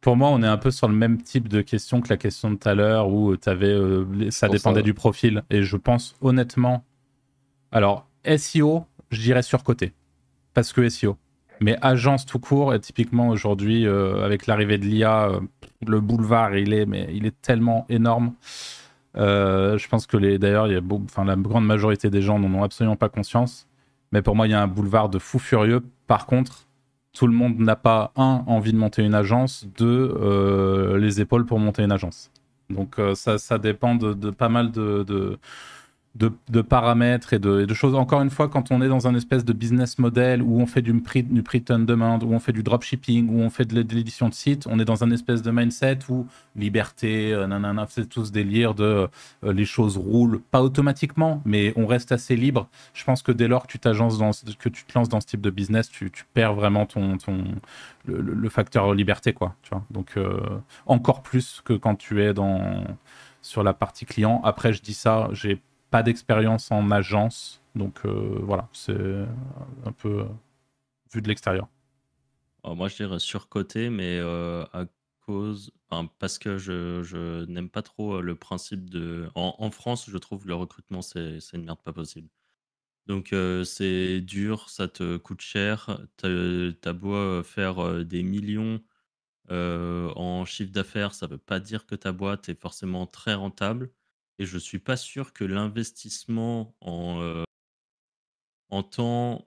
pour 0.00 0.16
moi, 0.16 0.30
on 0.30 0.42
est 0.42 0.46
un 0.46 0.56
peu 0.56 0.70
sur 0.70 0.88
le 0.88 0.94
même 0.94 1.20
type 1.22 1.48
de 1.48 1.60
question 1.60 2.00
que 2.00 2.08
la 2.08 2.16
question 2.16 2.50
de 2.50 2.56
tout 2.56 2.68
à 2.68 2.74
l'heure 2.74 3.08
où 3.08 3.34
avais, 3.46 3.66
euh, 3.66 4.30
ça 4.30 4.48
dépendait 4.48 4.82
du 4.82 4.94
profil. 4.94 5.42
Et 5.50 5.62
je 5.62 5.76
pense 5.76 6.16
honnêtement. 6.20 6.84
Alors, 7.70 8.08
SEO, 8.24 8.86
je 9.10 9.20
dirais 9.20 9.42
surcoté. 9.42 9.92
Parce 10.54 10.72
que 10.72 10.88
SEO. 10.88 11.16
Mais 11.60 11.76
agence 11.82 12.24
tout 12.26 12.38
court, 12.38 12.74
et 12.74 12.80
typiquement 12.80 13.28
aujourd'hui, 13.28 13.86
euh, 13.86 14.24
avec 14.24 14.46
l'arrivée 14.46 14.78
de 14.78 14.86
l'IA, 14.86 15.28
euh, 15.28 15.40
le 15.86 16.00
boulevard, 16.00 16.56
il 16.56 16.72
est, 16.72 16.86
mais 16.86 17.08
il 17.12 17.26
est 17.26 17.40
tellement 17.42 17.86
énorme. 17.88 18.32
je 19.14 19.88
pense 19.88 20.06
que 20.06 20.16
les, 20.16 20.38
d'ailleurs, 20.38 20.66
il 20.68 20.72
y 20.72 20.76
a 20.76 21.24
la 21.24 21.36
grande 21.36 21.66
majorité 21.66 22.10
des 22.10 22.22
gens 22.22 22.38
n'en 22.38 22.52
ont 22.58 22.62
absolument 22.62 22.96
pas 22.96 23.08
conscience. 23.08 23.66
Mais 24.12 24.22
pour 24.22 24.34
moi, 24.34 24.46
il 24.46 24.50
y 24.50 24.54
a 24.54 24.62
un 24.62 24.66
boulevard 24.66 25.08
de 25.08 25.18
fou 25.18 25.38
furieux. 25.38 25.82
Par 26.06 26.26
contre, 26.26 26.66
tout 27.12 27.26
le 27.26 27.32
monde 27.32 27.58
n'a 27.58 27.76
pas, 27.76 28.12
un, 28.16 28.44
envie 28.46 28.72
de 28.72 28.78
monter 28.78 29.02
une 29.02 29.14
agence, 29.14 29.66
deux, 29.76 30.14
euh, 30.20 30.98
les 30.98 31.20
épaules 31.20 31.46
pour 31.46 31.58
monter 31.58 31.82
une 31.82 31.92
agence. 31.92 32.30
Donc 32.68 32.98
euh, 32.98 33.14
ça, 33.14 33.38
ça 33.38 33.58
dépend 33.58 33.96
de, 33.96 34.30
pas 34.30 34.48
mal 34.48 34.70
de, 34.70 35.38
paramètres 36.68 37.32
et 37.32 37.38
de, 37.38 37.72
choses. 37.74 37.94
Encore 37.94 38.20
une 38.20 38.30
fois, 38.30 38.48
quand 38.48 38.72
on 38.72 38.82
est 38.82 38.88
dans 38.88 39.06
un 39.06 39.14
espèce 39.14 39.44
de 39.44 39.52
business 39.52 39.98
model 39.98 40.42
où 40.42 40.60
on 40.60 40.66
fait 40.66 40.82
du 40.82 40.92
prix, 41.00 41.22
du 41.22 41.42
print 41.42 41.70
on 41.70 41.78
demand, 41.80 42.18
où 42.22 42.32
on 42.32 42.40
fait 42.40 42.52
du 42.52 42.62
dropshipping, 42.62 43.28
où 43.28 43.40
on 43.40 43.50
fait 43.50 43.64
de 43.64 43.74
l'édition 43.74 44.28
de 44.28 44.34
site, 44.34 44.66
on 44.68 44.78
est 44.80 44.84
dans 44.84 45.04
un 45.04 45.10
espèce 45.10 45.42
de 45.42 45.50
mindset 45.50 45.98
où 46.08 46.26
liberté, 46.56 47.32
euh, 47.32 47.46
nanana, 47.46 47.86
c'est 47.88 48.08
tout 48.08 48.24
délire 48.30 48.74
de 48.74 49.08
euh, 49.44 49.52
les 49.52 49.64
choses 49.64 49.96
roulent, 49.96 50.40
pas 50.50 50.62
automatiquement, 50.62 51.42
mais 51.44 51.72
on 51.76 51.86
reste 51.86 52.12
assez 52.12 52.36
libre. 52.36 52.68
Je 52.92 53.04
pense 53.04 53.22
que 53.22 53.32
dès 53.32 53.46
lors 53.46 53.66
que 53.66 53.72
tu 53.72 53.78
t'agences 53.78 54.18
dans, 54.18 54.32
que 54.58 54.68
tu 54.68 54.84
te 54.84 54.98
lances 54.98 55.08
dans 55.08 55.20
ce 55.20 55.26
type 55.26 55.40
de 55.40 55.50
business, 55.50 55.88
tu, 55.88 56.10
perds 56.34 56.54
vraiment 56.54 56.86
ton, 56.86 57.18
ton 57.18 57.44
le, 58.06 58.48
facteur 58.48 58.94
liberté, 58.94 59.32
quoi. 59.32 59.54
Tu 59.62 59.70
vois 59.70 59.84
Donc 59.90 60.16
euh, 60.16 60.40
encore 60.86 61.22
plus 61.22 61.62
que 61.64 61.72
quand 61.72 61.94
tu 61.94 62.22
es 62.22 62.34
dans 62.34 62.84
sur 63.42 63.62
la 63.62 63.72
partie 63.72 64.04
client. 64.04 64.40
Après, 64.44 64.72
je 64.72 64.82
dis 64.82 64.94
ça, 64.94 65.28
j'ai 65.32 65.62
pas 65.90 66.02
d'expérience 66.02 66.70
en 66.70 66.90
agence. 66.90 67.62
Donc 67.74 68.00
euh, 68.04 68.38
voilà, 68.42 68.68
c'est 68.72 69.26
un 69.84 69.92
peu 69.92 70.26
vu 71.12 71.22
de 71.22 71.28
l'extérieur. 71.28 71.68
moi, 72.64 72.88
je 72.88 72.96
dirais 72.96 73.18
surcoté, 73.18 73.90
mais 73.90 74.18
euh, 74.18 74.64
à 74.72 74.86
cause. 75.26 75.72
parce 76.18 76.38
que 76.38 76.58
je, 76.58 77.44
n'aime 77.46 77.68
pas 77.68 77.82
trop 77.82 78.16
euh, 78.16 78.20
le 78.22 78.34
principe 78.34 78.90
de. 78.90 79.28
En, 79.34 79.70
France, 79.70 80.08
je 80.08 80.18
trouve 80.18 80.46
le 80.46 80.54
recrutement, 80.54 81.02
c'est 81.02 81.38
une 81.52 81.64
merde 81.64 81.80
pas 81.84 81.92
possible. 81.92 82.28
Donc, 83.06 83.34
c'est 83.64 84.20
dur, 84.20 84.68
ça 84.70 84.86
te 84.88 85.16
coûte 85.16 85.40
cher. 85.40 86.00
T'as 86.16 86.92
beau 86.92 87.42
faire 87.42 88.04
des 88.04 88.22
millions 88.22 88.80
en 89.50 90.44
chiffre 90.44 90.70
d'affaires, 90.72 91.14
ça 91.14 91.26
veut 91.26 91.38
pas 91.38 91.60
dire 91.60 91.86
que 91.86 91.96
ta 91.96 92.12
boîte 92.12 92.48
est 92.48 92.60
forcément 92.60 93.06
très 93.06 93.34
rentable. 93.34 93.90
Et 94.40 94.46
je 94.46 94.56
suis 94.56 94.78
pas 94.78 94.96
sûr 94.96 95.34
que 95.34 95.44
l'investissement 95.44 96.74
en, 96.80 97.44
en 98.70 98.82
temps, 98.82 99.46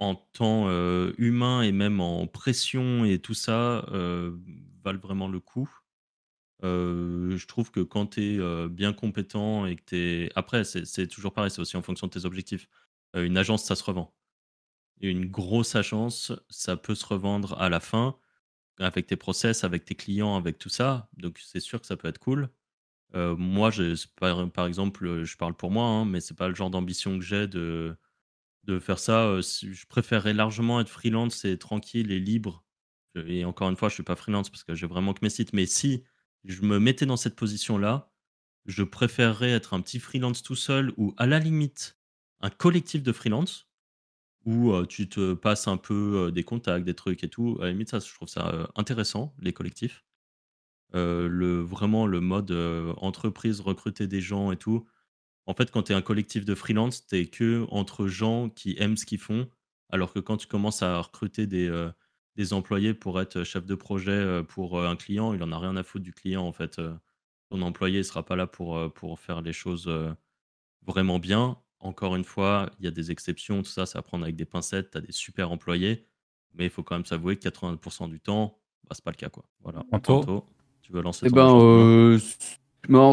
en 0.00 0.16
temps 0.16 0.68
humain 1.16 1.62
et 1.62 1.70
même 1.70 2.00
en 2.00 2.26
pression 2.26 3.04
et 3.04 3.20
tout 3.20 3.34
ça 3.34 3.86
valent 4.82 4.98
vraiment 4.98 5.28
le 5.28 5.38
coup. 5.38 5.70
je 6.62 7.46
trouve 7.46 7.70
que 7.70 7.78
quand 7.78 8.06
tu 8.06 8.40
es 8.42 8.68
bien 8.68 8.92
compétent 8.92 9.64
et 9.64 9.76
que 9.76 9.84
tu 9.86 9.96
es. 9.96 10.32
Après, 10.34 10.64
c'est 10.64 11.06
toujours 11.06 11.32
pareil, 11.32 11.52
c'est 11.52 11.60
aussi 11.60 11.76
en 11.76 11.82
fonction 11.82 12.08
de 12.08 12.12
tes 12.12 12.24
objectifs. 12.24 12.68
une 13.14 13.38
agence, 13.38 13.62
ça 13.64 13.76
se 13.76 13.84
revend. 13.84 14.12
Et 15.00 15.08
une 15.08 15.26
grosse 15.26 15.76
agence, 15.76 16.32
ça 16.50 16.76
peut 16.76 16.96
se 16.96 17.06
revendre 17.06 17.56
à 17.60 17.68
la 17.68 17.78
fin 17.78 18.18
avec 18.80 19.06
tes 19.06 19.16
process, 19.16 19.62
avec 19.62 19.84
tes 19.84 19.94
clients, 19.94 20.36
avec 20.36 20.58
tout 20.58 20.68
ça. 20.68 21.08
Donc, 21.16 21.38
c'est 21.38 21.60
sûr 21.60 21.80
que 21.80 21.86
ça 21.86 21.96
peut 21.96 22.08
être 22.08 22.18
cool. 22.18 22.50
Moi, 23.14 23.70
par, 24.20 24.66
exemple, 24.66 25.24
je 25.24 25.36
parle 25.36 25.54
pour 25.54 25.70
moi, 25.70 25.86
hein, 25.86 26.04
mais 26.04 26.20
c'est 26.20 26.36
pas 26.36 26.48
le 26.48 26.54
genre 26.54 26.70
d'ambition 26.70 27.18
que 27.18 27.24
j'ai 27.24 27.46
de, 27.46 27.96
faire 28.80 28.98
ça. 28.98 29.40
Je 29.40 29.86
préférerais 29.86 30.34
largement 30.34 30.80
être 30.80 30.88
freelance 30.88 31.44
et 31.44 31.58
tranquille 31.58 32.12
et 32.12 32.20
libre. 32.20 32.64
Et 33.14 33.44
encore 33.44 33.70
une 33.70 33.76
fois, 33.76 33.88
je 33.88 33.94
suis 33.94 34.02
pas 34.02 34.16
freelance 34.16 34.50
parce 34.50 34.64
que 34.64 34.74
j'ai 34.74 34.86
vraiment 34.86 35.14
que 35.14 35.20
mes 35.22 35.30
sites. 35.30 35.54
Mais 35.54 35.66
si 35.66 36.04
je 36.44 36.62
me 36.62 36.78
mettais 36.78 37.06
dans 37.06 37.16
cette 37.16 37.36
position-là, 37.36 38.12
je 38.66 38.82
préférerais 38.82 39.50
être 39.50 39.74
un 39.74 39.80
petit 39.80 40.00
freelance 40.00 40.42
tout 40.42 40.56
seul 40.56 40.92
ou 40.96 41.14
à 41.16 41.26
la 41.26 41.38
limite 41.38 41.98
un 42.40 42.50
collectif 42.50 43.02
de 43.02 43.12
freelance 43.12 43.68
où 44.44 44.72
tu 44.86 45.08
te 45.08 45.34
passes 45.34 45.66
un 45.66 45.76
peu 45.76 46.30
des 46.32 46.44
contacts, 46.44 46.84
des 46.84 46.94
trucs 46.94 47.24
et 47.24 47.28
tout. 47.28 47.58
À 47.60 47.64
la 47.64 47.70
limite, 47.72 47.90
ça, 47.90 47.98
je 47.98 48.14
trouve 48.14 48.28
ça 48.28 48.70
intéressant, 48.76 49.34
les 49.40 49.52
collectifs. 49.52 50.05
Euh, 50.94 51.28
le, 51.28 51.60
vraiment 51.60 52.06
le 52.06 52.20
mode 52.20 52.50
euh, 52.52 52.94
entreprise, 52.98 53.60
recruter 53.60 54.06
des 54.06 54.20
gens 54.20 54.52
et 54.52 54.56
tout. 54.56 54.86
En 55.46 55.54
fait, 55.54 55.70
quand 55.70 55.84
tu 55.84 55.92
es 55.92 55.94
un 55.94 56.02
collectif 56.02 56.44
de 56.44 56.54
freelance, 56.54 57.06
tu 57.06 57.16
es 57.16 57.26
que 57.26 57.66
entre 57.70 58.06
gens 58.06 58.48
qui 58.48 58.76
aiment 58.78 58.96
ce 58.96 59.06
qu'ils 59.06 59.18
font. 59.18 59.48
Alors 59.90 60.12
que 60.12 60.18
quand 60.18 60.36
tu 60.36 60.46
commences 60.46 60.82
à 60.82 61.00
recruter 61.00 61.46
des, 61.46 61.68
euh, 61.68 61.90
des 62.36 62.52
employés 62.52 62.94
pour 62.94 63.20
être 63.20 63.44
chef 63.44 63.66
de 63.66 63.74
projet 63.74 64.42
pour 64.48 64.84
un 64.84 64.96
client, 64.96 65.32
il 65.34 65.42
en 65.42 65.52
a 65.52 65.58
rien 65.58 65.76
à 65.76 65.82
foutre 65.82 66.04
du 66.04 66.12
client 66.12 66.42
en 66.44 66.52
fait. 66.52 66.80
ton 67.50 67.62
employé 67.62 67.98
ne 67.98 68.02
sera 68.02 68.24
pas 68.24 68.36
là 68.36 68.46
pour, 68.46 68.92
pour 68.94 69.20
faire 69.20 69.42
les 69.42 69.52
choses 69.52 69.88
vraiment 70.86 71.18
bien. 71.18 71.58
Encore 71.78 72.16
une 72.16 72.24
fois, 72.24 72.70
il 72.78 72.84
y 72.84 72.88
a 72.88 72.90
des 72.90 73.10
exceptions, 73.10 73.62
tout 73.62 73.70
ça, 73.70 73.86
ça 73.86 73.98
va 73.98 74.02
prendre 74.02 74.24
avec 74.24 74.36
des 74.36 74.44
pincettes. 74.44 74.90
Tu 74.90 74.98
as 74.98 75.00
des 75.00 75.12
super 75.12 75.52
employés, 75.52 76.06
mais 76.54 76.64
il 76.64 76.70
faut 76.70 76.82
quand 76.82 76.96
même 76.96 77.04
s'avouer 77.04 77.36
que 77.36 77.48
80% 77.48 78.08
du 78.08 78.20
temps, 78.20 78.58
bah, 78.88 78.94
c'est 78.94 79.04
pas 79.04 79.12
le 79.12 79.16
cas. 79.16 79.28
Quoi. 79.28 79.44
Voilà. 79.60 79.84
Tu 80.86 80.92
veux 80.92 81.02
lancer 81.02 81.26
Eh 81.26 81.30
ben, 81.30 81.52
euh, 81.60 82.18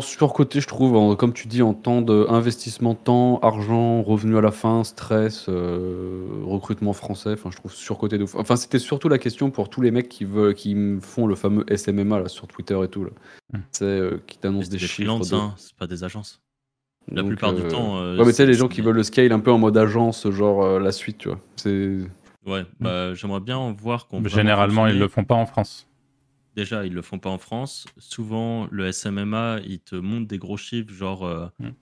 surcoté, 0.01 0.61
je 0.61 0.67
trouve, 0.67 1.15
comme 1.15 1.33
tu 1.33 1.47
dis, 1.47 1.63
en 1.63 1.73
temps 1.73 2.03
d'investissement, 2.03 2.93
temps, 2.93 3.39
argent, 3.39 4.03
revenu 4.03 4.37
à 4.37 4.41
la 4.41 4.51
fin, 4.51 4.83
stress, 4.83 5.47
euh, 5.49 6.27
recrutement 6.43 6.93
français. 6.93 7.33
Enfin, 7.33 7.49
je 7.49 7.57
trouve 7.57 7.73
surcoté 7.73 8.19
de 8.19 8.25
Enfin, 8.35 8.57
c'était 8.57 8.77
surtout 8.77 9.09
la 9.09 9.17
question 9.17 9.49
pour 9.49 9.69
tous 9.69 9.81
les 9.81 9.89
mecs 9.89 10.07
qui 10.07 10.23
veulent, 10.23 10.53
qui 10.53 10.77
font 11.01 11.25
le 11.25 11.33
fameux 11.33 11.65
SMMA 11.75 12.19
là, 12.19 12.27
sur 12.27 12.47
Twitter 12.47 12.79
et 12.83 12.87
tout. 12.87 13.05
Là. 13.05 13.11
Hmm. 13.53 13.61
C'est 13.71 13.85
euh, 13.85 14.21
qui 14.27 14.37
t'annoncent 14.37 14.69
des, 14.69 14.77
chiffres. 14.77 15.27
De... 15.27 15.35
Hein, 15.35 15.55
c'est 15.57 15.75
pas 15.75 15.87
des 15.87 16.03
agences. 16.03 16.41
La 17.11 17.23
plupart 17.23 17.53
du 17.53 17.63
temps. 17.63 18.01
ouais, 18.01 18.17
mais 18.19 18.25
tu 18.25 18.33
sais, 18.33 18.45
les 18.45 18.53
gens 18.53 18.67
qui 18.67 18.81
veulent 18.81 18.95
le 18.95 19.03
scale 19.03 19.31
un 19.31 19.39
peu 19.39 19.51
en 19.51 19.57
mode 19.57 19.77
agence, 19.77 20.29
genre 20.29 20.79
la 20.79 20.91
suite, 20.91 21.17
tu 21.17 21.29
vois. 21.29 21.39
C'est. 21.55 21.97
Ouais, 22.45 22.65
bah, 22.79 23.15
j'aimerais 23.15 23.39
bien 23.39 23.75
voir 23.77 24.05
qu'on. 24.07 24.23
Généralement, 24.25 24.85
ils 24.85 24.99
le 24.99 25.07
font 25.07 25.23
pas 25.23 25.35
en 25.35 25.47
France 25.47 25.87
déjà, 26.55 26.85
ils 26.85 26.93
le 26.93 27.01
font 27.01 27.19
pas 27.19 27.29
en 27.29 27.37
France. 27.37 27.85
Souvent, 27.97 28.67
le 28.71 28.91
SMMA, 28.91 29.59
il 29.65 29.79
te 29.79 29.95
montre 29.95 30.27
des 30.27 30.37
gros 30.37 30.57
chiffres, 30.57 30.93
genre 30.93 31.21
5000 31.21 31.73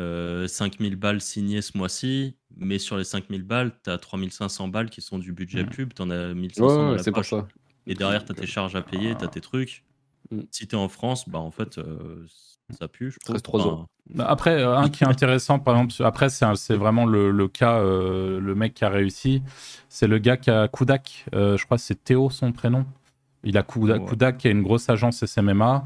euh, 0.00 0.46
mm. 0.48 0.92
euh, 0.92 0.96
balles 0.96 1.20
signées 1.20 1.62
ce 1.62 1.76
mois-ci, 1.76 2.36
mais 2.56 2.78
sur 2.78 2.96
les 2.96 3.04
5000 3.04 3.42
balles, 3.42 3.72
tu 3.84 3.90
as 3.90 3.98
3500 3.98 4.68
balles 4.68 4.90
qui 4.90 5.00
sont 5.00 5.18
du 5.18 5.32
budget 5.32 5.64
pub, 5.64 5.94
tu 5.94 6.02
en 6.02 6.10
as 6.10 6.34
1500 6.34 6.92
ouais, 6.92 6.98
c'est 6.98 7.12
pour 7.12 7.24
ça. 7.24 7.46
Et 7.86 7.94
derrière, 7.94 8.24
tu 8.24 8.32
as 8.32 8.34
tes 8.34 8.46
charges 8.46 8.74
à 8.74 8.82
payer, 8.82 9.14
tu 9.16 9.24
as 9.24 9.28
tes 9.28 9.40
trucs. 9.40 9.84
Mm. 10.30 10.40
Si 10.50 10.66
tu 10.66 10.76
es 10.76 10.78
en 10.78 10.88
France, 10.88 11.28
bah 11.28 11.38
en 11.38 11.50
fait, 11.50 11.78
euh, 11.78 12.26
ça 12.78 12.88
pue, 12.88 13.10
je 13.10 13.18
trouve. 13.20 13.40
3 13.40 13.60
euros. 13.60 13.86
Bah, 14.14 14.26
après, 14.28 14.60
euh, 14.60 14.76
un 14.76 14.88
qui 14.88 15.04
est 15.04 15.06
intéressant, 15.06 15.58
par 15.58 15.76
exemple, 15.76 15.92
après, 16.04 16.28
c'est 16.30 16.74
vraiment 16.74 17.06
le, 17.06 17.30
le 17.30 17.48
cas, 17.48 17.78
euh, 17.78 18.40
le 18.40 18.54
mec 18.54 18.74
qui 18.74 18.84
a 18.84 18.88
réussi. 18.88 19.42
C'est 19.88 20.06
le 20.06 20.18
gars 20.18 20.36
qui 20.36 20.50
a 20.50 20.68
Kudak. 20.68 21.26
je 21.32 21.64
crois 21.64 21.76
que 21.76 21.82
c'est 21.82 22.02
Théo, 22.02 22.30
son 22.30 22.52
prénom. 22.52 22.86
Il 23.44 23.58
a 23.58 23.62
Kudak, 23.62 24.38
qui 24.38 24.48
est 24.48 24.52
une 24.52 24.62
grosse 24.62 24.88
agence 24.88 25.24
SMMA. 25.24 25.84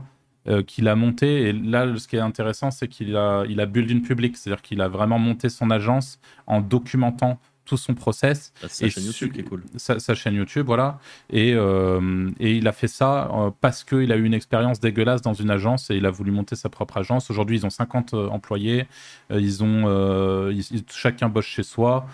qu'il 0.66 0.88
a 0.88 0.96
monté. 0.96 1.48
Et 1.48 1.52
là, 1.52 1.86
ce 1.96 2.08
qui 2.08 2.16
est 2.16 2.20
intéressant, 2.20 2.70
c'est 2.70 2.88
qu'il 2.88 3.16
a, 3.16 3.44
il 3.48 3.60
a 3.60 3.66
build 3.66 3.90
une 3.90 4.02
public, 4.02 4.36
c'est-à-dire 4.36 4.62
qu'il 4.62 4.80
a 4.80 4.88
vraiment 4.88 5.18
monté 5.18 5.48
son 5.48 5.70
agence 5.70 6.18
en 6.46 6.60
documentant 6.60 7.38
tout 7.70 7.76
son 7.76 7.94
process. 7.94 8.52
Sa, 8.66 8.88
chaîne 8.88 9.04
YouTube 9.04 9.32
qui 9.32 9.40
est 9.40 9.44
cool. 9.44 9.62
Sa, 9.76 10.14
chaîne 10.14 10.34
YouTube, 10.34 10.66
voilà. 10.66 10.98
Et, 11.30 11.52
euh, 11.54 12.28
et 12.40 12.56
il 12.56 12.66
a 12.66 12.72
fait 12.72 12.88
ça 12.88 13.30
euh, 13.32 13.50
parce 13.60 13.84
qu'il 13.84 14.10
a 14.10 14.16
eu 14.16 14.24
une 14.24 14.34
expérience 14.34 14.80
dégueulasse 14.80 15.22
dans 15.22 15.34
une 15.34 15.50
agence 15.50 15.88
et 15.90 15.96
il 15.96 16.04
a 16.04 16.10
voulu 16.10 16.32
monter 16.32 16.56
sa 16.56 16.68
propre 16.68 16.96
agence. 16.96 17.30
Aujourd'hui, 17.30 17.58
ils 17.58 17.66
ont 17.66 17.70
50 17.70 18.14
euh, 18.14 18.28
employés. 18.28 18.86
ils 19.30 19.62
ont, 19.62 20.50
chacun 20.90 21.28
bosse 21.28 21.44
chez 21.44 21.62
soi. 21.62 22.06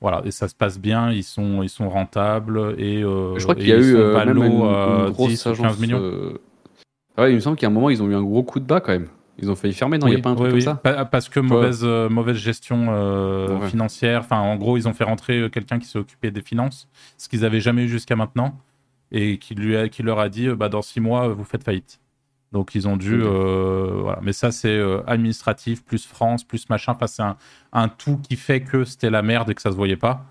Voilà, 0.00 0.22
et 0.24 0.30
ça 0.30 0.48
se 0.48 0.54
passe 0.54 0.78
bien, 0.78 1.10
ils 1.10 1.24
sont, 1.24 1.62
ils 1.62 1.68
sont 1.68 1.88
rentables 1.88 2.74
et 2.78 3.00
je 3.00 3.42
crois 3.42 3.54
qu'il 3.54 3.68
y 3.68 3.72
a 3.72 3.78
eu 3.78 3.96
même 3.96 4.36
une, 4.36 5.10
grosse 5.10 5.46
agence, 5.46 5.66
15 5.66 5.78
millions. 5.80 6.32
Ouais, 7.16 7.30
il 7.30 7.36
me 7.36 7.40
semble 7.40 7.56
qu'à 7.56 7.68
un 7.68 7.70
moment 7.70 7.90
ils 7.90 8.02
ont 8.02 8.08
eu 8.08 8.14
un 8.14 8.22
gros 8.22 8.42
coup 8.42 8.60
de 8.60 8.66
bas 8.66 8.80
quand 8.80 8.92
même. 8.92 9.08
Ils 9.38 9.50
ont 9.50 9.56
failli 9.56 9.74
fermer, 9.74 9.98
non? 9.98 10.06
Il 10.06 10.10
n'y 10.10 10.16
a 10.16 10.20
pas 10.20 10.30
un 10.30 10.34
truc 10.36 10.50
comme 10.50 10.60
ça? 10.60 10.80
Parce 11.10 11.28
que 11.28 11.40
mauvaise, 11.40 11.80
euh, 11.82 12.08
mauvaise 12.08 12.36
gestion 12.36 12.86
euh, 12.90 13.60
financière. 13.68 14.20
Enfin, 14.20 14.38
en 14.38 14.56
gros, 14.56 14.76
ils 14.76 14.86
ont 14.86 14.92
fait 14.92 15.04
rentrer 15.04 15.40
euh, 15.40 15.48
quelqu'un 15.48 15.78
qui 15.78 15.86
s'est 15.86 15.98
occupé 15.98 16.30
des 16.30 16.42
finances, 16.42 16.88
ce 17.18 17.28
qu'ils 17.28 17.40
n'avaient 17.40 17.60
jamais 17.60 17.84
eu 17.84 17.88
jusqu'à 17.88 18.16
maintenant, 18.16 18.56
et 19.10 19.38
qui, 19.38 19.54
lui 19.54 19.76
a, 19.76 19.88
qui 19.88 20.02
leur 20.02 20.20
a 20.20 20.28
dit 20.28 20.48
bah, 20.50 20.68
dans 20.68 20.82
six 20.82 21.00
mois, 21.00 21.28
vous 21.28 21.44
faites 21.44 21.64
faillite. 21.64 22.00
Donc, 22.54 22.74
ils 22.74 22.88
ont 22.88 22.96
dû. 22.96 23.20
voilà. 23.20 24.20
Mais 24.22 24.32
ça, 24.32 24.50
c'est 24.50 24.80
administratif, 25.06 25.84
plus 25.84 26.06
France, 26.06 26.42
plus 26.44 26.70
machin. 26.70 26.92
Enfin, 26.92 27.06
c'est 27.06 27.22
un, 27.22 27.36
un, 27.72 27.88
tout 27.88 28.16
qui 28.16 28.36
fait 28.36 28.62
que 28.62 28.84
c'était 28.84 29.10
la 29.10 29.20
merde 29.20 29.50
et 29.50 29.54
que 29.54 29.60
ça 29.60 29.70
se 29.70 29.76
voyait 29.76 29.98
pas. 29.98 30.24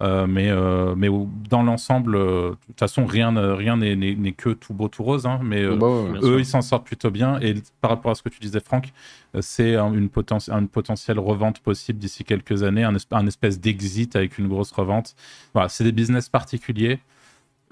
Euh, 0.00 0.26
mais, 0.26 0.48
euh, 0.48 0.94
mais 0.96 1.08
dans 1.50 1.62
l'ensemble, 1.62 2.16
euh, 2.16 2.50
de 2.50 2.56
toute 2.66 2.78
façon, 2.78 3.04
rien 3.04 3.30
rien 3.54 3.76
n'est 3.76 4.32
que 4.32 4.50
tout 4.50 4.72
beau, 4.72 4.88
tout 4.88 5.02
rose. 5.02 5.26
Hein, 5.26 5.40
mais 5.42 5.66
bah 5.76 5.86
eux, 6.22 6.38
ils 6.38 6.46
s'en 6.46 6.62
sortent 6.62 6.86
plutôt 6.86 7.10
bien. 7.10 7.38
Et 7.40 7.54
par 7.80 7.90
rapport 7.90 8.10
à 8.10 8.14
ce 8.14 8.22
que 8.22 8.30
tu 8.30 8.40
disais, 8.40 8.60
Franck, 8.60 8.92
c'est 9.40 9.76
une, 9.76 10.08
une, 10.48 10.68
potentielle 10.68 11.18
revente 11.18 11.60
possible 11.60 11.98
d'ici 11.98 12.24
quelques 12.24 12.62
années, 12.62 12.84
un, 12.84 12.96
un 13.10 13.26
espèce 13.26 13.60
d'exit 13.60 14.16
avec 14.16 14.38
une 14.38 14.48
grosse 14.48 14.72
revente. 14.72 15.14
Voilà, 15.52 15.68
c'est 15.68 15.84
des 15.84 15.92
business 15.92 16.28
particuliers. 16.28 17.00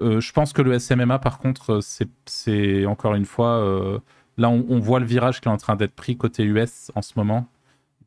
Je 0.00 0.32
pense 0.32 0.52
que 0.52 0.62
le 0.62 0.78
SMMA, 0.78 1.18
par 1.18 1.38
contre, 1.38 1.80
c'est 2.26 2.86
encore 2.86 3.14
une 3.14 3.24
fois, 3.24 4.00
là, 4.36 4.48
on, 4.48 4.78
voit 4.78 5.00
le 5.00 5.06
virage 5.06 5.40
qui 5.40 5.48
est 5.48 5.52
en 5.52 5.56
train 5.56 5.76
d'être 5.76 5.94
pris 5.94 6.16
côté 6.16 6.44
US 6.44 6.92
en 6.94 7.02
ce 7.02 7.12
moment 7.16 7.48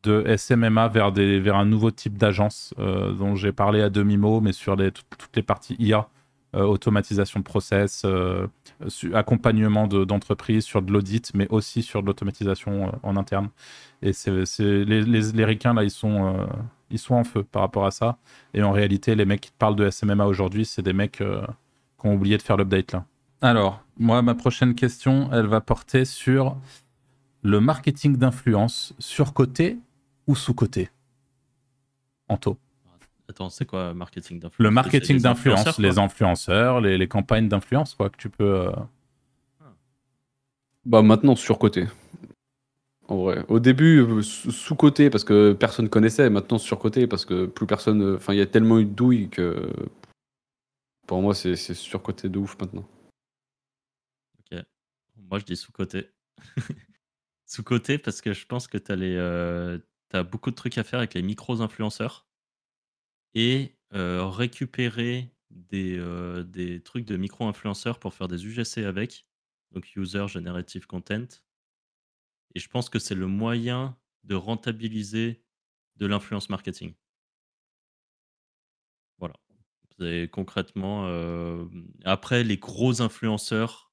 de 0.03 0.35
SMMA 0.35 0.87
vers, 0.87 1.11
des, 1.11 1.39
vers 1.39 1.55
un 1.55 1.65
nouveau 1.65 1.91
type 1.91 2.17
d'agence 2.17 2.73
euh, 2.79 3.11
dont 3.13 3.35
j'ai 3.35 3.51
parlé 3.51 3.81
à 3.81 3.89
demi-mot, 3.89 4.41
mais 4.41 4.51
sur 4.51 4.75
toutes 4.75 5.35
les 5.35 5.43
parties 5.43 5.75
IA, 5.79 6.07
euh, 6.55 6.63
automatisation 6.63 7.39
de 7.39 7.45
process, 7.45 8.03
euh, 8.05 8.47
accompagnement 9.13 9.87
d'entreprise 9.87 10.63
sur 10.63 10.81
de 10.81 10.91
l'audit, 10.91 11.31
mais 11.33 11.47
aussi 11.49 11.83
sur 11.83 12.01
de 12.01 12.07
l'automatisation 12.07 12.91
en 13.03 13.15
interne. 13.15 13.49
Et 14.01 14.11
les, 14.25 14.85
les, 14.85 15.03
les 15.03 15.45
ricains, 15.45 15.73
là, 15.73 15.83
ils 15.83 15.91
sont, 15.91 16.47
ils 16.89 16.99
sont 16.99 17.15
en 17.15 17.23
feu 17.23 17.43
par 17.43 17.61
rapport 17.61 17.85
à 17.85 17.91
ça. 17.91 18.17
Et 18.53 18.63
en 18.63 18.71
réalité, 18.71 19.15
les 19.15 19.25
mecs 19.25 19.41
qui 19.41 19.51
parlent 19.57 19.75
de 19.75 19.89
SMMA 19.89 20.25
aujourd'hui, 20.25 20.65
c'est 20.65 20.81
des 20.81 20.93
mecs 20.93 21.23
qui 22.01 22.07
ont 22.07 22.15
oublié 22.15 22.37
de 22.37 22.41
faire 22.41 22.57
l'update 22.57 22.93
là. 22.93 23.05
Alors, 23.41 23.83
moi, 23.97 24.21
ma 24.21 24.35
prochaine 24.35 24.75
question, 24.75 25.29
elle 25.31 25.47
va 25.47 25.61
porter 25.61 26.05
sur 26.05 26.57
le 27.43 27.59
marketing 27.59 28.17
d'influence 28.17 28.93
surcoté 28.99 29.79
ou 30.27 30.35
sous-côté 30.35 30.89
Anto 32.27 32.57
Attends, 33.29 33.49
c'est 33.49 33.65
quoi 33.65 33.93
marketing 33.93 34.39
d'influence? 34.39 34.59
Le 34.59 34.71
marketing 34.71 35.21
d'influence, 35.21 35.79
les 35.79 35.99
influenceurs, 35.99 36.81
les, 36.81 37.07
campagnes 37.07 37.47
d'influence, 37.47 37.95
quoi, 37.95 38.09
que 38.09 38.17
tu 38.17 38.29
peux. 38.29 38.67
Euh, 38.67 38.71
bah 40.85 41.01
maintenant 41.01 41.35
surcoté. 41.35 41.87
En 43.07 43.17
vrai. 43.17 43.45
Au 43.47 43.59
début, 43.59 44.05
sous-côté 44.21 45.09
parce 45.09 45.23
que 45.23 45.53
personne 45.53 45.87
connaissait, 45.87 46.29
maintenant 46.29 46.57
surcoté 46.57 47.07
parce 47.07 47.23
que 47.25 47.45
plus 47.45 47.65
personne. 47.65 48.15
Enfin, 48.15 48.33
il 48.33 48.39
y 48.39 48.41
a 48.41 48.45
tellement 48.45 48.79
eu 48.79 48.85
de 48.85 48.93
douille 48.93 49.29
que. 49.29 49.69
Pour 51.11 51.21
moi, 51.21 51.35
c'est 51.35 51.57
surcoté 51.57 52.29
de 52.29 52.39
ouf 52.39 52.57
maintenant. 52.57 52.87
Ok. 54.39 54.63
Moi, 55.17 55.39
je 55.39 55.43
dis 55.43 55.57
sous-côté. 55.57 56.09
sous-côté 57.45 57.97
parce 57.97 58.21
que 58.21 58.31
je 58.31 58.45
pense 58.45 58.69
que 58.69 58.77
tu 58.77 58.93
as 58.93 60.17
as 60.17 60.23
beaucoup 60.23 60.51
de 60.51 60.55
trucs 60.55 60.77
à 60.77 60.85
faire 60.85 60.99
avec 60.99 61.13
les 61.13 61.21
micros-influenceurs 61.21 62.29
et 63.33 63.75
récupérer 63.91 65.35
des, 65.49 65.99
des 66.45 66.81
trucs 66.81 67.03
de 67.03 67.17
micro-influenceurs 67.17 67.99
pour 67.99 68.13
faire 68.13 68.29
des 68.29 68.45
UGC 68.45 68.85
avec, 68.85 69.27
donc 69.71 69.93
User 69.97 70.29
Generative 70.29 70.87
Content. 70.87 71.27
Et 72.55 72.61
je 72.61 72.69
pense 72.69 72.89
que 72.89 72.99
c'est 72.99 73.15
le 73.15 73.27
moyen 73.27 73.97
de 74.23 74.35
rentabiliser 74.35 75.43
de 75.97 76.05
l'influence 76.05 76.47
marketing. 76.47 76.93
Voilà. 79.17 79.35
Et 80.01 80.27
concrètement, 80.31 81.07
après, 82.05 82.43
les 82.43 82.57
gros 82.57 83.01
influenceurs, 83.01 83.91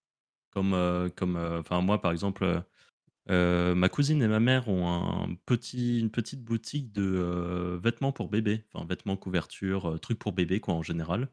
comme, 0.50 1.10
comme 1.16 1.36
enfin 1.36 1.80
moi 1.80 2.00
par 2.00 2.12
exemple, 2.12 2.64
euh, 3.30 3.74
ma 3.74 3.88
cousine 3.90 4.22
et 4.22 4.28
ma 4.28 4.40
mère 4.40 4.68
ont 4.68 4.88
un 4.88 5.34
petit, 5.44 6.00
une 6.00 6.10
petite 6.10 6.42
boutique 6.42 6.92
de 6.92 7.02
euh, 7.02 7.78
vêtements 7.82 8.12
pour 8.12 8.30
bébé, 8.30 8.64
enfin 8.72 8.86
vêtements, 8.86 9.16
couverture, 9.16 9.90
euh, 9.90 9.98
trucs 9.98 10.18
pour 10.18 10.32
bébé 10.32 10.60
quoi 10.60 10.74
en 10.74 10.82
général. 10.82 11.28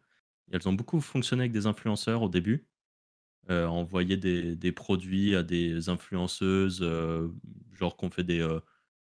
elles 0.52 0.68
ont 0.68 0.74
beaucoup 0.74 1.00
fonctionné 1.02 1.44
avec 1.44 1.54
des 1.54 1.68
influenceurs 1.68 2.22
au 2.24 2.30
début, 2.30 2.68
envoyer 3.50 4.18
des, 4.18 4.56
des 4.56 4.72
produits 4.72 5.36
à 5.36 5.44
des 5.44 5.90
influenceuses, 5.90 6.84
genre 7.74 7.96
qu'on 7.98 8.10
fait 8.10 8.24
des, 8.24 8.42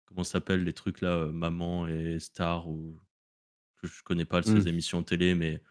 comment 0.07 0.25
ça 0.25 0.33
s'appelle 0.33 0.65
les 0.65 0.73
trucs 0.73 1.01
là, 1.01 1.27
Maman 1.27 1.87
et 1.89 2.19
Star 2.21 2.69
ou 2.69 2.99
je, 3.83 3.89
je 3.89 4.03
connais 4.03 4.25
pas 4.25 4.43
ces 4.43 4.53
mmh. 4.53 4.69
émissions 4.69 5.03
télé, 5.03 5.35
mais 5.35 5.63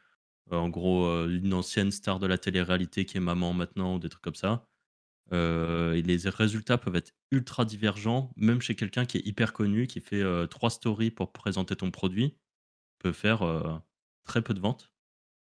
en 0.49 0.69
gros 0.69 1.07
une 1.27 1.53
ancienne 1.53 1.91
star 1.91 2.19
de 2.19 2.27
la 2.27 2.37
télé-réalité 2.37 3.05
qui 3.05 3.17
est 3.17 3.21
maman 3.21 3.53
maintenant 3.53 3.95
ou 3.95 3.99
des 3.99 4.09
trucs 4.09 4.23
comme 4.23 4.35
ça. 4.35 4.67
Euh, 5.33 5.93
et 5.93 6.01
les 6.01 6.29
résultats 6.29 6.77
peuvent 6.77 6.95
être 6.95 7.13
ultra 7.31 7.63
divergents, 7.63 8.33
même 8.35 8.61
chez 8.61 8.75
quelqu'un 8.75 9.05
qui 9.05 9.17
est 9.17 9.25
hyper 9.25 9.53
connu, 9.53 9.87
qui 9.87 10.01
fait 10.01 10.21
euh, 10.21 10.45
trois 10.47 10.69
stories 10.69 11.11
pour 11.11 11.31
présenter 11.31 11.75
ton 11.75 11.89
produit, 11.89 12.35
peut 12.99 13.13
faire 13.13 13.43
euh, 13.43 13.77
très 14.25 14.41
peu 14.41 14.53
de 14.53 14.59
ventes, 14.59 14.93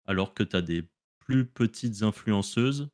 alors 0.07 0.35
que 0.35 0.43
tu 0.43 0.57
as 0.57 0.63
des 0.63 0.89
plus 1.21 1.47
petites 1.47 2.03
influenceuses 2.03 2.91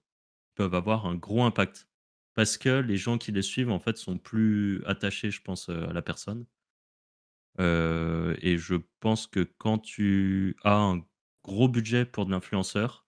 qui 0.46 0.54
peuvent 0.54 0.74
avoir 0.74 1.06
un 1.06 1.16
gros 1.16 1.42
impact. 1.42 1.88
Parce 2.34 2.56
que 2.56 2.80
les 2.80 2.96
gens 2.96 3.18
qui 3.18 3.32
les 3.32 3.42
suivent, 3.42 3.70
en 3.70 3.80
fait, 3.80 3.96
sont 3.96 4.16
plus 4.16 4.84
attachés, 4.86 5.32
je 5.32 5.42
pense, 5.42 5.68
à 5.68 5.92
la 5.92 6.02
personne. 6.02 6.46
Et 7.58 8.56
je 8.56 8.74
pense 9.00 9.26
que 9.26 9.40
quand 9.58 9.78
tu 9.78 10.56
as 10.64 10.76
un 10.76 11.02
gros 11.44 11.68
budget 11.68 12.04
pour 12.04 12.26
de 12.26 12.30
l'influenceur, 12.30 13.06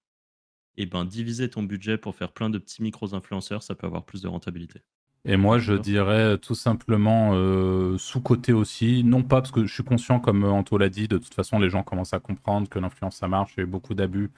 et 0.77 0.87
ben 0.87 1.05
diviser 1.05 1.51
ton 1.51 1.63
budget 1.63 1.99
pour 1.99 2.15
faire 2.15 2.33
plein 2.33 2.49
de 2.49 2.59
petits 2.59 2.83
micros 2.83 3.15
influenceurs, 3.15 3.63
ça 3.63 3.75
peut 3.75 3.87
avoir 3.87 4.05
plus 4.05 4.23
de 4.23 4.29
rentabilité. 4.29 4.83
Et 5.27 5.37
moi, 5.37 5.59
je 5.59 5.75
dirais 5.75 6.39
tout 6.39 6.55
simplement 6.55 7.33
euh, 7.35 7.99
sous-côté 7.99 8.55
aussi. 8.55 9.05
Non 9.05 9.23
pas 9.23 9.43
parce 9.43 9.51
que 9.51 9.67
je 9.67 9.73
suis 9.73 9.85
conscient, 9.85 10.19
comme 10.19 10.45
Anto 10.45 10.79
l'a 10.79 10.89
dit, 10.89 11.09
de 11.09 11.19
toute 11.19 11.35
façon, 11.35 11.59
les 11.59 11.69
gens 11.69 11.83
commencent 11.83 12.15
à 12.15 12.21
comprendre 12.21 12.69
que 12.69 12.79
l'influence, 12.79 13.17
ça 13.17 13.29
marche. 13.29 13.53
Il 13.57 13.61
y 13.61 13.63
a 13.63 13.65
eu 13.65 13.67
beaucoup 13.67 13.93
d'abus 13.93 14.31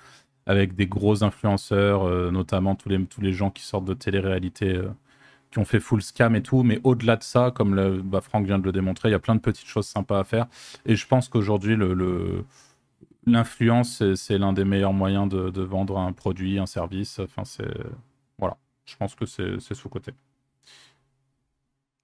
avec 0.46 0.74
des 0.74 0.86
gros 0.86 1.22
influenceurs, 1.22 2.02
euh, 2.02 2.32
notamment 2.32 2.74
tous 2.74 2.88
les, 2.88 3.04
tous 3.04 3.20
les 3.20 3.32
gens 3.32 3.50
qui 3.50 3.62
sortent 3.62 3.84
de 3.84 3.94
télé-réalité, 3.94 4.74
euh, 4.74 4.88
qui 5.52 5.58
ont 5.58 5.64
fait 5.64 5.80
full 5.80 6.02
scam 6.02 6.34
et 6.34 6.42
tout. 6.42 6.62
Mais 6.62 6.80
au-delà 6.82 7.16
de 7.16 7.22
ça, 7.22 7.52
comme 7.54 7.74
le, 7.74 8.02
bah, 8.02 8.20
Franck 8.20 8.46
vient 8.46 8.58
de 8.58 8.64
le 8.64 8.72
démontrer, 8.72 9.08
il 9.08 9.12
y 9.12 9.14
a 9.14 9.20
plein 9.20 9.34
de 9.34 9.40
petites 9.40 9.68
choses 9.68 9.86
sympas 9.86 10.18
à 10.18 10.24
faire. 10.24 10.46
Et 10.86 10.96
je 10.96 11.06
pense 11.06 11.28
qu'aujourd'hui, 11.28 11.76
le, 11.76 11.94
le 11.94 12.44
l'influence, 13.26 14.02
c'est 14.14 14.38
l'un 14.38 14.52
des 14.52 14.64
meilleurs 14.64 14.92
moyens 14.92 15.28
de, 15.28 15.62
vendre 15.62 15.98
un 15.98 16.12
produit, 16.12 16.58
un 16.58 16.66
service. 16.66 17.20
Enfin, 17.20 17.44
c'est 17.44 17.70
voilà. 18.38 18.56
Je 18.84 18.96
pense 18.96 19.14
que 19.14 19.26
c'est 19.26 19.74
sous-côté. 19.74 20.12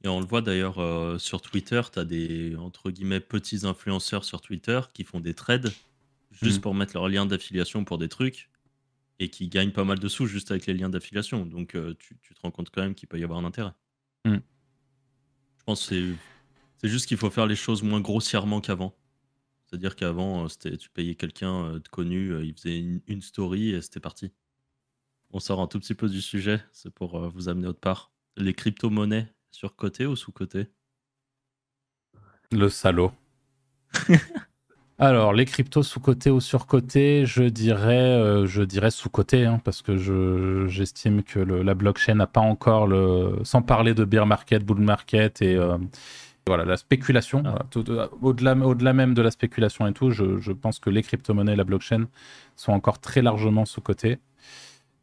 Et 0.05 0.09
on 0.09 0.21
le 0.21 0.27
voit 0.27 0.43
d'ailleurs 0.43 0.79
euh, 0.79 1.19
sur 1.19 1.43
Twitter, 1.43 1.81
tu 1.93 1.99
as 1.99 2.05
des 2.05 2.55
entre 2.57 2.93
guillemets 2.93 3.19
petits 3.19 3.67
influenceurs 3.67 4.23
sur 4.23 4.41
Twitter 4.41 4.81
qui 4.95 5.03
font 5.03 5.19
des 5.19 5.35
trades 5.35 5.73
juste 6.31 6.59
mm. 6.59 6.61
pour 6.61 6.75
mettre 6.75 6.95
leur 6.95 7.09
lien 7.09 7.27
d'affiliation 7.27 7.85
pour 7.85 7.99
des 7.99 8.09
trucs 8.09 8.49
et 9.19 9.29
qui 9.29 9.49
gagnent 9.49 9.73
pas 9.73 9.85
mal 9.85 9.99
de 9.99 10.09
sous 10.09 10.27
juste 10.27 10.51
avec 10.51 10.67
les 10.67 10.75
liens 10.75 10.89
d'affiliation. 10.89 11.45
Donc 11.45 11.75
euh, 11.75 11.95
tu, 11.99 12.17
te 12.17 12.41
rends 12.43 12.51
compte 12.51 12.71
quand 12.71 12.83
même 12.83 12.95
qu'il 12.95 13.09
peut 13.09 13.19
y 13.19 13.25
avoir 13.25 13.39
un 13.39 13.45
intérêt. 13.45 13.73
Mm. 14.25 14.37
Je 14.37 15.65
pense 15.65 15.89
que 15.89 16.15
c'est 16.79 16.89
juste 16.89 17.07
qu'il 17.07 17.17
faut 17.17 17.31
faire 17.31 17.47
les 17.47 17.57
choses 17.57 17.83
moins 17.83 18.01
grossièrement 18.01 18.61
qu'avant. 18.61 18.97
C'est-à-dire 19.67 19.97
qu'avant, 19.97 20.47
tu 20.49 20.89
payais 20.89 21.15
quelqu'un 21.15 21.75
de 21.75 21.89
connu, 21.89 22.43
il 22.43 22.55
faisait 22.55 22.79
une, 22.79 23.21
story 23.21 23.71
et 23.71 23.83
c'était 23.83 24.01
parti. 24.01 24.33
On 25.31 25.41
sort 25.41 25.61
un 25.61 25.67
tout 25.67 25.79
petit 25.79 25.95
peu 25.95 26.09
du 26.09 26.23
sujet, 26.23 26.65
c'est 26.73 26.91
pour 26.91 27.29
vous 27.29 27.51
amener 27.51 27.67
autre 27.67 27.81
part. 27.81 28.11
Les 28.39 28.55
crypto-monnaies, 28.55 29.31
sur 29.51 29.77
côté 29.77 30.07
ou 30.07 30.17
sous-côté 30.17 30.69
Le 32.51 32.71
salaud. 32.71 33.13
Alors, 35.01 35.33
les 35.33 35.45
cryptos 35.45 35.85
sous-côté 35.85 36.29
ou 36.29 36.41
sur-côté, 36.41 37.25
je 37.25 37.45
dirais, 37.45 38.03
euh, 38.03 38.47
je 38.47 38.65
dirais 38.65 38.91
sous-côté, 38.91 39.45
hein, 39.45 39.61
parce 39.63 39.81
que 39.81 39.97
j'estime 40.67 41.23
que 41.23 41.39
la 41.39 41.75
blockchain 41.75 42.15
n'a 42.17 42.27
pas 42.27 42.41
encore 42.41 42.89
le. 42.89 43.39
Sans 43.45 43.63
parler 43.63 43.95
de 43.95 44.05
bear 44.05 44.27
market, 44.27 44.65
bull 44.65 44.81
market 44.81 45.41
et. 45.41 45.55
Euh, 45.55 45.79
voilà, 46.49 46.65
la 46.65 46.79
spéculation, 46.79 47.43
ah. 47.45 47.59
euh, 47.77 48.09
au-delà 48.23 48.57
au 48.57 48.75
-delà 48.75 48.95
même 48.95 49.13
de 49.15 49.23
la 49.23 49.31
spéculation 49.31 49.87
et 49.87 49.93
tout, 49.93 50.11
je, 50.11 50.53
pense 50.53 50.79
que 50.79 50.89
les 50.91 51.03
crypto-monnaies 51.03 51.53
et 51.53 51.57
la 51.57 51.65
blockchain 51.65 52.07
sont 52.57 52.73
encore 52.73 52.99
très 53.01 53.23
largement 53.23 53.67
sous-côté. 53.67 54.19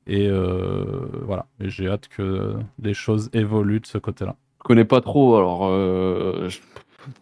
Et 0.07 0.29
voilà, 1.21 1.45
j'ai 1.59 1.87
hâte 1.87 2.07
que 2.09 2.55
les 2.81 2.93
choses 2.95 3.29
évoluent 3.33 3.79
de 3.79 3.85
ce 3.85 3.99
côté-là. 3.99 4.35
Je 4.59 4.63
connais 4.63 4.85
pas 4.85 5.01
trop, 5.01 5.35
alors 5.35 5.71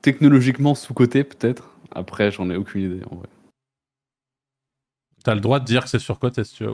technologiquement 0.02 0.74
sous-côté 0.74 1.26
peut-être. 1.26 1.73
Après, 1.94 2.32
j'en 2.32 2.50
ai 2.50 2.56
aucune 2.56 2.82
idée 2.82 3.02
en 3.10 3.16
vrai. 3.16 3.28
T'as 5.24 5.36
le 5.36 5.42
droit 5.42 5.60
de 5.60 5.66
dire 5.66 5.84
que 5.84 5.90
c'est 5.90 6.00
surcoté 6.00 6.44
si 6.44 6.56
tu 6.56 6.66
veux. 6.66 6.74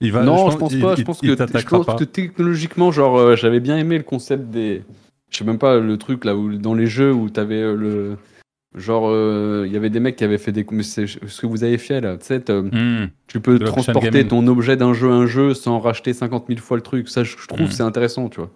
Il 0.00 0.12
va, 0.12 0.22
non, 0.22 0.50
je 0.50 0.56
pense, 0.56 0.74
pas. 0.76 0.94
je 0.94 1.02
pense, 1.02 1.20
que, 1.20 2.04
technologiquement, 2.04 2.92
genre, 2.92 3.18
euh, 3.18 3.36
j'avais 3.36 3.60
bien 3.60 3.76
aimé 3.76 3.98
le 3.98 4.04
concept 4.04 4.48
des. 4.50 4.84
Je 5.30 5.38
sais 5.38 5.44
même 5.44 5.58
pas 5.58 5.78
le 5.78 5.98
truc 5.98 6.24
là 6.24 6.36
où 6.36 6.56
dans 6.56 6.74
les 6.74 6.86
jeux 6.86 7.12
où 7.12 7.28
t'avais 7.28 7.60
euh, 7.60 7.74
le. 7.74 8.16
Genre, 8.76 9.08
euh, 9.08 9.64
il 9.66 9.72
y 9.72 9.76
avait 9.76 9.90
des 9.90 9.98
mecs 9.98 10.16
qui 10.16 10.24
avaient 10.24 10.38
fait 10.38 10.52
des. 10.52 10.64
c'est 10.82 11.06
ce 11.06 11.40
que 11.40 11.46
vous 11.46 11.64
avez 11.64 11.78
fait 11.78 12.00
là. 12.00 12.16
Tu 12.16 12.26
sais, 12.26 12.38
hmm. 12.38 13.08
tu 13.26 13.40
peux 13.40 13.58
transporter 13.58 14.26
ton 14.28 14.46
objet 14.46 14.76
d'un 14.76 14.94
jeu 14.94 15.10
à 15.10 15.14
un 15.14 15.26
jeu 15.26 15.54
sans 15.54 15.80
racheter 15.80 16.12
50 16.12 16.46
000 16.48 16.60
fois 16.60 16.76
le 16.76 16.82
truc. 16.82 17.08
Ça, 17.08 17.24
je, 17.24 17.34
trouve, 17.48 17.62
hmm. 17.62 17.70
c'est 17.70 17.82
intéressant, 17.82 18.28
tu 18.28 18.40
vois. 18.40 18.50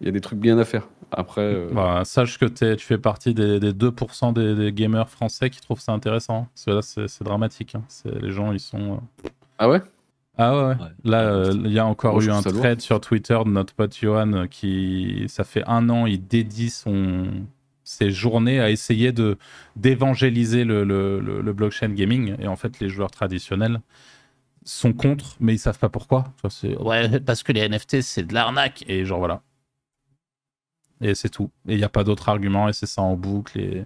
Il 0.00 0.06
y 0.06 0.08
a 0.08 0.12
des 0.12 0.20
trucs 0.20 0.38
bien 0.38 0.58
à 0.58 0.64
faire. 0.64 0.88
Après. 1.12 1.42
Euh, 1.42 1.70
bah, 1.72 2.02
sache 2.04 2.38
que 2.38 2.46
tu 2.46 2.84
fais 2.84 2.98
partie 2.98 3.34
des, 3.34 3.58
2% 3.58 4.32
des, 4.32 4.72
gamers 4.72 5.08
français 5.08 5.50
qui 5.50 5.60
trouvent 5.60 5.80
ça 5.80 5.92
intéressant. 5.92 6.48
Parce 6.54 6.64
que 6.64 6.70
là, 7.00 7.06
c'est 7.08 7.24
dramatique. 7.24 7.74
Hein. 7.74 7.84
Les 8.20 8.30
gens, 8.30 8.52
ils 8.52 8.60
sont. 8.60 8.94
Euh, 8.94 9.28
ah 9.58 9.68
ouais? 9.68 9.82
Ah 10.38 10.68
ouais, 10.68 10.74
là, 11.02 11.22
euh, 11.22 11.52
il 11.64 11.72
y 11.72 11.78
a 11.78 11.86
encore 11.86 12.20
eu 12.20 12.30
un 12.30 12.42
thread 12.42 12.82
sur 12.82 13.00
Twitter 13.00 13.38
de 13.42 13.50
notre 13.50 13.72
pote 13.72 13.96
Johan 13.98 14.46
qui, 14.50 15.24
ça 15.28 15.44
fait 15.44 15.64
un 15.66 15.88
an, 15.88 16.04
il 16.04 16.26
dédie 16.26 16.68
son, 16.68 17.46
ses 17.84 18.10
journées 18.10 18.60
à 18.60 18.68
essayer 18.68 19.12
de 19.12 19.38
d'évangéliser 19.76 20.64
le, 20.64 20.84
le, 20.84 21.20
le, 21.20 21.52
blockchain 21.54 21.88
gaming. 21.88 22.36
Et 22.38 22.48
en 22.48 22.56
fait, 22.56 22.80
les 22.80 22.90
joueurs 22.90 23.10
traditionnels 23.10 23.80
sont 24.62 24.92
contre, 24.92 25.36
mais 25.40 25.54
ils 25.54 25.58
savent 25.58 25.78
pas 25.78 25.88
pourquoi. 25.88 26.24
Ouais, 26.80 27.20
parce 27.20 27.42
que 27.42 27.52
les 27.52 27.66
NFT, 27.66 28.02
c'est 28.02 28.24
de 28.24 28.34
l'arnaque. 28.34 28.84
Et 28.88 29.06
genre 29.06 29.20
voilà, 29.20 29.40
et 31.00 31.14
c'est 31.14 31.28
tout. 31.28 31.50
Et 31.68 31.74
il 31.74 31.78
n'y 31.78 31.84
a 31.84 31.88
pas 31.88 32.04
d'autre 32.04 32.28
argument, 32.28 32.68
et 32.68 32.72
c'est 32.72 32.86
ça 32.86 33.02
en 33.02 33.16
boucle. 33.16 33.58
Et 33.58 33.84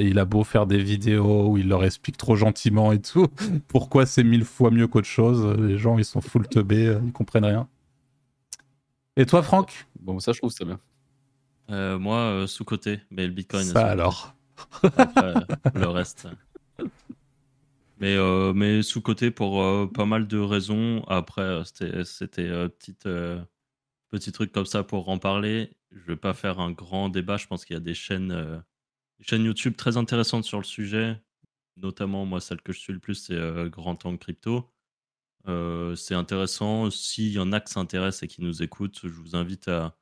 il 0.00 0.18
a 0.18 0.24
beau 0.24 0.44
faire 0.44 0.66
des 0.66 0.82
vidéos 0.82 1.48
où 1.48 1.58
il 1.58 1.68
leur 1.68 1.84
explique 1.84 2.16
trop 2.16 2.36
gentiment 2.36 2.92
et 2.92 3.00
tout, 3.00 3.28
pourquoi 3.68 4.06
c'est 4.06 4.24
mille 4.24 4.44
fois 4.44 4.70
mieux 4.70 4.88
qu'autre 4.88 5.08
chose? 5.08 5.44
Les 5.58 5.78
gens, 5.78 5.98
ils 5.98 6.04
sont 6.04 6.20
full 6.20 6.48
teubés, 6.48 6.96
ils 7.04 7.12
comprennent 7.12 7.44
rien. 7.44 7.68
Et 9.16 9.26
toi, 9.26 9.42
Franck? 9.42 9.86
Bon, 10.00 10.18
ça, 10.18 10.32
je 10.32 10.38
trouve 10.38 10.50
ça 10.50 10.64
bien. 10.64 10.80
Euh, 11.70 11.98
moi, 11.98 12.18
euh, 12.18 12.46
sous-côté, 12.46 13.00
mais 13.10 13.26
le 13.26 13.32
Bitcoin. 13.32 13.64
Ça 13.64 13.86
alors. 13.86 14.34
le 15.74 15.86
reste. 15.86 16.28
Mais, 18.00 18.16
euh, 18.16 18.52
mais 18.52 18.82
sous-côté 18.82 19.30
pour 19.30 19.62
pas 19.92 20.04
mal 20.04 20.26
de 20.26 20.38
raisons. 20.38 21.04
Après, 21.08 21.62
c'était 21.64 22.68
petite 22.68 23.08
petit 24.10 24.32
truc 24.32 24.52
comme 24.52 24.66
ça 24.66 24.82
pour 24.82 25.08
en 25.08 25.18
parler. 25.18 25.70
Je 25.94 26.02
vais 26.02 26.16
pas 26.16 26.34
faire 26.34 26.58
un 26.60 26.72
grand 26.72 27.08
débat. 27.08 27.36
Je 27.36 27.46
pense 27.46 27.64
qu'il 27.64 27.74
y 27.74 27.76
a 27.76 27.80
des 27.80 27.94
chaînes, 27.94 28.32
euh, 28.32 28.58
chaînes 29.20 29.44
YouTube 29.44 29.76
très 29.76 29.96
intéressantes 29.96 30.44
sur 30.44 30.58
le 30.58 30.64
sujet. 30.64 31.22
Notamment, 31.76 32.26
moi, 32.26 32.40
celle 32.40 32.60
que 32.62 32.72
je 32.72 32.80
suis 32.80 32.92
le 32.92 32.98
plus, 33.00 33.14
c'est 33.14 33.34
euh, 33.34 33.68
Grand 33.68 33.96
Tank 33.96 34.20
Crypto. 34.20 34.70
Euh, 35.48 35.94
c'est 35.96 36.14
intéressant. 36.14 36.90
S'il 36.90 37.32
y 37.32 37.38
en 37.38 37.52
a 37.52 37.60
qui 37.60 37.72
s'intéressent 37.72 38.24
et 38.24 38.28
qui 38.28 38.42
nous 38.42 38.62
écoutent, 38.62 39.00
je 39.04 39.08
vous 39.08 39.36
invite 39.36 39.68
à, 39.68 39.96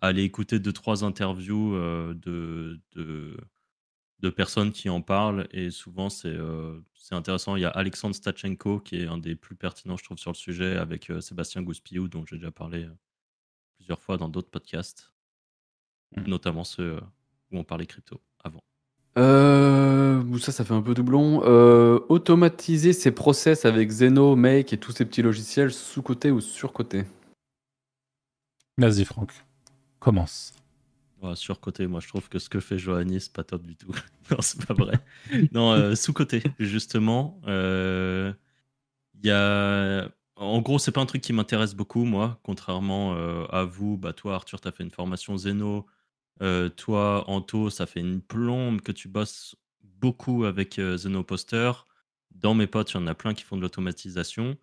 aller 0.00 0.22
écouter 0.22 0.58
deux, 0.58 0.72
trois 0.72 1.04
interviews 1.04 1.74
de, 2.14 2.80
de, 2.92 3.36
de, 4.20 4.30
personnes 4.30 4.72
qui 4.72 4.88
en 4.90 5.02
parlent. 5.02 5.48
Et 5.52 5.70
souvent, 5.70 6.10
c'est 6.10 6.36
intéressant. 7.10 7.56
Il 7.56 7.62
y 7.62 7.64
a 7.64 7.70
Alexandre 7.70 8.14
Stachenko, 8.14 8.80
qui 8.80 8.96
est 8.96 9.06
un 9.06 9.18
des 9.18 9.34
plus 9.36 9.56
pertinents, 9.56 9.96
je 9.96 10.04
trouve, 10.04 10.18
sur 10.18 10.32
le 10.32 10.36
sujet, 10.36 10.76
avec 10.76 11.10
Sébastien 11.20 11.62
Gouspiou, 11.62 12.08
dont 12.08 12.24
j'ai 12.26 12.36
déjà 12.36 12.50
parlé 12.50 12.86
plusieurs 13.76 14.00
fois 14.02 14.18
dans 14.18 14.28
d'autres 14.28 14.50
podcasts, 14.50 15.13
mmh. 16.16 16.22
notamment 16.26 16.64
ceux 16.64 16.98
où 17.52 17.58
on 17.58 17.64
parlait 17.64 17.86
crypto 17.86 18.20
avant. 18.42 18.62
Euh, 19.16 20.22
ça, 20.38 20.52
ça 20.52 20.64
fait 20.64 20.74
un 20.74 20.82
peu 20.82 20.94
doublon. 20.94 21.42
Euh, 21.44 22.00
automatiser 22.08 22.92
ses 22.92 23.12
process 23.12 23.64
avec 23.64 23.90
Zeno, 23.90 24.34
Make 24.34 24.72
et 24.72 24.78
tous 24.78 24.92
ces 24.92 25.04
petits 25.04 25.22
logiciels 25.22 25.72
sous-côté 25.72 26.30
ou 26.30 26.40
sur-côté 26.40 27.04
Vas-y, 28.76 29.04
Franck. 29.04 29.32
Commence. 30.00 30.52
sur-côté, 31.34 31.86
moi 31.86 32.00
je 32.00 32.08
trouve 32.08 32.28
que 32.28 32.38
ce 32.38 32.48
que 32.48 32.60
fait 32.60 32.76
Johanny, 32.76 33.20
c'est 33.20 33.32
pas 33.32 33.44
top 33.44 33.62
du 33.62 33.76
tout. 33.76 33.92
non, 34.30 34.38
c'est 34.40 34.66
pas 34.66 34.74
vrai. 34.74 34.98
non, 35.52 35.72
euh, 35.72 35.94
sous-côté, 35.94 36.42
justement. 36.58 37.40
Il 37.46 38.34
y 39.22 39.30
a 39.30 40.08
en 40.36 40.60
gros, 40.60 40.78
c'est 40.78 40.92
pas 40.92 41.00
un 41.00 41.06
truc 41.06 41.22
qui 41.22 41.32
m'intéresse 41.32 41.74
beaucoup, 41.74 42.04
moi, 42.04 42.40
contrairement 42.42 43.14
euh, 43.14 43.46
à 43.50 43.64
vous. 43.64 43.96
Bah, 43.96 44.12
toi, 44.12 44.34
Arthur, 44.34 44.60
tu 44.60 44.68
as 44.68 44.72
fait 44.72 44.82
une 44.82 44.90
formation 44.90 45.36
Zeno. 45.36 45.86
Euh, 46.42 46.68
toi, 46.68 47.28
Anto, 47.28 47.70
ça 47.70 47.86
fait 47.86 48.00
une 48.00 48.20
plombe 48.20 48.80
que 48.80 48.92
tu 48.92 49.08
bosses 49.08 49.56
beaucoup 49.82 50.44
avec 50.44 50.78
euh, 50.78 50.96
Zeno 50.96 51.22
Poster. 51.22 51.72
Dans 52.32 52.54
mes 52.54 52.66
potes, 52.66 52.92
il 52.92 52.96
y 52.96 53.00
en 53.00 53.06
a 53.06 53.14
plein 53.14 53.34
qui 53.34 53.44
font 53.44 53.56
de 53.56 53.62
l'automatisation. 53.62 54.58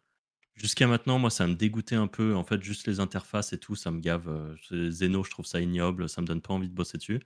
Jusqu'à 0.56 0.88
maintenant, 0.88 1.18
moi, 1.18 1.30
ça 1.30 1.48
me 1.48 1.56
dégoûtait 1.56 1.96
un 1.96 2.08
peu. 2.08 2.36
En 2.36 2.44
fait, 2.44 2.62
juste 2.62 2.88
les 2.88 3.00
interfaces 3.00 3.54
et 3.54 3.58
tout, 3.58 3.76
ça 3.76 3.92
me 3.92 4.00
gave. 4.00 4.58
Zeno, 4.90 5.24
je 5.24 5.32
trouve 5.32 5.46
ça 5.46 5.62
ignoble. 5.62 6.10
Ça 6.10 6.22
me 6.22 6.28
donne 6.28 6.42
pas 6.42 6.54
envie 6.54 6.70
de 6.70 6.76
bosser 6.76 6.98
dessus. 6.98 7.22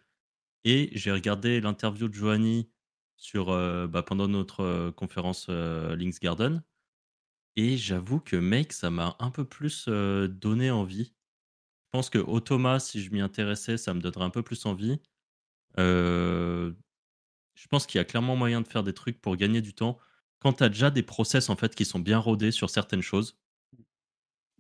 Et 0.64 0.90
j'ai 0.94 1.12
regardé 1.12 1.60
l'interview 1.62 2.08
de 2.08 2.14
Joanie 2.14 2.70
sur, 3.18 3.48
bah, 3.88 4.04
pendant 4.04 4.28
notre 4.28 4.92
conférence 4.92 5.50
Links 5.50 6.22
Garden. 6.22 6.64
Et 7.56 7.78
j'avoue 7.78 8.20
que 8.20 8.36
Make, 8.36 8.74
ça 8.74 8.92
m'a 8.92 9.16
un 9.20 9.32
peu 9.32 9.46
plus 9.46 9.88
donné 9.88 10.70
envie. 10.70 11.15
Je 11.96 11.98
pense 11.98 12.10
que 12.10 12.18
Automa, 12.18 12.82
si 12.82 13.02
je 13.02 13.10
m'y 13.12 13.22
intéressais, 13.22 13.78
ça 13.78 13.94
me 13.94 14.02
donnerait 14.02 14.26
un 14.26 14.30
peu 14.30 14.44
plus 14.44 14.66
envie. 14.66 15.00
je 15.78 16.74
pense 17.70 17.86
qu'il 17.86 18.00
y 18.00 18.02
a 18.02 18.04
clairement 18.04 18.36
moyen 18.36 18.60
de 18.60 18.68
faire 18.68 18.84
des 18.84 18.92
trucs 18.94 19.22
pour 19.22 19.38
gagner 19.38 19.62
du 19.62 19.74
temps. 19.74 19.98
Quand 20.40 20.52
tu 20.52 20.64
as 20.66 20.68
déjà 20.68 20.92
des 20.92 21.04
process 21.04 21.50
en 21.50 21.56
fait 21.56 21.74
qui 21.74 21.86
sont 21.86 22.00
bien 22.00 22.20
rodés 22.20 22.52
sur 22.52 22.70
certaines 22.70 23.02
choses, 23.02 23.40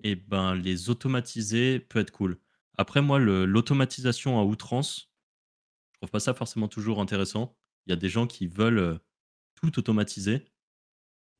et 0.01 0.15
ben 0.15 0.55
les 0.55 0.89
automatiser 0.89 1.81
peut 1.81 1.99
être 1.99 2.11
cool. 2.11 2.39
Après 2.77 3.01
moi, 3.01 3.19
l'automatisation 3.19 4.39
à 4.39 4.43
outrance, 4.45 5.11
je 5.91 5.99
trouve 5.99 6.11
pas 6.11 6.21
ça 6.21 6.33
forcément 6.33 6.69
toujours 6.69 7.01
intéressant. 7.01 7.57
Il 7.85 7.89
y 7.89 7.93
a 7.93 7.97
des 7.97 8.07
gens 8.07 8.27
qui 8.27 8.47
veulent 8.47 9.01
tout 9.55 9.77
automatiser. 9.77 10.45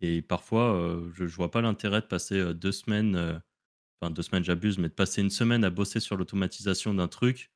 Et 0.01 0.21
parfois, 0.21 1.01
je 1.13 1.23
ne 1.23 1.29
vois 1.29 1.51
pas 1.51 1.61
l'intérêt 1.61 2.01
de 2.01 2.07
passer 2.07 2.53
deux 2.53 2.73
semaines, 2.73 3.41
enfin 3.99 4.11
deux 4.11 4.21
semaines 4.21 4.43
j'abuse, 4.43 4.77
mais 4.77 4.89
de 4.89 4.93
passer 4.93 5.21
une 5.21 5.29
semaine 5.29 5.63
à 5.63 5.69
bosser 5.69 5.99
sur 5.99 6.17
l'automatisation 6.17 6.93
d'un 6.93 7.07
truc 7.07 7.51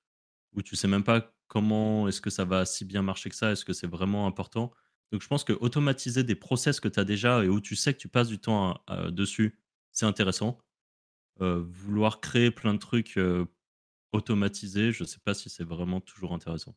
où 0.53 0.61
tu 0.61 0.75
sais 0.75 0.87
même 0.87 1.03
pas 1.03 1.33
comment 1.47 2.07
est-ce 2.07 2.21
que 2.21 2.29
ça 2.29 2.45
va 2.45 2.65
si 2.65 2.85
bien 2.85 3.01
marcher 3.01 3.29
que 3.29 3.35
ça, 3.35 3.51
est-ce 3.51 3.65
que 3.65 3.73
c'est 3.73 3.87
vraiment 3.87 4.27
important. 4.27 4.71
Donc 5.11 5.21
je 5.21 5.27
pense 5.27 5.43
que 5.43 5.53
automatiser 5.53 6.23
des 6.23 6.35
process 6.35 6.79
que 6.79 6.87
tu 6.87 6.99
as 6.99 7.03
déjà 7.03 7.43
et 7.43 7.49
où 7.49 7.59
tu 7.61 7.75
sais 7.75 7.93
que 7.93 7.99
tu 7.99 8.07
passes 8.07 8.27
du 8.27 8.39
temps 8.39 8.79
dessus, 9.09 9.59
c'est 9.91 10.05
intéressant. 10.05 10.59
vouloir 11.39 12.21
créer 12.21 12.51
plein 12.51 12.73
de 12.73 12.79
trucs 12.79 13.19
automatisés, 14.11 14.91
je 14.91 15.03
ne 15.03 15.07
sais 15.07 15.19
pas 15.23 15.33
si 15.33 15.49
c'est 15.49 15.63
vraiment 15.63 16.01
toujours 16.01 16.33
intéressant. 16.33 16.75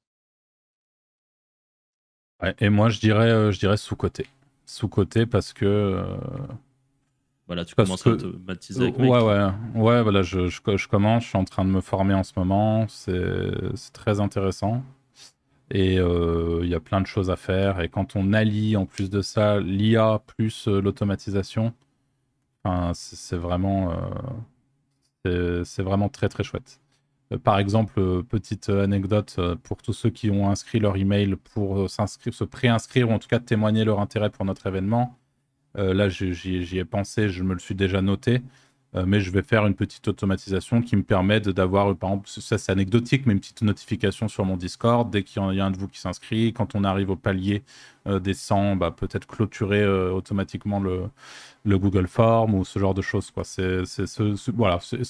et 2.58 2.68
moi 2.70 2.88
je 2.88 3.00
dirais, 3.00 3.52
je 3.52 3.58
dirais 3.58 3.76
sous-côté 3.76 4.26
sous-côté 4.66 5.26
parce 5.26 5.52
que. 5.52 6.04
Euh, 7.52 7.54
voilà, 7.54 7.64
tu 7.64 7.74
commences 7.74 8.06
à 8.06 8.10
automatiser 8.10 8.82
avec 8.82 8.98
Ouais, 8.98 9.08
ouais, 9.08 9.48
ouais, 9.74 10.02
voilà, 10.02 10.22
je, 10.22 10.48
je, 10.48 10.88
commence, 10.88 11.24
je 11.24 11.28
suis 11.28 11.38
en 11.38 11.44
train 11.44 11.64
de 11.64 11.70
me 11.70 11.80
former 11.80 12.14
en 12.14 12.22
ce 12.22 12.32
moment, 12.36 12.86
c'est 12.88 13.92
très 13.92 14.20
intéressant. 14.20 14.82
Et 15.70 15.98
euh, 15.98 16.60
il 16.62 16.68
y 16.68 16.74
a 16.74 16.80
plein 16.80 17.00
de 17.00 17.06
choses 17.06 17.30
à 17.30 17.36
faire. 17.36 17.80
Et 17.80 17.88
quand 17.88 18.14
on 18.14 18.32
allie 18.34 18.76
en 18.76 18.84
plus 18.84 19.08
de 19.08 19.22
ça 19.22 19.58
l'IA 19.60 20.22
plus 20.26 20.68
euh, 20.68 20.80
l'automatisation, 20.80 21.72
c'est 22.94 23.36
vraiment, 23.36 23.92
c'est 25.24 25.82
vraiment 25.82 26.08
très 26.08 26.28
très 26.28 26.44
chouette. 26.44 26.80
par 27.42 27.58
exemple, 27.58 28.22
petite 28.22 28.68
anecdote 28.68 29.40
pour 29.64 29.82
tous 29.82 29.92
ceux 29.92 30.10
qui 30.10 30.30
ont 30.30 30.48
inscrit 30.48 30.78
leur 30.78 30.96
email 30.96 31.34
pour 31.36 31.90
s'inscrire, 31.90 32.32
se 32.32 32.44
préinscrire 32.44 33.10
ou 33.10 33.12
en 33.12 33.18
tout 33.18 33.26
cas 33.28 33.40
témoigner 33.40 33.84
leur 33.84 33.98
intérêt 33.98 34.30
pour 34.30 34.44
notre 34.44 34.66
événement. 34.68 35.18
Là, 35.74 36.08
j'y 36.08 36.78
ai 36.78 36.84
pensé, 36.84 37.28
je 37.28 37.42
me 37.42 37.54
le 37.54 37.60
suis 37.60 37.74
déjà 37.74 38.02
noté. 38.02 38.42
Euh, 38.94 39.04
mais 39.06 39.20
je 39.20 39.30
vais 39.30 39.42
faire 39.42 39.66
une 39.66 39.74
petite 39.74 40.06
automatisation 40.08 40.82
qui 40.82 40.96
me 40.96 41.02
permet 41.02 41.40
d'avoir, 41.40 41.96
par 41.96 42.10
exemple, 42.10 42.28
ça 42.28 42.58
c'est 42.58 42.72
anecdotique, 42.72 43.24
mais 43.24 43.32
une 43.32 43.40
petite 43.40 43.62
notification 43.62 44.28
sur 44.28 44.44
mon 44.44 44.56
Discord 44.58 45.10
dès 45.10 45.22
qu'il 45.22 45.40
y 45.54 45.60
a 45.60 45.64
un 45.64 45.70
de 45.70 45.78
vous 45.78 45.88
qui 45.88 45.98
s'inscrit. 45.98 46.52
Quand 46.52 46.74
on 46.74 46.84
arrive 46.84 47.08
au 47.08 47.16
palier 47.16 47.62
euh, 48.06 48.18
des 48.18 48.34
100, 48.34 48.76
bah, 48.76 48.90
peut-être 48.90 49.26
clôturer 49.26 49.80
euh, 49.80 50.10
automatiquement 50.12 50.78
le, 50.78 51.04
le, 51.64 51.78
Google 51.78 52.06
Form 52.06 52.54
ou 52.54 52.64
ce 52.66 52.78
genre 52.78 52.92
de 52.92 53.00
choses. 53.02 53.32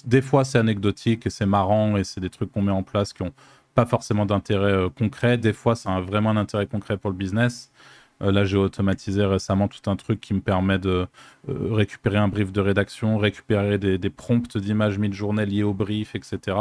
Des 0.04 0.22
fois 0.22 0.44
c'est 0.44 0.58
anecdotique 0.58 1.26
et 1.26 1.30
c'est 1.30 1.46
marrant 1.46 1.96
et 1.96 2.04
c'est 2.04 2.20
des 2.20 2.30
trucs 2.30 2.52
qu'on 2.52 2.62
met 2.62 2.72
en 2.72 2.84
place 2.84 3.12
qui 3.12 3.24
n'ont 3.24 3.32
pas 3.74 3.86
forcément 3.86 4.26
d'intérêt 4.26 4.88
concret. 4.96 5.38
Des 5.38 5.52
fois, 5.52 5.74
ça 5.74 5.94
a 5.94 6.00
vraiment 6.00 6.30
un 6.30 6.36
intérêt 6.36 6.66
concret 6.66 6.98
pour 6.98 7.10
le 7.10 7.16
business. 7.16 7.72
Euh, 8.22 8.32
là, 8.32 8.44
j'ai 8.44 8.56
automatisé 8.56 9.24
récemment 9.24 9.68
tout 9.68 9.90
un 9.90 9.96
truc 9.96 10.20
qui 10.20 10.34
me 10.34 10.40
permet 10.40 10.78
de 10.78 11.06
euh, 11.48 11.74
récupérer 11.74 12.18
un 12.18 12.28
brief 12.28 12.52
de 12.52 12.60
rédaction, 12.60 13.18
récupérer 13.18 13.78
des, 13.78 14.10
prompts 14.10 14.56
d'images 14.56 14.98
mid-journée 14.98 15.46
liés 15.46 15.62
au 15.62 15.74
brief, 15.74 16.14
etc. 16.14 16.56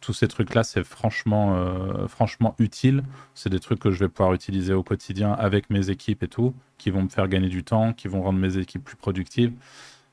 Tous 0.00 0.12
ces 0.12 0.28
trucs-là, 0.28 0.62
c'est 0.64 0.84
franchement, 0.84 1.56
euh, 1.56 2.06
franchement 2.08 2.54
utile. 2.58 3.02
C'est 3.34 3.50
des 3.50 3.60
trucs 3.60 3.80
que 3.80 3.90
je 3.90 4.00
vais 4.00 4.08
pouvoir 4.08 4.34
utiliser 4.34 4.74
au 4.74 4.82
quotidien 4.82 5.32
avec 5.32 5.70
mes 5.70 5.90
équipes 5.90 6.22
et 6.22 6.28
tout, 6.28 6.54
qui 6.76 6.90
vont 6.90 7.02
me 7.02 7.08
faire 7.08 7.28
gagner 7.28 7.48
du 7.48 7.64
temps, 7.64 7.92
qui 7.92 8.08
vont 8.08 8.22
rendre 8.22 8.38
mes 8.38 8.58
équipes 8.58 8.84
plus 8.84 8.96
productives. 8.96 9.52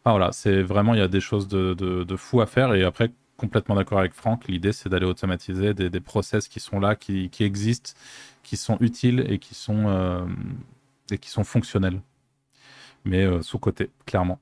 voilà, 0.06 0.32
c'est 0.32 0.62
vraiment, 0.62 0.94
il 0.94 1.00
y 1.00 1.04
a 1.04 1.08
des 1.08 1.22
choses 1.22 1.48
de, 1.48 1.74
de, 1.74 2.16
fou 2.16 2.42
à 2.42 2.46
faire. 2.46 2.74
Et 2.74 2.84
après, 2.84 3.12
complètement 3.38 3.76
d'accord 3.76 4.00
avec 4.00 4.14
Franck, 4.14 4.48
l'idée, 4.48 4.72
c'est 4.72 4.90
d'aller 4.90 5.06
automatiser 5.06 5.74
des, 5.74 5.90
des, 5.90 6.00
process 6.00 6.48
qui 6.48 6.60
sont 6.60 6.80
là, 6.80 6.96
qui, 6.96 7.30
qui, 7.30 7.44
existent, 7.44 7.92
qui 8.44 8.58
sont 8.58 8.78
utiles 8.82 9.26
et 9.30 9.40
qui 9.40 9.56
sont, 9.56 9.88
et 11.12 11.18
qui 11.18 11.30
sont 11.30 11.44
fonctionnels. 11.44 12.02
Mais 13.04 13.24
euh, 13.24 13.42
sous-côté, 13.42 13.92
clairement. 14.06 14.40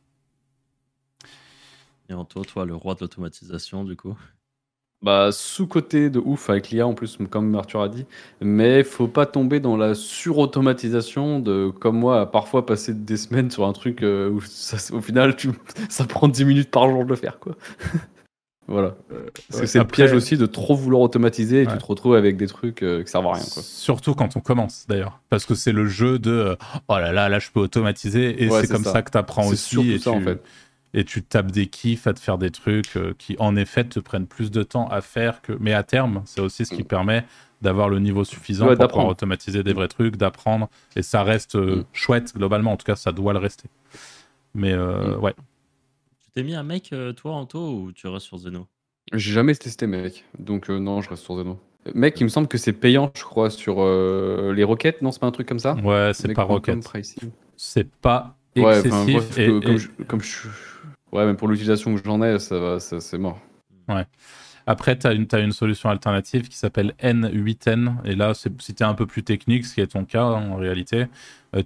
Et 2.10 2.14
Anto, 2.14 2.44
toi, 2.44 2.66
le 2.66 2.76
roi 2.76 2.96
de 2.96 3.02
l'automatisation, 3.02 3.84
du 3.84 3.96
coup? 3.96 4.18
Bah, 5.02 5.34
sous-côté 5.34 6.10
de 6.10 6.20
ouf 6.20 6.50
avec 6.50 6.70
l'IA 6.70 6.88
en 6.88 6.94
plus, 6.94 7.18
comme 7.30 7.54
Arthur 7.56 7.82
a 7.82 7.90
dit. 7.90 8.06
Mais 8.40 8.86
faut 8.86 9.10
pas 9.10 9.26
tomber 9.26 9.60
dans 9.60 9.76
la 9.76 9.96
surautomatisation 9.96 11.40
de, 11.40 11.74
comme 11.78 11.98
moi, 11.98 12.22
à 12.22 12.26
parfois 12.26 12.66
passer 12.66 12.94
des 12.94 13.18
semaines 13.18 13.52
sur 13.52 13.66
un 13.66 13.74
truc 13.74 14.02
euh, 14.02 14.30
où 14.30 14.38
au 14.38 15.02
final, 15.02 15.36
tu, 15.36 15.50
ça 15.90 16.06
prend 16.06 16.30
10 16.30 16.46
minutes 16.46 16.72
par 16.72 16.90
jour 16.90 17.04
de 17.04 17.10
le 17.10 17.18
faire, 17.18 17.40
quoi. 17.40 17.56
Voilà. 18.68 18.96
Euh, 19.12 19.30
c'est 19.50 19.78
le 19.78 19.86
piège 19.86 20.14
aussi 20.14 20.38
de 20.38 20.46
trop 20.46 20.76
vouloir 20.76 21.02
automatiser 21.02 21.64
et 21.64 21.68
tu 21.68 21.78
te 21.78 21.86
retrouves 21.86 22.16
avec 22.16 22.38
des 22.38 22.48
trucs 22.48 22.82
euh, 22.82 23.04
qui 23.04 23.12
servent 23.12 23.28
à 23.28 23.34
rien. 23.34 23.44
Quoi. 23.54 23.62
Surtout 23.62 24.16
quand 24.16 24.38
on 24.38 24.40
commence 24.40 24.86
d'ailleurs. 24.88 25.20
Parce 25.30 25.46
que 25.46 25.54
c'est 25.54 25.74
le 25.74 25.86
jeu 25.88 26.18
de 26.18 26.32
euh, 26.32 26.56
oh 26.88 26.98
là 26.98 27.12
là, 27.12 27.28
là 27.28 27.40
je 27.40 27.50
peux 27.52 27.60
automatiser 27.60 28.44
et 28.44 28.50
c'est 28.50 28.72
comme 28.72 28.84
ça. 28.84 29.02
que 29.02 29.12
tu 29.12 29.18
apprends 29.18 29.48
aussi. 29.48 29.92
Et, 29.92 30.00
ça, 30.00 30.12
tu, 30.12 30.18
en 30.18 30.22
fait. 30.22 30.42
et 30.94 31.04
tu 31.04 31.24
tapes 31.24 31.52
des 31.52 31.68
kiffs 31.68 32.08
à 32.08 32.14
te 32.14 32.20
faire 32.20 32.38
des 32.38 32.52
trucs 32.52 32.98
qui 33.18 33.36
en 33.38 33.56
effet 33.58 33.84
te 33.84 34.00
prennent 34.00 34.28
plus 34.28 34.50
de 34.50 34.64
temps 34.64 34.88
à 34.88 35.02
faire 35.02 35.42
que. 35.42 35.54
Mais 35.60 35.74
à 35.74 35.84
terme, 35.84 36.22
c'est 36.26 36.42
aussi 36.42 36.66
ce 36.66 36.74
qui 36.74 36.84
mm. 36.84 36.88
permet 36.88 37.26
d'avoir 37.62 37.90
le 37.90 38.00
niveau 38.00 38.24
suffisant 38.24 38.68
pour 38.76 38.88
pouvoir 38.88 39.08
automatiser 39.08 39.64
des 39.64 39.74
vrais 39.74 39.90
trucs, 39.90 40.16
d'apprendre. 40.16 40.70
Et 40.96 41.02
ça 41.02 41.24
reste 41.24 41.56
mm. 41.56 41.84
chouette 41.92 42.34
globalement. 42.34 42.72
En 42.72 42.78
tout 42.78 42.86
cas, 42.86 42.96
ça 42.96 43.12
doit 43.12 43.34
le 43.34 43.40
rester. 43.40 43.68
Mais 44.56 44.74
mm. 44.74 45.20
ouais, 45.20 45.34
t'es 46.34 46.44
mis 46.44 46.56
un 46.56 46.64
mec, 46.64 46.92
euh, 46.94 47.14
toi, 47.14 47.34
Anto, 47.34 47.60
ou 47.60 47.92
tu 47.92 48.08
restes 48.08 48.26
sur 48.26 48.38
Zeno? 48.38 48.68
J'ai 49.12 49.34
jamais 49.34 49.54
testé 49.56 49.86
mec, 49.88 50.26
donc 50.40 50.70
euh, 50.70 50.80
non, 50.80 51.02
je 51.02 51.10
reste 51.10 51.24
sur 51.24 51.38
Zeno. 51.38 51.60
Mec, 51.94 52.20
il 52.20 52.24
me 52.24 52.30
semble 52.30 52.48
que 52.48 52.58
c'est 52.58 52.74
payant, 52.74 53.12
je 53.16 53.24
crois, 53.24 53.50
sur 53.50 53.78
euh, 53.80 54.54
les 54.56 54.64
roquettes, 54.64 55.02
non 55.02 55.12
C'est 55.12 55.20
pas 55.20 55.28
un 55.28 55.32
truc 55.32 55.48
comme 55.48 55.60
ça? 55.60 55.76
Ouais, 55.76 56.12
c'est 56.14 56.34
pas 56.34 56.44
roquette. 56.44 56.88
C'est 57.58 57.90
pas 57.90 58.38
excessif. 58.56 59.38
Ouais, 59.38 60.06
comme, 60.08 60.22
Je, 60.22 60.48
Ouais, 61.12 61.26
même 61.26 61.36
pour 61.36 61.48
l'utilisation 61.48 61.94
que 61.94 62.02
j'en 62.04 62.22
ai, 62.24 62.40
ça 62.40 62.58
va, 62.58 62.80
ça, 62.80 63.00
c'est 63.02 63.18
mort. 63.18 63.40
Ouais. 63.90 64.06
Après, 64.66 64.98
tu 64.98 65.06
as 65.06 65.12
une, 65.12 65.28
as 65.34 65.40
une 65.40 65.52
solution 65.52 65.90
alternative 65.90 66.48
qui 66.48 66.58
s'appelle 66.58 66.94
N8N. 67.04 67.98
Et 68.06 68.16
là, 68.16 68.34
si 68.34 68.50
tu 68.74 68.82
es 68.82 68.86
un 68.86 68.94
peu 68.94 69.06
plus 69.06 69.24
technique, 69.24 69.66
ce 69.66 69.76
qui 69.76 69.82
est 69.82 69.88
ton 69.88 70.06
cas 70.06 70.24
hein, 70.24 70.52
en 70.52 70.56
réalité, 70.56 71.08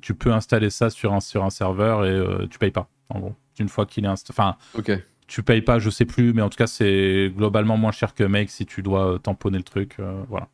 tu 0.01 0.15
peux 0.15 0.33
installer 0.33 0.71
ça 0.71 0.89
sur 0.89 1.13
un, 1.13 1.19
sur 1.19 1.45
un 1.45 1.51
serveur 1.51 2.05
et 2.05 2.47
tu 2.49 2.57
payes 2.57 2.71
pas, 2.71 2.89
en 3.09 3.19
gros 3.19 3.35
une 3.59 3.69
fois 3.69 3.85
qu'il 3.85 4.05
est 4.05 4.07
installé. 4.07 4.35
Enfin, 4.37 4.57
ok. 4.75 4.91
tu 5.27 5.43
payes 5.43 5.61
pas, 5.61 5.79
je 5.79 5.89
sais 5.89 6.05
plus, 6.05 6.33
mais 6.33 6.41
en 6.41 6.49
tout 6.49 6.57
cas, 6.57 6.67
c'est 6.67 7.31
globalement 7.35 7.77
moins 7.77 7.91
cher 7.91 8.13
que 8.13 8.23
Make 8.23 8.49
si 8.49 8.65
tu 8.65 8.81
dois 8.81 9.13
euh, 9.13 9.17
tamponner 9.17 9.57
le 9.57 9.63
truc. 9.63 9.95
Euh, 9.99 10.23
voilà. 10.29 10.49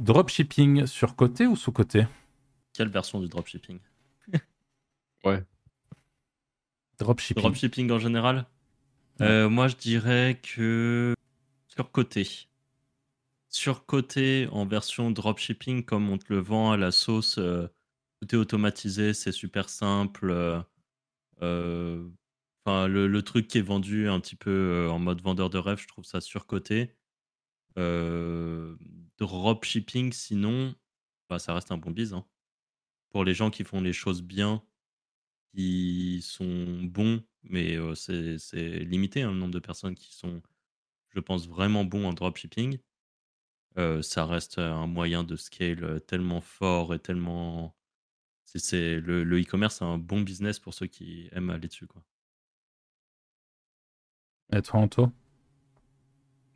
Dropshipping 0.00 0.86
sur 0.86 1.16
côté 1.16 1.46
ou 1.46 1.56
sous 1.56 1.72
côté? 1.72 2.06
Quelle 2.72 2.88
version 2.88 3.20
du 3.20 3.28
dropshipping? 3.28 3.78
Ouais. 5.24 5.42
Dropshipping. 6.98 7.42
Dropshipping 7.42 7.90
en 7.90 7.98
général? 7.98 8.46
Euh, 9.22 9.48
Moi, 9.48 9.68
je 9.68 9.76
dirais 9.76 10.38
que 10.42 11.14
sur 11.68 11.90
côté. 11.90 12.28
Sur 13.48 13.86
côté, 13.86 14.48
en 14.52 14.66
version 14.66 15.10
dropshipping, 15.10 15.84
comme 15.84 16.10
on 16.10 16.18
te 16.18 16.26
le 16.28 16.40
vend 16.40 16.72
à 16.72 16.76
la 16.76 16.90
sauce, 16.90 17.36
tout 17.36 18.34
est 18.34 18.36
automatisé, 18.36 19.14
c'est 19.14 19.32
super 19.32 19.70
simple. 19.70 20.62
Enfin, 22.66 22.88
le, 22.88 23.22
truc 23.22 23.46
qui 23.48 23.58
est 23.58 23.62
vendu 23.62 24.08
un 24.08 24.20
petit 24.20 24.36
peu 24.36 24.50
euh, 24.50 24.90
en 24.90 24.98
mode 24.98 25.20
vendeur 25.20 25.50
de 25.50 25.58
rêve, 25.58 25.78
je 25.78 25.86
trouve 25.86 26.04
ça 26.04 26.20
surcoté. 26.22 26.94
Dropshipping, 29.18 30.12
sinon, 30.12 30.74
bah, 31.28 31.38
ça 31.38 31.54
reste 31.54 31.72
un 31.72 31.78
bon 31.78 31.90
bise. 31.90 32.14
Hein. 32.14 32.26
Pour 33.10 33.24
les 33.24 33.34
gens 33.34 33.50
qui 33.50 33.64
font 33.64 33.80
les 33.80 33.92
choses 33.92 34.22
bien, 34.22 34.62
qui 35.54 36.22
sont 36.22 36.82
bons, 36.84 37.22
mais 37.44 37.76
c'est 37.96 38.38
limité 38.80 39.22
hein, 39.22 39.32
le 39.32 39.38
nombre 39.38 39.54
de 39.54 39.58
personnes 39.60 39.94
qui 39.94 40.14
sont, 40.14 40.42
je 41.10 41.20
pense, 41.20 41.48
vraiment 41.48 41.84
bons 41.84 42.06
en 42.06 42.12
dropshipping. 42.14 42.78
ça 44.02 44.26
reste 44.26 44.58
un 44.58 44.86
moyen 44.86 45.24
de 45.24 45.36
scale 45.36 46.00
tellement 46.06 46.40
fort 46.40 46.94
et 46.94 46.98
tellement. 46.98 47.76
C'est 48.46 49.00
le 49.00 49.40
e-commerce, 49.40 49.76
c'est 49.78 49.84
un 49.84 49.98
bon 49.98 50.20
business 50.22 50.58
pour 50.60 50.74
ceux 50.74 50.86
qui 50.86 51.28
aiment 51.32 51.50
aller 51.50 51.68
dessus. 51.68 51.86
Quoi. 51.86 52.04
Et 54.52 54.62
toi, 54.62 54.80
Anto 54.80 55.08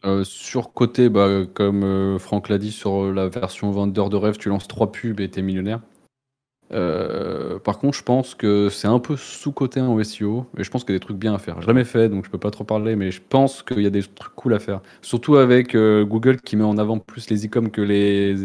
euh, 0.05 0.23
sur 0.23 0.73
côté, 0.73 1.09
bah, 1.09 1.45
comme 1.53 1.83
euh, 1.83 2.19
Franck 2.19 2.49
l'a 2.49 2.59
dit, 2.59 2.71
sur 2.71 3.05
euh, 3.05 3.13
la 3.13 3.29
version 3.29 3.71
vendeur 3.73 4.11
de 4.11 4.17
rêve, 4.17 4.37
tu 4.37 4.49
lances 4.49 4.69
trois 4.69 4.93
pubs 4.93 5.21
et 5.21 5.29
t'es 5.29 5.43
millionnaire. 5.43 5.81
par 6.71 7.79
contre, 7.79 7.97
je 7.97 8.03
pense 8.05 8.35
que 8.35 8.69
c'est 8.69 8.87
un 8.87 9.01
peu 9.01 9.17
sous-côté 9.17 9.81
en 9.81 10.03
SEO 10.05 10.47
et 10.57 10.63
je 10.65 10.71
pense 10.71 10.85
qu'il 10.85 10.93
y 10.93 10.97
a 10.97 10.99
des 10.99 11.05
trucs 11.05 11.17
bien 11.17 11.35
à 11.35 11.39
faire. 11.39 11.61
Jamais 11.63 11.85
fait, 11.85 12.09
donc 12.09 12.25
je 12.25 12.31
peux 12.31 12.39
pas 12.39 12.51
trop 12.51 12.65
parler, 12.65 12.95
mais 12.95 13.11
je 13.11 13.21
pense 13.27 13.63
qu'il 13.63 13.81
y 13.81 13.87
a 13.87 13.91
des 13.91 14.03
trucs 14.03 14.35
cool 14.35 14.55
à 14.55 14.61
faire. 14.61 14.81
Surtout 15.03 15.37
avec 15.37 15.77
Google 15.77 16.41
qui 16.41 16.57
met 16.57 16.65
en 16.65 16.79
avant 16.79 16.99
plus 16.99 17.29
les 17.31 17.47
e-com 17.47 17.71
que 17.71 17.81
les, 17.81 18.37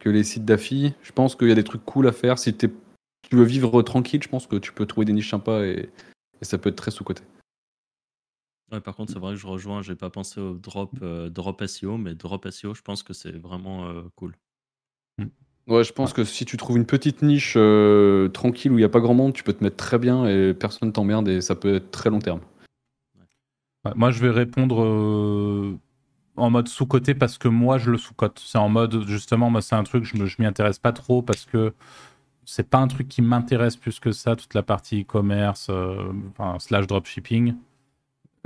que 0.00 0.08
les 0.10 0.24
sites 0.24 0.44
d'affi. 0.44 0.94
Je 1.02 1.12
pense 1.12 1.36
qu'il 1.36 1.48
y 1.48 1.52
a 1.52 1.54
des 1.54 1.64
trucs 1.64 1.84
cool 1.84 2.08
à 2.08 2.12
faire. 2.12 2.38
Si 2.38 2.54
tu 2.56 2.70
veux 3.32 3.44
vivre 3.44 3.82
tranquille, 3.82 4.22
je 4.22 4.28
pense 4.28 4.46
que 4.46 4.56
tu 4.56 4.72
peux 4.72 4.86
trouver 4.86 5.04
des 5.04 5.12
niches 5.12 5.30
sympas 5.30 5.62
et, 5.62 5.90
et 6.40 6.44
ça 6.44 6.58
peut 6.58 6.70
être 6.70 6.76
très 6.76 6.90
sous-côté 6.90 7.22
par 8.80 8.96
contre, 8.96 9.12
c'est 9.12 9.18
vrai 9.18 9.34
que 9.34 9.40
je 9.40 9.46
rejoins, 9.46 9.82
j'ai 9.82 9.94
pas 9.94 10.10
pensé 10.10 10.40
au 10.40 10.54
drop, 10.54 10.90
euh, 11.02 11.28
drop 11.28 11.62
SEO, 11.64 11.96
mais 11.96 12.14
drop 12.14 12.48
SEO, 12.48 12.74
je 12.74 12.82
pense 12.82 13.02
que 13.02 13.12
c'est 13.12 13.32
vraiment 13.32 13.86
euh, 13.86 14.02
cool. 14.16 14.36
Mmh. 15.18 15.26
Ouais, 15.68 15.84
je 15.84 15.92
pense 15.92 16.12
que 16.12 16.24
si 16.24 16.44
tu 16.44 16.56
trouves 16.56 16.76
une 16.76 16.86
petite 16.86 17.22
niche 17.22 17.54
euh, 17.56 18.28
tranquille 18.28 18.72
où 18.72 18.76
il 18.76 18.80
n'y 18.80 18.84
a 18.84 18.88
pas 18.88 19.00
grand 19.00 19.14
monde, 19.14 19.32
tu 19.32 19.42
peux 19.42 19.52
te 19.52 19.62
mettre 19.62 19.76
très 19.76 19.98
bien 19.98 20.26
et 20.26 20.54
personne 20.54 20.92
t'emmerde 20.92 21.28
et 21.28 21.40
ça 21.40 21.54
peut 21.54 21.76
être 21.76 21.90
très 21.90 22.10
long 22.10 22.18
terme. 22.18 22.40
moi, 23.94 24.10
je 24.10 24.20
vais 24.20 24.30
répondre 24.30 25.78
en 26.36 26.50
mode 26.50 26.68
sous-côté 26.68 27.14
parce 27.14 27.38
que 27.38 27.48
moi, 27.48 27.78
je 27.78 27.90
le 27.90 27.98
sous-cote. 27.98 28.40
C'est 28.44 28.58
en 28.58 28.68
mode, 28.68 29.06
justement, 29.06 29.50
moi, 29.50 29.62
c'est 29.62 29.76
un 29.76 29.84
truc, 29.84 30.04
je, 30.04 30.24
je 30.24 30.36
m'y 30.40 30.46
intéresse 30.46 30.78
pas 30.78 30.92
trop 30.92 31.22
parce 31.22 31.44
que 31.44 31.74
c'est 32.44 32.68
pas 32.68 32.78
un 32.78 32.88
truc 32.88 33.08
qui 33.08 33.22
m'intéresse 33.22 33.76
plus 33.76 34.00
que 34.00 34.10
ça, 34.10 34.34
toute 34.34 34.54
la 34.54 34.64
partie 34.64 35.02
e-commerce, 35.02 35.70
enfin, 36.32 36.58
slash 36.58 36.88
dropshipping 36.88 37.54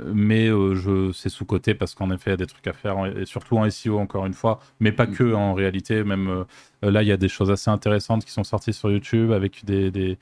mais 0.03 0.47
euh, 0.47 0.75
je 0.75 1.11
c'est 1.11 1.29
sous 1.29 1.45
côté 1.45 1.73
parce 1.73 1.95
qu'en 1.95 2.11
effet 2.11 2.29
il 2.29 2.31
y 2.31 2.33
a 2.33 2.37
des 2.37 2.45
trucs 2.45 2.67
à 2.67 2.73
faire 2.73 3.05
et 3.17 3.25
surtout 3.25 3.57
en 3.57 3.69
SEO 3.69 3.97
encore 3.97 4.25
une 4.27 4.33
fois 4.33 4.59
mais 4.79 4.91
pas 4.91 5.07
mm. 5.07 5.13
que 5.13 5.33
en 5.33 5.53
réalité. 5.53 6.03
Même 6.03 6.45
euh, 6.83 6.91
là 6.91 7.01
il 7.01 7.07
y 7.07 7.11
a 7.11 7.17
des 7.17 7.29
choses 7.29 7.49
assez 7.49 7.69
intéressantes 7.69 8.23
qui 8.23 8.31
sont 8.31 8.43
sorties 8.43 8.73
sur 8.73 8.91
YouTube 8.91 9.31
avec 9.31 9.65
des, 9.65 9.89
des, 9.89 10.17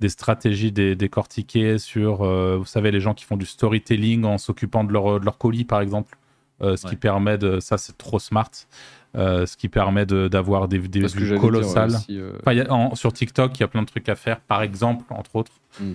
des 0.00 0.08
stratégies 0.08 0.72
des, 0.72 0.96
décortiquées 0.96 1.78
sur 1.78 2.22
euh, 2.22 2.56
vous 2.58 2.64
savez 2.64 2.90
les 2.90 3.00
gens 3.00 3.14
qui 3.14 3.24
font 3.24 3.36
du 3.36 3.46
storytelling 3.46 4.24
en 4.24 4.36
s'occupant 4.36 4.82
de 4.82 4.92
leur, 4.92 5.20
de 5.20 5.24
leur 5.24 5.38
colis 5.38 5.64
par 5.64 5.80
exemple. 5.80 6.16
Ce 6.62 6.86
qui 6.86 6.96
permet 6.96 7.38
de 7.38 7.58
ça 7.58 7.78
c'est 7.78 7.96
trop 7.96 8.18
smart. 8.18 8.50
Ce 9.14 9.56
qui 9.56 9.70
permet 9.70 10.04
d'avoir 10.04 10.68
des, 10.68 10.78
des 10.78 11.06
vues 11.06 11.38
colossales. 11.38 11.92
sur 12.92 13.12
TikTok 13.14 13.58
il 13.58 13.60
y 13.60 13.64
a 13.64 13.68
plein 13.68 13.80
de 13.80 13.86
trucs 13.86 14.08
à 14.10 14.14
faire 14.14 14.40
par 14.40 14.60
exemple 14.60 15.06
entre 15.14 15.36
autres. 15.36 15.52
Mm 15.80 15.94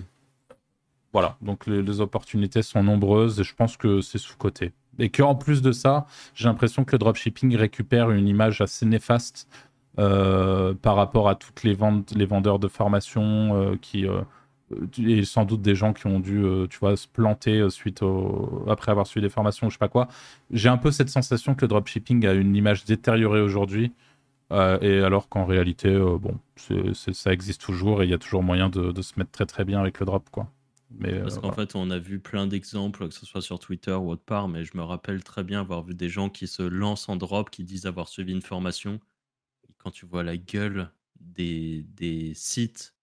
voilà, 1.12 1.36
donc 1.40 1.66
les, 1.66 2.00
opportunités 2.00 2.62
sont 2.62 2.82
nombreuses 2.82 3.40
et 3.40 3.44
je 3.44 3.54
pense 3.54 3.76
que 3.76 4.00
c'est 4.00 4.18
sous-côté. 4.18 4.72
Et 4.98 5.10
qu'en 5.10 5.34
plus 5.34 5.62
de 5.62 5.72
ça, 5.72 6.06
j'ai 6.34 6.46
l'impression 6.46 6.84
que 6.84 6.92
le 6.92 6.98
dropshipping 6.98 7.56
récupère 7.56 8.10
une 8.10 8.28
image 8.28 8.60
assez 8.60 8.86
néfaste 8.86 9.48
euh, 9.98 10.74
par 10.74 10.94
rapport 10.96 11.28
à 11.28 11.36
toutes 11.36 11.62
les, 11.62 11.72
ventes, 11.72 12.12
les 12.14 12.26
vendeurs 12.26 12.58
de 12.58 12.68
formation 12.68 13.56
euh, 13.56 13.76
qui 13.80 14.06
euh, 14.06 14.20
et 14.98 15.24
sans 15.24 15.44
doute 15.44 15.62
des 15.62 15.74
gens 15.74 15.94
qui 15.94 16.06
ont 16.06 16.20
dû 16.20 16.44
tu 16.68 16.78
vois 16.80 16.96
se 16.96 17.06
planter 17.06 17.70
suite 17.70 18.02
au... 18.02 18.64
après 18.68 18.90
avoir 18.90 19.06
suivi 19.06 19.24
des 19.24 19.30
formations 19.30 19.68
ou 19.68 19.70
je 19.70 19.76
sais 19.76 19.78
pas 19.78 19.88
quoi. 19.88 20.08
J'ai 20.50 20.68
un 20.68 20.76
peu 20.76 20.90
cette 20.90 21.08
sensation 21.08 21.54
que 21.54 21.62
le 21.62 21.68
dropshipping 21.68 22.26
a 22.26 22.32
une 22.32 22.56
image 22.56 22.84
détériorée 22.84 23.40
aujourd'hui 23.40 23.92
et 24.50 25.00
alors 25.00 25.28
qu'en 25.28 25.44
réalité 25.44 25.96
bon 25.96 26.34
ça 26.56 27.32
existe 27.32 27.60
toujours 27.60 28.02
et 28.02 28.06
il 28.06 28.10
y 28.10 28.14
a 28.14 28.18
toujours 28.18 28.42
moyen 28.42 28.68
de, 28.68 28.90
de, 28.90 29.02
se 29.02 29.12
mettre 29.18 29.30
très 29.30 29.46
très 29.46 29.64
bien 29.64 29.80
avec 29.80 30.00
le 30.00 30.06
drop 30.06 30.28
quoi 30.32 30.48
mais, 30.90 31.20
Parce 31.20 31.38
qu'en 31.38 31.52
fait, 31.52 31.74
on 31.74 31.90
a 31.90 31.98
vu 31.98 32.20
plein 32.20 32.46
d'exemples, 32.46 33.08
que 33.08 33.14
ce 33.14 33.26
soit 33.26 33.42
sur 33.42 33.58
Twitter 33.58 33.92
ou 33.92 34.10
autre 34.10 34.24
part, 34.24 34.48
mais 34.48 34.64
je 34.64 34.76
me 34.76 34.82
rappelle 34.82 35.24
très 35.24 35.42
bien 35.42 35.60
avoir 35.60 35.82
vu 35.82 35.94
des 35.94 36.08
gens 36.08 36.30
qui 36.30 36.46
se 36.46 36.62
lancent 36.62 37.08
en 37.08 37.16
drop, 37.16 37.50
qui 37.50 37.64
disent 37.64 37.86
avoir 37.86 38.08
suivi 38.08 38.32
une 38.32 38.42
formation, 38.42 39.00
quand 39.78 39.90
tu 39.90 40.06
vois 40.06 40.22
la 40.22 40.36
gueule 40.36 40.90
des, 41.20 41.82
des 41.94 42.34
sites, 42.34 42.94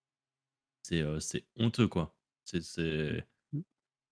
c'est 0.83 1.01
euh, 1.01 1.19
honteux, 1.57 1.87
quoi. 1.87 2.15
C'est. 2.45 3.25
Mmh. 3.53 3.61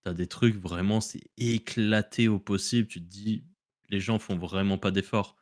T'as 0.04 0.14
des 0.14 0.28
trucs 0.28 0.56
vraiment, 0.56 1.02
c'est 1.02 1.24
éclaté 1.38 2.28
au 2.28 2.40
possible. 2.40 2.88
Tu 2.88 3.00
te 3.02 3.08
dis, 3.08 3.46
les 3.90 4.00
gens 4.00 4.20
font 4.20 4.38
vraiment 4.38 4.78
pas 4.78 4.92
d'efforts. 4.92 5.36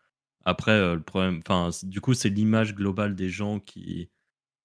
Après, 0.43 0.71
euh, 0.71 0.95
le 0.95 1.03
problème, 1.03 1.41
enfin, 1.47 1.69
du 1.83 2.01
coup, 2.01 2.13
c'est 2.13 2.29
l'image 2.29 2.75
globale 2.75 3.15
des 3.15 3.29
gens 3.29 3.59
qui, 3.59 4.09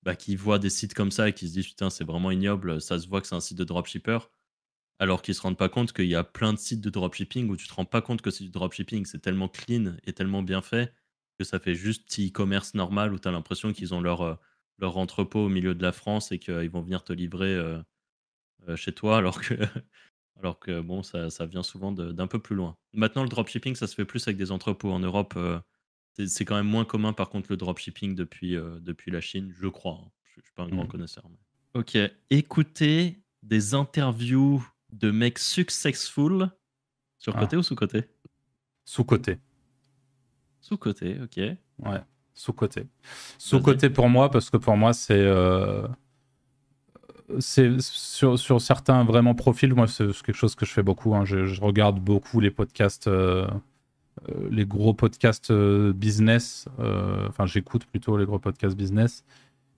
bah, 0.04 0.14
qui 0.14 0.36
voient 0.36 0.58
des 0.58 0.70
sites 0.70 0.94
comme 0.94 1.10
ça 1.10 1.28
et 1.28 1.32
qui 1.32 1.48
se 1.48 1.54
disent, 1.54 1.68
putain, 1.68 1.90
c'est 1.90 2.04
vraiment 2.04 2.30
ignoble. 2.30 2.80
Ça 2.80 2.98
se 2.98 3.08
voit 3.08 3.20
que 3.20 3.26
c'est 3.26 3.34
un 3.34 3.40
site 3.40 3.58
de 3.58 3.64
dropshipper. 3.64 4.18
Alors 5.00 5.22
qu'ils 5.22 5.34
se 5.34 5.40
rendent 5.40 5.56
pas 5.56 5.68
compte 5.68 5.92
qu'il 5.92 6.06
y 6.06 6.14
a 6.14 6.22
plein 6.22 6.52
de 6.52 6.58
sites 6.58 6.80
de 6.80 6.90
dropshipping 6.90 7.48
où 7.48 7.56
tu 7.56 7.66
te 7.66 7.74
rends 7.74 7.84
pas 7.84 8.02
compte 8.02 8.22
que 8.22 8.30
c'est 8.30 8.44
du 8.44 8.50
dropshipping. 8.50 9.06
C'est 9.06 9.20
tellement 9.20 9.48
clean 9.48 9.96
et 10.04 10.12
tellement 10.12 10.42
bien 10.42 10.62
fait 10.62 10.94
que 11.38 11.44
ça 11.44 11.58
fait 11.58 11.74
juste 11.74 12.06
petit 12.06 12.28
e-commerce 12.28 12.74
normal 12.74 13.12
où 13.12 13.18
tu 13.18 13.26
as 13.26 13.32
l'impression 13.32 13.72
qu'ils 13.72 13.92
ont 13.92 14.00
leur, 14.00 14.22
euh, 14.22 14.34
leur 14.78 14.98
entrepôt 14.98 15.46
au 15.46 15.48
milieu 15.48 15.74
de 15.74 15.82
la 15.82 15.90
France 15.90 16.30
et 16.30 16.38
qu'ils 16.38 16.70
vont 16.70 16.82
venir 16.82 17.02
te 17.02 17.12
livrer 17.12 17.52
euh, 17.54 17.82
euh, 18.68 18.76
chez 18.76 18.92
toi 18.92 19.16
alors 19.16 19.40
que, 19.40 19.54
alors 20.38 20.60
que 20.60 20.80
bon, 20.80 21.02
ça, 21.02 21.30
ça 21.30 21.46
vient 21.46 21.64
souvent 21.64 21.90
d'un 21.90 22.26
peu 22.28 22.38
plus 22.38 22.54
loin. 22.54 22.76
Maintenant, 22.92 23.24
le 23.24 23.28
dropshipping, 23.28 23.74
ça 23.74 23.88
se 23.88 23.94
fait 23.96 24.04
plus 24.04 24.28
avec 24.28 24.36
des 24.36 24.52
entrepôts. 24.52 24.92
En 24.92 25.00
Europe, 25.00 25.36
c'est 26.26 26.44
quand 26.44 26.56
même 26.56 26.68
moins 26.68 26.84
commun 26.84 27.12
par 27.12 27.28
contre 27.28 27.48
le 27.50 27.56
dropshipping 27.56 28.14
depuis, 28.14 28.56
depuis 28.80 29.10
la 29.10 29.20
Chine, 29.20 29.52
je 29.56 29.66
crois. 29.66 30.00
Hein. 30.02 30.10
Je 30.24 30.40
ne 30.40 30.44
suis 30.44 30.52
pas 30.54 30.64
un 30.64 30.68
grand 30.68 30.84
mmh. 30.84 30.88
connaisseur. 30.88 31.24
Ok, 31.74 31.98
écoutez 32.30 33.20
des 33.42 33.74
interviews 33.74 34.64
de 34.92 35.10
mecs 35.10 35.38
successful 35.38 36.50
sur 37.18 37.34
côté 37.34 37.56
ah. 37.56 37.58
ou 37.58 37.62
sous 37.62 37.74
côté 37.74 38.04
Sous 38.84 39.04
côté. 39.04 39.38
Sous-côté, 40.64 41.18
ok. 41.22 41.36
Ouais, 41.36 42.00
sous-côté. 42.32 42.86
Sous-côté 43.36 43.90
pour 43.90 44.08
moi, 44.08 44.30
parce 44.30 44.48
que 44.48 44.56
pour 44.56 44.78
moi, 44.78 44.94
c'est. 44.94 45.12
Euh, 45.12 45.86
c'est 47.38 47.78
sur, 47.82 48.38
sur, 48.38 48.62
certains 48.62 49.04
vraiment 49.04 49.34
profils, 49.34 49.74
moi, 49.74 49.86
c'est 49.86 50.06
quelque 50.22 50.36
chose 50.36 50.54
que 50.54 50.64
je 50.64 50.72
fais 50.72 50.82
beaucoup. 50.82 51.14
Hein. 51.14 51.26
Je, 51.26 51.60
regarde 51.60 52.00
beaucoup 52.00 52.40
les 52.40 52.50
podcasts, 52.50 53.08
euh, 53.08 53.46
euh, 53.46 53.50
les 54.50 54.66
gros 54.66 54.94
podcasts 54.94 55.52
business. 55.52 56.66
enfin, 57.28 57.46
j'écoute 57.46 57.84
plutôt 57.86 58.16
les 58.16 58.26
gros 58.26 58.38
podcasts 58.38 58.76
business. 58.76 59.24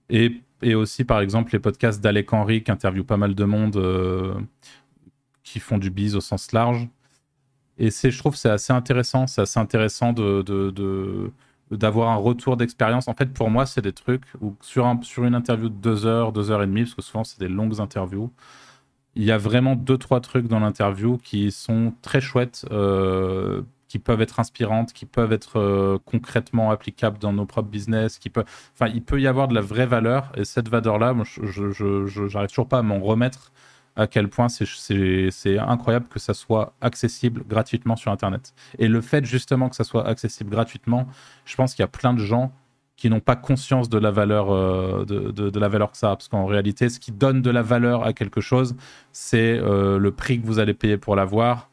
Et, 0.08 0.40
et, 0.62 0.74
aussi, 0.74 1.04
par 1.04 1.20
exemple, 1.20 1.52
les 1.52 1.58
podcasts 1.58 2.00
d'Alec 2.00 2.32
Henry 2.32 2.62
qui 2.62 2.70
interviewent 2.70 3.04
pas 3.04 3.16
mal 3.16 3.34
de 3.34 3.44
monde 3.44 4.46
qui 5.42 5.60
font 5.60 5.78
du 5.78 5.90
biz 5.90 6.16
au 6.16 6.20
sens 6.20 6.52
large. 6.52 6.88
Et 7.78 7.90
je 7.90 8.18
trouve, 8.18 8.36
c'est 8.36 8.50
assez 8.50 8.72
intéressant. 8.72 9.26
C'est 9.26 9.42
assez 9.42 9.60
intéressant 9.60 10.12
de, 10.12 11.30
d'avoir 11.70 12.10
un 12.10 12.16
retour 12.16 12.56
d'expérience. 12.56 13.08
En 13.08 13.14
fait, 13.14 13.32
pour 13.32 13.50
moi, 13.50 13.66
c'est 13.66 13.82
des 13.82 13.92
trucs 13.92 14.24
où 14.40 14.56
sur, 14.60 14.86
un, 14.86 15.00
sur 15.02 15.24
une 15.24 15.34
interview 15.34 15.68
de 15.68 15.74
deux 15.74 16.06
heures, 16.06 16.32
deux 16.32 16.50
heures 16.50 16.62
et 16.62 16.66
demie, 16.66 16.82
parce 16.82 16.94
que 16.94 17.02
souvent 17.02 17.24
c'est 17.24 17.40
des 17.40 17.48
longues 17.48 17.80
interviews, 17.80 18.30
il 19.14 19.24
y 19.24 19.32
a 19.32 19.38
vraiment 19.38 19.76
deux, 19.76 19.98
trois 19.98 20.20
trucs 20.20 20.46
dans 20.46 20.60
l'interview 20.60 21.18
qui 21.18 21.50
sont 21.50 21.94
très 22.02 22.20
chouettes, 22.20 22.66
euh, 22.70 23.62
qui 23.96 24.02
peuvent 24.02 24.20
être 24.20 24.40
inspirantes, 24.40 24.92
qui 24.92 25.06
peuvent 25.06 25.32
être 25.32 25.58
euh, 25.58 25.98
concrètement 26.04 26.70
applicables 26.70 27.18
dans 27.18 27.32
nos 27.32 27.46
propres 27.46 27.70
business, 27.70 28.18
qui 28.18 28.28
peut... 28.28 28.44
Enfin, 28.74 28.92
il 28.94 29.02
peut 29.02 29.18
y 29.22 29.26
avoir 29.26 29.48
de 29.48 29.54
la 29.54 29.62
vraie 29.62 29.86
valeur, 29.86 30.30
et 30.36 30.44
cette 30.44 30.68
valeur-là, 30.68 31.14
je, 31.24 31.70
je, 31.70 32.26
j'arrive 32.28 32.50
toujours 32.50 32.68
pas 32.68 32.80
à 32.80 32.82
m'en 32.82 32.98
remettre 32.98 33.52
à 33.96 34.06
quel 34.06 34.28
point 34.28 34.48
c'est 34.50 35.58
incroyable 35.58 36.08
que 36.08 36.18
ça 36.18 36.34
soit 36.34 36.74
accessible 36.82 37.42
gratuitement 37.48 37.96
sur 37.96 38.12
Internet. 38.12 38.52
Et 38.78 38.88
le 38.88 39.00
fait 39.00 39.24
justement 39.24 39.70
que 39.70 39.76
ça 39.76 39.84
soit 39.84 40.06
accessible 40.06 40.50
gratuitement, 40.50 41.06
je 41.46 41.56
pense 41.56 41.74
qu'il 41.74 41.82
y 41.82 41.84
a 41.84 41.88
plein 41.88 42.12
de 42.12 42.18
gens 42.18 42.52
qui 42.98 43.08
n'ont 43.08 43.20
pas 43.20 43.36
conscience 43.36 43.88
de 43.88 43.96
la 43.96 44.10
valeur 44.10 44.50
euh, 44.50 45.06
de, 45.06 45.58
la 45.58 45.68
valeur 45.68 45.92
que 45.92 45.96
ça 45.96 46.10
a 46.10 46.16
parce 46.16 46.28
qu'en 46.28 46.44
réalité 46.44 46.88
ce 46.88 46.98
qui 46.98 47.12
donne 47.12 47.42
de 47.42 47.50
la 47.50 47.60
valeur 47.60 48.04
à 48.04 48.14
quelque 48.14 48.40
chose 48.40 48.74
c'est 49.12 49.58
euh, 49.58 49.98
le 49.98 50.12
prix 50.12 50.40
que 50.40 50.46
vous 50.46 50.58
allez 50.58 50.72
payer 50.72 50.96
pour 50.96 51.14
l'avoir 51.14 51.68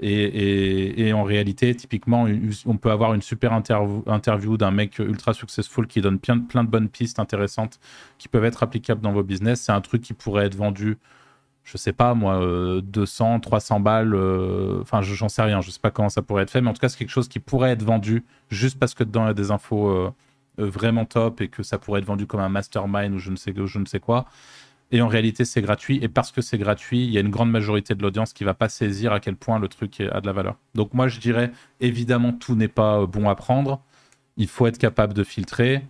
et, 0.00 1.12
en 1.12 1.24
réalité 1.24 1.74
typiquement 1.74 2.26
on 2.66 2.76
peut 2.76 2.90
avoir 2.90 3.14
une 3.14 3.22
super 3.22 3.52
interview, 3.52 4.56
d'un 4.56 4.70
mec 4.70 4.98
ultra 4.98 5.34
successful 5.34 5.86
qui 5.86 6.00
donne 6.00 6.18
plein, 6.18 6.36
de 6.36 6.68
bonnes 6.68 6.88
pistes 6.88 7.18
intéressantes 7.18 7.80
qui 8.18 8.28
peuvent 8.28 8.44
être 8.44 8.62
applicables 8.62 9.00
dans 9.00 9.12
vos 9.12 9.22
business 9.22 9.62
c'est 9.62 9.72
un 9.72 9.80
truc 9.80 10.02
qui 10.02 10.14
pourrait 10.14 10.46
être 10.46 10.54
vendu 10.54 10.98
je 11.64 11.76
sais 11.76 11.92
pas 11.92 12.14
moi, 12.14 12.40
200, 12.82 13.36
euh, 13.36 13.38
300 13.40 13.80
balles, 13.80 14.14
euh, 14.14 14.80
enfin 14.80 15.02
j'en 15.02 15.28
sais 15.28 15.42
rien, 15.42 15.60
je 15.60 15.70
sais 15.70 15.80
pas 15.80 15.90
comment 15.90 16.08
ça 16.08 16.22
pourrait 16.22 16.44
être 16.44 16.50
fait, 16.50 16.62
mais 16.62 16.70
en 16.70 16.72
tout 16.72 16.80
cas 16.80 16.88
c'est 16.88 16.96
quelque 16.96 17.10
chose 17.10 17.28
qui 17.28 17.40
pourrait 17.40 17.72
être 17.72 17.82
vendu 17.82 18.24
juste 18.48 18.78
parce 18.78 18.94
que 18.94 19.04
dedans 19.04 19.24
il 19.24 19.28
y 19.28 19.30
a 19.30 19.34
des 19.34 19.50
infos 19.50 19.88
euh, 19.90 20.10
vraiment 20.56 21.04
top 21.04 21.42
et 21.42 21.48
que 21.48 21.62
ça 21.62 21.78
pourrait 21.78 22.00
être 22.00 22.06
vendu 22.06 22.26
comme 22.26 22.40
un 22.40 22.48
mastermind 22.48 23.12
ou 23.12 23.16
ne 23.16 23.66
je 23.66 23.78
ne 23.78 23.84
sais 23.84 24.00
quoi. 24.00 24.24
Et 24.90 25.02
en 25.02 25.08
réalité 25.08 25.44
c'est 25.44 25.60
gratuit, 25.60 25.98
et 26.02 26.08
parce 26.08 26.32
que 26.32 26.40
c'est 26.40 26.58
gratuit, 26.58 27.04
il 27.04 27.10
y 27.10 27.18
a 27.18 27.20
une 27.20 27.30
grande 27.30 27.50
majorité 27.50 27.94
de 27.94 28.02
l'audience 28.02 28.32
qui 28.32 28.44
va 28.44 28.54
pas 28.54 28.68
saisir 28.68 29.12
à 29.12 29.20
quel 29.20 29.36
point 29.36 29.58
le 29.58 29.68
truc 29.68 30.00
a 30.00 30.20
de 30.20 30.26
la 30.26 30.32
valeur. 30.32 30.56
Donc 30.74 30.94
moi 30.94 31.08
je 31.08 31.20
dirais, 31.20 31.52
évidemment 31.80 32.32
tout 32.32 32.54
n'est 32.54 32.68
pas 32.68 33.04
bon 33.06 33.28
à 33.28 33.34
prendre, 33.34 33.82
il 34.38 34.48
faut 34.48 34.66
être 34.66 34.78
capable 34.78 35.12
de 35.12 35.24
filtrer, 35.24 35.82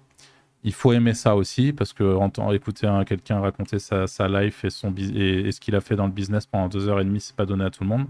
il 0.65 0.73
faut 0.73 0.93
aimer 0.93 1.15
ça 1.15 1.37
aussi 1.37 1.73
parce 1.73 1.93
que 1.93 2.53
écouter 2.53 2.91
quelqu'un 3.07 3.41
raconter 3.41 3.79
sa, 3.79 4.29
life 4.29 4.65
et, 4.65 4.71
son, 4.71 4.93
et, 4.97 5.53
ce 5.53 5.61
qu'il 5.61 5.77
a 5.77 5.81
fait 5.81 5.95
dans 5.97 6.07
le 6.07 6.13
business 6.13 6.47
pendant 6.47 6.69
deux 6.69 6.89
heures 6.89 7.01
et 7.01 7.05
demie, 7.05 7.21
c'est 7.21 7.37
pas 7.37 7.47
donné 7.47 7.65
à 7.65 7.71
tout 7.71 7.85
le 7.85 7.89
monde. 7.89 8.07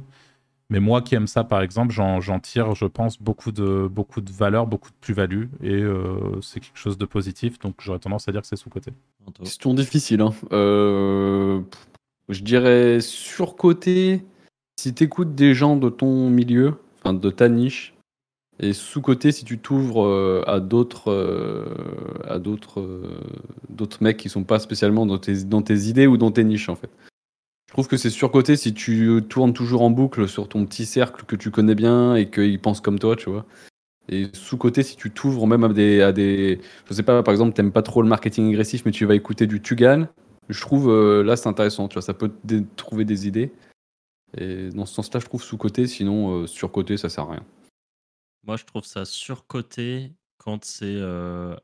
Mais 0.71 0.81
moi 0.81 1.01
qui 1.01 1.15
aime 1.15 1.27
ça, 1.27 1.45
par 1.45 1.63
exemple, 1.63 1.93
j'en 1.93 2.41
tire, 2.41 2.75
je 2.75 2.85
pense, 2.85 3.21
beaucoup 3.23 3.53
de, 3.53 3.89
beaucoup 3.91 4.21
de 4.21 4.31
valeur, 4.31 4.67
beaucoup 4.67 4.91
de 4.91 4.97
plus-value 5.01 5.45
et 5.63 5.73
euh, 5.73 6.41
c'est 6.43 6.61
quelque 6.61 6.77
chose 6.77 6.99
de 6.99 7.07
positif. 7.07 7.59
Donc 7.59 7.77
j'aurais 7.81 7.99
tendance 7.99 8.29
à 8.29 8.33
dire 8.33 8.43
que 8.43 8.47
c'est 8.47 8.57
sous-côté. 8.57 8.93
Question 9.43 9.73
difficile. 9.73 10.21
Hein. 10.21 10.35
Euh, 10.53 11.61
je 12.29 12.43
dirais 12.43 13.01
sur-côté, 13.01 14.25
si 14.79 14.93
tu 14.93 15.05
écoutes 15.05 15.35
des 15.35 15.55
gens 15.55 15.77
de 15.77 15.89
ton 15.89 16.29
milieu, 16.29 16.75
enfin 17.01 17.15
de 17.15 17.31
ta 17.31 17.49
niche, 17.49 17.95
et 18.61 18.73
sous-côté, 18.73 19.31
si 19.31 19.45
tu 19.45 19.59
t'ouvres 19.59 20.05
euh, 20.05 20.43
à 20.47 20.59
d'autres 20.59 21.13
euh, 21.13 21.65
à 22.27 22.39
d'autres 22.39 22.81
euh, 22.81 23.21
d'autres 23.69 24.03
mecs 24.03 24.17
qui 24.17 24.29
sont 24.29 24.43
pas 24.43 24.59
spécialement 24.59 25.07
dans 25.07 25.19
tes, 25.19 25.45
dans 25.45 25.63
tes 25.63 25.87
idées 25.89 26.09
ou 26.09 26.17
dans 26.17 26.33
tes 26.33 26.43
niches 26.43 26.69
en 26.69 26.75
fait. 26.75 26.91
Je 27.69 27.73
trouve 27.73 27.87
que 27.87 27.97
c'est 27.97 28.11
surcoté 28.11 28.57
si 28.57 28.75
tu 28.75 29.23
tournes 29.29 29.53
toujours 29.53 29.83
en 29.83 29.91
boucle 29.91 30.27
sur 30.27 30.49
ton 30.49 30.67
petit 30.67 30.87
cercle 30.87 31.25
que 31.25 31.37
tu 31.37 31.51
connais 31.51 31.75
bien 31.75 32.17
et 32.17 32.31
qu'ils 32.31 32.61
pensent 32.61 32.81
comme 32.81 32.99
toi, 32.99 33.15
tu 33.15 33.31
vois. 33.31 33.47
Et 34.09 34.29
sous-côté, 34.33 34.83
si 34.83 34.97
tu 34.97 35.11
t'ouvres 35.11 35.47
même 35.47 35.65
à 35.65 35.69
des. 35.69 36.61
Je 36.89 36.95
sais 36.95 37.03
pas, 37.03 37.23
par 37.23 37.33
exemple, 37.33 37.55
t'aimes 37.55 37.73
pas 37.73 37.83
trop 37.83 38.01
le 38.01 38.09
marketing 38.09 38.49
agressif, 38.49 38.85
mais 38.87 38.91
tu 38.91 39.05
vas 39.05 39.15
écouter 39.15 39.47
du 39.47 39.61
Tugan, 39.61 40.09
je 40.49 40.61
trouve 40.61 40.91
là 41.23 41.37
c'est 41.37 41.49
intéressant, 41.49 41.89
tu 41.89 41.95
vois, 41.95 42.03
ça 42.03 42.15
peut 42.15 42.33
te 42.47 42.63
trouver 42.77 43.05
des 43.05 43.29
idées. 43.29 43.53
Et 44.37 44.71
dans 44.71 44.87
ce 44.87 44.95
sens-là, 44.95 45.21
je 45.21 45.27
trouve 45.27 45.43
sous-côté, 45.43 45.87
sinon 45.87 46.47
sur-côté, 46.47 46.97
ça 46.97 47.11
sert 47.11 47.25
à 47.25 47.33
rien. 47.33 47.45
Moi, 48.49 48.57
je 48.57 48.65
trouve 48.65 48.85
ça 48.85 49.05
surcoté 49.05 50.15
quand 50.39 50.65
c'est 50.65 50.87
euh, 50.87 51.55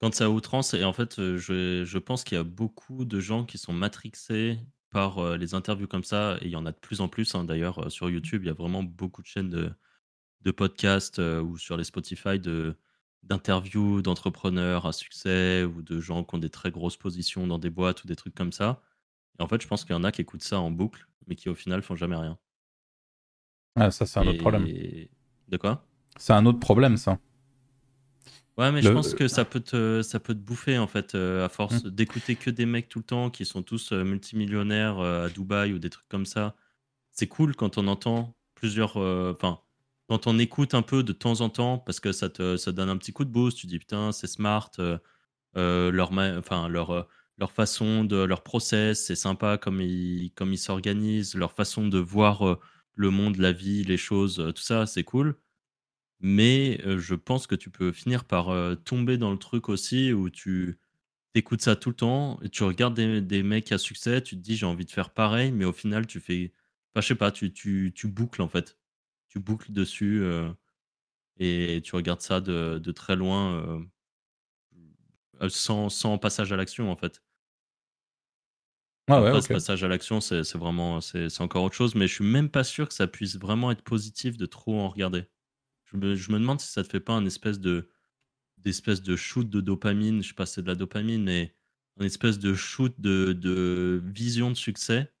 quand 0.00 0.14
c'est 0.14 0.24
à 0.24 0.30
outrance. 0.30 0.72
Et 0.74 0.84
en 0.84 0.92
fait, 0.92 1.18
euh, 1.18 1.36
je, 1.36 1.84
je 1.84 1.98
pense 1.98 2.22
qu'il 2.22 2.36
y 2.36 2.40
a 2.40 2.44
beaucoup 2.44 3.04
de 3.04 3.18
gens 3.18 3.44
qui 3.44 3.58
sont 3.58 3.72
matrixés 3.72 4.60
par 4.94 5.18
euh, 5.18 5.36
les 5.36 5.54
interviews 5.54 5.88
comme 5.88 6.04
ça. 6.04 6.38
Et 6.40 6.46
il 6.46 6.52
y 6.52 6.56
en 6.56 6.66
a 6.66 6.72
de 6.72 6.78
plus 6.78 7.02
en 7.02 7.08
plus. 7.08 7.34
hein. 7.34 7.44
D'ailleurs, 7.44 7.92
sur 7.92 8.08
YouTube, 8.10 8.44
il 8.44 8.46
y 8.46 8.50
a 8.50 8.54
vraiment 8.54 8.82
beaucoup 8.82 9.22
de 9.22 9.26
chaînes 9.26 9.50
de, 9.50 9.72
de 10.42 10.50
podcasts 10.52 11.18
ou 11.20 11.58
sur 11.58 11.76
les 11.76 11.84
Spotify 11.84 12.38
de 12.40 12.76
d'interviews 13.24 14.02
d'entrepreneurs 14.02 14.86
à 14.86 14.92
succès 14.92 15.64
ou 15.64 15.82
de 15.82 16.00
gens 16.00 16.24
qui 16.24 16.34
ont 16.34 16.38
des 16.38 16.50
très 16.50 16.70
grosses 16.70 16.98
positions 16.98 17.46
dans 17.46 17.58
des 17.58 17.70
boîtes 17.70 18.04
ou 18.04 18.06
des 18.06 18.16
trucs 18.16 18.34
comme 18.34 18.52
ça. 18.52 18.82
Et 19.38 19.42
en 19.42 19.48
fait, 19.48 19.62
je 19.62 19.68
pense 19.68 19.84
qu'il 19.84 19.94
y 19.94 19.98
en 19.98 20.04
a 20.04 20.12
qui 20.12 20.22
écoutent 20.22 20.42
ça 20.44 20.60
en 20.60 20.70
boucle, 20.70 21.06
mais 21.26 21.36
qui 21.36 21.48
au 21.48 21.54
final 21.54 21.82
font 21.82 21.96
jamais 21.96 22.16
rien. 22.16 22.38
Ah, 23.76 23.90
ça, 23.90 24.06
c'est 24.06 24.20
un 24.20 24.26
autre 24.26 24.38
problème. 24.38 24.70
De 25.48 25.56
quoi? 25.56 25.86
C'est 26.16 26.32
un 26.32 26.46
autre 26.46 26.58
problème, 26.60 26.96
ça. 26.96 27.18
Ouais, 28.56 28.70
mais 28.70 28.82
je 28.82 28.88
pense 28.88 29.14
que 29.14 29.26
ça 29.26 29.44
peut 29.44 29.60
te, 29.60 30.02
ça 30.02 30.20
peut 30.20 30.34
te 30.34 30.38
bouffer 30.38 30.78
en 30.78 30.86
fait, 30.86 31.16
euh, 31.16 31.44
à 31.44 31.48
force 31.48 31.84
hmm. 31.84 31.90
d'écouter 31.90 32.36
que 32.36 32.50
des 32.50 32.66
mecs 32.66 32.88
tout 32.88 33.00
le 33.00 33.04
temps 33.04 33.28
qui 33.28 33.44
sont 33.44 33.64
tous 33.64 33.90
euh, 33.92 34.04
multimillionnaires 34.04 35.00
euh, 35.00 35.26
à 35.26 35.28
Dubaï 35.28 35.72
ou 35.72 35.80
des 35.80 35.90
trucs 35.90 36.08
comme 36.08 36.26
ça. 36.26 36.54
C'est 37.10 37.26
cool 37.26 37.56
quand 37.56 37.78
on 37.78 37.88
entend 37.88 38.36
plusieurs. 38.54 38.96
Enfin, 38.96 39.60
quand 40.08 40.26
on 40.26 40.38
écoute 40.38 40.74
un 40.74 40.82
peu 40.82 41.02
de 41.02 41.12
temps 41.12 41.40
en 41.40 41.48
temps, 41.48 41.78
parce 41.78 42.00
que 42.00 42.12
ça 42.12 42.28
te 42.28 42.56
ça 42.56 42.72
donne 42.72 42.90
un 42.90 42.96
petit 42.96 43.12
coup 43.12 43.24
de 43.24 43.30
boost, 43.30 43.58
tu 43.58 43.66
dis 43.66 43.78
putain, 43.78 44.12
c'est 44.12 44.26
smart, 44.26 44.70
leur, 45.54 46.12
enfin, 46.12 46.68
leur, 46.68 47.08
leur 47.38 47.52
façon 47.52 48.04
de 48.04 48.16
leur 48.16 48.42
process, 48.42 49.04
c'est 49.06 49.14
sympa 49.16 49.58
comme 49.58 49.80
ils 49.80 50.32
comme 50.34 50.52
ils 50.52 50.58
s'organisent, 50.58 51.34
leur 51.34 51.52
façon 51.52 51.86
de 51.86 51.98
voir 51.98 52.58
le 52.94 53.10
monde, 53.10 53.36
la 53.36 53.52
vie, 53.52 53.84
les 53.84 53.96
choses, 53.96 54.36
tout 54.54 54.62
ça, 54.62 54.86
c'est 54.86 55.04
cool. 55.04 55.36
Mais 56.26 56.80
je 56.98 57.14
pense 57.14 57.46
que 57.46 57.54
tu 57.54 57.70
peux 57.70 57.92
finir 57.92 58.24
par 58.24 58.48
tomber 58.84 59.18
dans 59.18 59.30
le 59.30 59.38
truc 59.38 59.68
aussi 59.68 60.12
où 60.12 60.30
tu 60.30 60.78
écoutes 61.34 61.60
ça 61.62 61.76
tout 61.76 61.90
le 61.90 61.96
temps, 61.96 62.40
et 62.42 62.48
tu 62.48 62.64
regardes 62.64 62.94
des, 62.94 63.20
des, 63.20 63.42
mecs 63.42 63.72
à 63.72 63.78
succès, 63.78 64.22
tu 64.22 64.36
te 64.36 64.40
dis 64.40 64.56
j'ai 64.56 64.66
envie 64.66 64.86
de 64.86 64.90
faire 64.90 65.10
pareil, 65.10 65.52
mais 65.52 65.64
au 65.66 65.72
final 65.72 66.06
tu 66.06 66.20
fais, 66.20 66.52
enfin, 66.94 67.02
je 67.02 67.08
sais 67.08 67.14
pas, 67.14 67.30
tu, 67.30 67.52
tu, 67.52 67.92
tu 67.94 68.08
boucles 68.08 68.42
en 68.42 68.48
fait, 68.48 68.78
tu 69.28 69.38
boucles 69.38 69.72
dessus 69.72 70.24
et 71.38 71.80
tu 71.84 71.94
regardes 71.96 72.20
ça 72.20 72.40
de, 72.40 72.78
de 72.78 72.92
très 72.92 73.16
loin 73.16 73.84
sans, 75.48 75.88
sans 75.88 76.18
passage 76.18 76.52
à 76.52 76.56
l'action 76.56 76.90
en 76.90 76.96
fait. 76.96 77.22
Ah 79.08 79.20
ouais, 79.20 79.40
ce 79.42 79.48
passage 79.48 79.84
à 79.84 79.88
l'action, 79.88 80.20
c'est 80.20 80.54
vraiment, 80.54 81.00
c'est 81.02 81.40
encore 81.40 81.64
autre 81.64 81.74
chose, 81.74 81.94
mais 81.94 82.06
je 82.06 82.14
suis 82.14 82.24
même 82.24 82.48
pas 82.48 82.64
sûr 82.64 82.88
que 82.88 82.94
ça 82.94 83.06
puisse 83.06 83.36
vraiment 83.36 83.70
être 83.70 83.82
positif 83.82 84.38
de 84.38 84.46
trop 84.46 84.80
en 84.80 84.88
regarder. 84.88 85.24
Je 85.94 85.98
me, 85.98 86.14
je 86.16 86.32
me 86.32 86.38
demande 86.38 86.60
si 86.60 86.68
ça 86.68 86.82
te 86.82 86.88
fait 86.88 87.00
pas 87.00 87.12
un 87.12 87.24
espèce 87.24 87.60
de 87.60 87.88
d'espèce 88.58 89.02
de 89.02 89.14
shoot 89.16 89.48
de 89.48 89.60
dopamine, 89.60 90.22
je 90.22 90.28
sais 90.28 90.34
pas 90.34 90.46
si 90.46 90.54
c'est 90.54 90.62
de 90.62 90.66
la 90.68 90.74
dopamine, 90.74 91.22
mais 91.22 91.54
un 92.00 92.04
espèce 92.04 92.38
de 92.38 92.54
shoot 92.54 92.94
de, 92.98 93.32
de 93.34 94.02
vision 94.06 94.50
de 94.50 94.56
succès, 94.56 95.12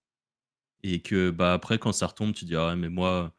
et 0.82 1.00
que 1.02 1.30
bah 1.30 1.52
après 1.52 1.78
quand 1.78 1.92
ça 1.92 2.06
retombe, 2.06 2.34
tu 2.34 2.44
dis 2.46 2.56
ah 2.56 2.74
mais 2.76 2.88
moi 2.88 3.34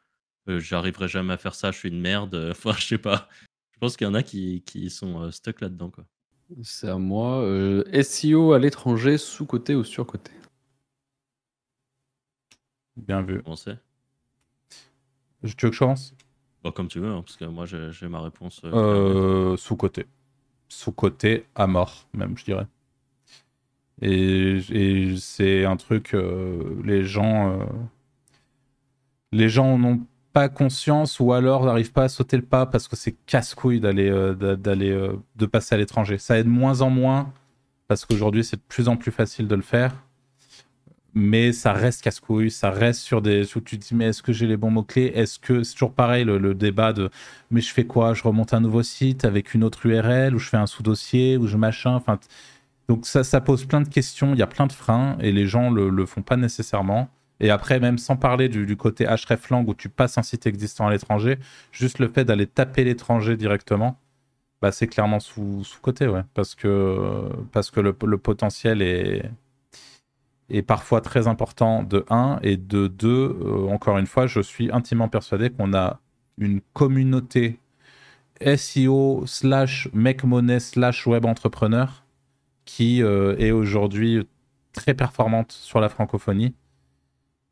euh, 0.48 0.60
j'arriverai 0.60 1.08
jamais 1.08 1.34
à 1.34 1.38
faire 1.38 1.54
ça, 1.54 1.72
je 1.72 1.78
suis 1.78 1.88
une 1.90 2.00
merde. 2.00 2.34
Enfin 2.50 2.72
je 2.78 2.86
sais 2.86 2.98
pas. 2.98 3.28
Je 3.72 3.78
pense 3.78 3.96
qu'il 3.96 4.06
y 4.06 4.10
en 4.10 4.14
a 4.14 4.22
qui, 4.22 4.62
qui 4.64 4.88
sont 4.90 5.22
euh, 5.22 5.30
stuck 5.30 5.60
là-dedans 5.60 5.90
quoi. 5.90 6.06
C'est 6.62 6.88
à 6.88 6.96
moi. 6.96 7.42
Euh, 7.42 7.84
SEO 8.02 8.52
à 8.52 8.58
l'étranger, 8.58 9.18
sous-côté 9.18 9.74
ou 9.74 9.84
sur-côté 9.84 10.30
Bien 12.96 13.22
vu. 13.22 13.42
On 13.44 13.56
sait. 13.56 13.78
Tu 15.44 15.48
veux 15.66 15.70
que 15.70 15.72
je 15.72 15.78
commence? 15.78 16.14
Bah, 16.66 16.72
Comme 16.74 16.88
tu 16.88 17.00
veux, 17.00 17.10
hein, 17.10 17.22
parce 17.22 17.36
que 17.36 17.44
moi 17.44 17.64
j'ai 17.66 18.08
ma 18.08 18.20
réponse. 18.20 18.60
Euh, 18.64 18.72
euh, 18.74 19.56
sous-côté. 19.56 20.06
Sous-côté 20.68 21.46
à 21.54 21.66
mort, 21.66 22.08
même, 22.12 22.36
je 22.36 22.44
dirais. 22.44 22.66
Et, 24.02 25.14
c'est 25.18 25.64
un 25.64 25.76
truc, 25.76 26.14
les 26.84 27.04
gens. 27.04 27.58
les 29.32 29.48
gens 29.48 29.78
n'ont 29.78 30.00
pas 30.36 30.50
conscience 30.50 31.18
ou 31.18 31.32
alors 31.32 31.64
n'arrive 31.64 31.92
pas 31.92 32.02
à 32.02 32.08
sauter 32.10 32.36
le 32.36 32.42
pas 32.42 32.66
parce 32.66 32.88
que 32.88 32.94
c'est 32.94 33.12
casse-couille 33.24 33.80
d'aller 33.80 34.10
euh, 34.10 34.34
euh, 34.42 35.16
de 35.36 35.46
passer 35.46 35.74
à 35.74 35.78
l'étranger. 35.78 36.18
Ça 36.18 36.38
aide 36.38 36.46
moins 36.46 36.82
en 36.82 36.90
moins 36.90 37.32
parce 37.88 38.04
qu'aujourd'hui 38.04 38.44
c'est 38.44 38.56
de 38.56 38.62
plus 38.68 38.88
en 38.88 38.98
plus 38.98 39.10
facile 39.10 39.48
de 39.48 39.54
le 39.54 39.62
faire. 39.62 39.94
Mais 41.18 41.52
ça 41.52 41.72
reste 41.72 42.02
casse-couille, 42.02 42.50
ça 42.50 42.70
reste 42.70 43.00
sur 43.00 43.22
des. 43.22 43.56
Où 43.56 43.60
tu 43.62 43.78
te 43.78 43.88
dis, 43.88 43.94
mais 43.94 44.06
est-ce 44.06 44.22
que 44.22 44.34
j'ai 44.34 44.46
les 44.46 44.58
bons 44.58 44.70
mots-clés? 44.70 45.12
Est-ce 45.14 45.38
que. 45.38 45.62
C'est 45.62 45.72
toujours 45.72 45.94
pareil 45.94 46.24
le, 46.24 46.54
débat 46.54 46.92
de. 46.92 47.08
Mais 47.50 47.62
je 47.62 47.72
fais 47.72 47.86
quoi? 47.86 48.12
Je 48.12 48.22
remonte 48.22 48.52
un 48.52 48.60
nouveau 48.60 48.82
site 48.82 49.24
avec 49.24 49.54
une 49.54 49.64
autre 49.64 49.86
URL 49.86 50.34
ou 50.34 50.38
je 50.38 50.48
fais 50.50 50.58
un 50.58 50.66
sous-dossier 50.66 51.38
ou 51.38 51.46
je 51.46 51.56
machin? 51.56 51.94
Enfin, 51.94 52.18
donc 52.88 53.06
ça, 53.06 53.24
ça 53.24 53.40
pose 53.40 53.64
plein 53.64 53.80
de 53.80 53.88
questions, 53.88 54.34
il 54.34 54.38
y 54.38 54.42
a 54.42 54.46
plein 54.46 54.66
de 54.66 54.72
freins 54.72 55.16
et 55.20 55.32
les 55.32 55.46
gens 55.46 55.70
le, 55.70 55.88
le 55.88 56.06
font 56.06 56.22
pas 56.22 56.36
nécessairement. 56.36 57.08
Et 57.40 57.50
après, 57.50 57.80
même 57.80 57.98
sans 57.98 58.16
parler 58.16 58.48
du, 58.48 58.76
côté 58.76 59.06
hreflang 59.06 59.66
où 59.66 59.74
tu 59.74 59.88
passes 59.88 60.18
un 60.18 60.22
site 60.22 60.46
existant 60.46 60.86
à 60.86 60.90
l'étranger, 60.90 61.38
juste 61.72 61.98
le 61.98 62.08
fait 62.08 62.24
d'aller 62.24 62.46
taper 62.46 62.84
l'étranger 62.84 63.36
directement, 63.36 63.98
bah, 64.62 64.72
c'est 64.72 64.86
clairement 64.86 65.20
sous-côté, 65.20 66.08
ouais. 66.08 66.22
Parce 66.34 66.54
que, 66.54 67.28
parce 67.52 67.70
que 67.70 67.80
le, 67.80 67.92
potentiel 67.92 68.82
est, 68.82 69.30
est 70.50 70.62
parfois 70.62 71.00
très 71.00 71.26
important 71.28 71.82
de 71.82 72.04
1 72.08 72.40
et 72.42 72.56
de 72.56 72.86
2, 72.86 73.08
euh, 73.08 73.68
encore 73.68 73.98
une 73.98 74.06
fois, 74.06 74.26
je 74.26 74.40
suis 74.40 74.70
intimement 74.72 75.08
persuadé 75.08 75.50
qu'on 75.50 75.74
a 75.74 76.00
une 76.38 76.60
communauté 76.72 77.58
SEO 78.40 79.24
slash 79.26 79.88
make 79.92 80.24
money 80.24 80.60
slash 80.60 81.06
web 81.06 81.24
entrepreneur 81.24 82.04
qui 82.64 83.02
euh, 83.02 83.36
est 83.38 83.50
aujourd'hui 83.50 84.28
très 84.72 84.94
performante 84.94 85.52
sur 85.52 85.80
la 85.80 85.88
francophonie 85.88 86.54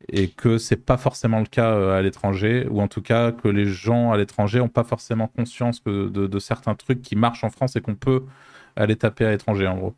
et 0.09 0.29
que 0.29 0.57
c'est 0.57 0.75
pas 0.75 0.97
forcément 0.97 1.39
le 1.39 1.45
cas 1.45 1.71
euh, 1.71 1.97
à 1.97 2.01
l'étranger, 2.01 2.67
ou 2.69 2.81
en 2.81 2.87
tout 2.87 3.01
cas 3.01 3.31
que 3.31 3.47
les 3.47 3.65
gens 3.65 4.11
à 4.11 4.17
l'étranger 4.17 4.59
n'ont 4.59 4.69
pas 4.69 4.83
forcément 4.83 5.27
conscience 5.27 5.79
que 5.79 6.09
de, 6.09 6.39
certains 6.39 6.75
trucs 6.75 7.01
qui 7.01 7.15
marchent 7.15 7.43
en 7.43 7.49
France 7.49 7.75
et 7.75 7.81
qu'on 7.81 7.95
peut 7.95 8.23
aller 8.75 8.95
taper 8.95 9.25
à 9.25 9.31
l'étranger 9.31 9.67
en 9.67 9.77
gros. 9.77 9.95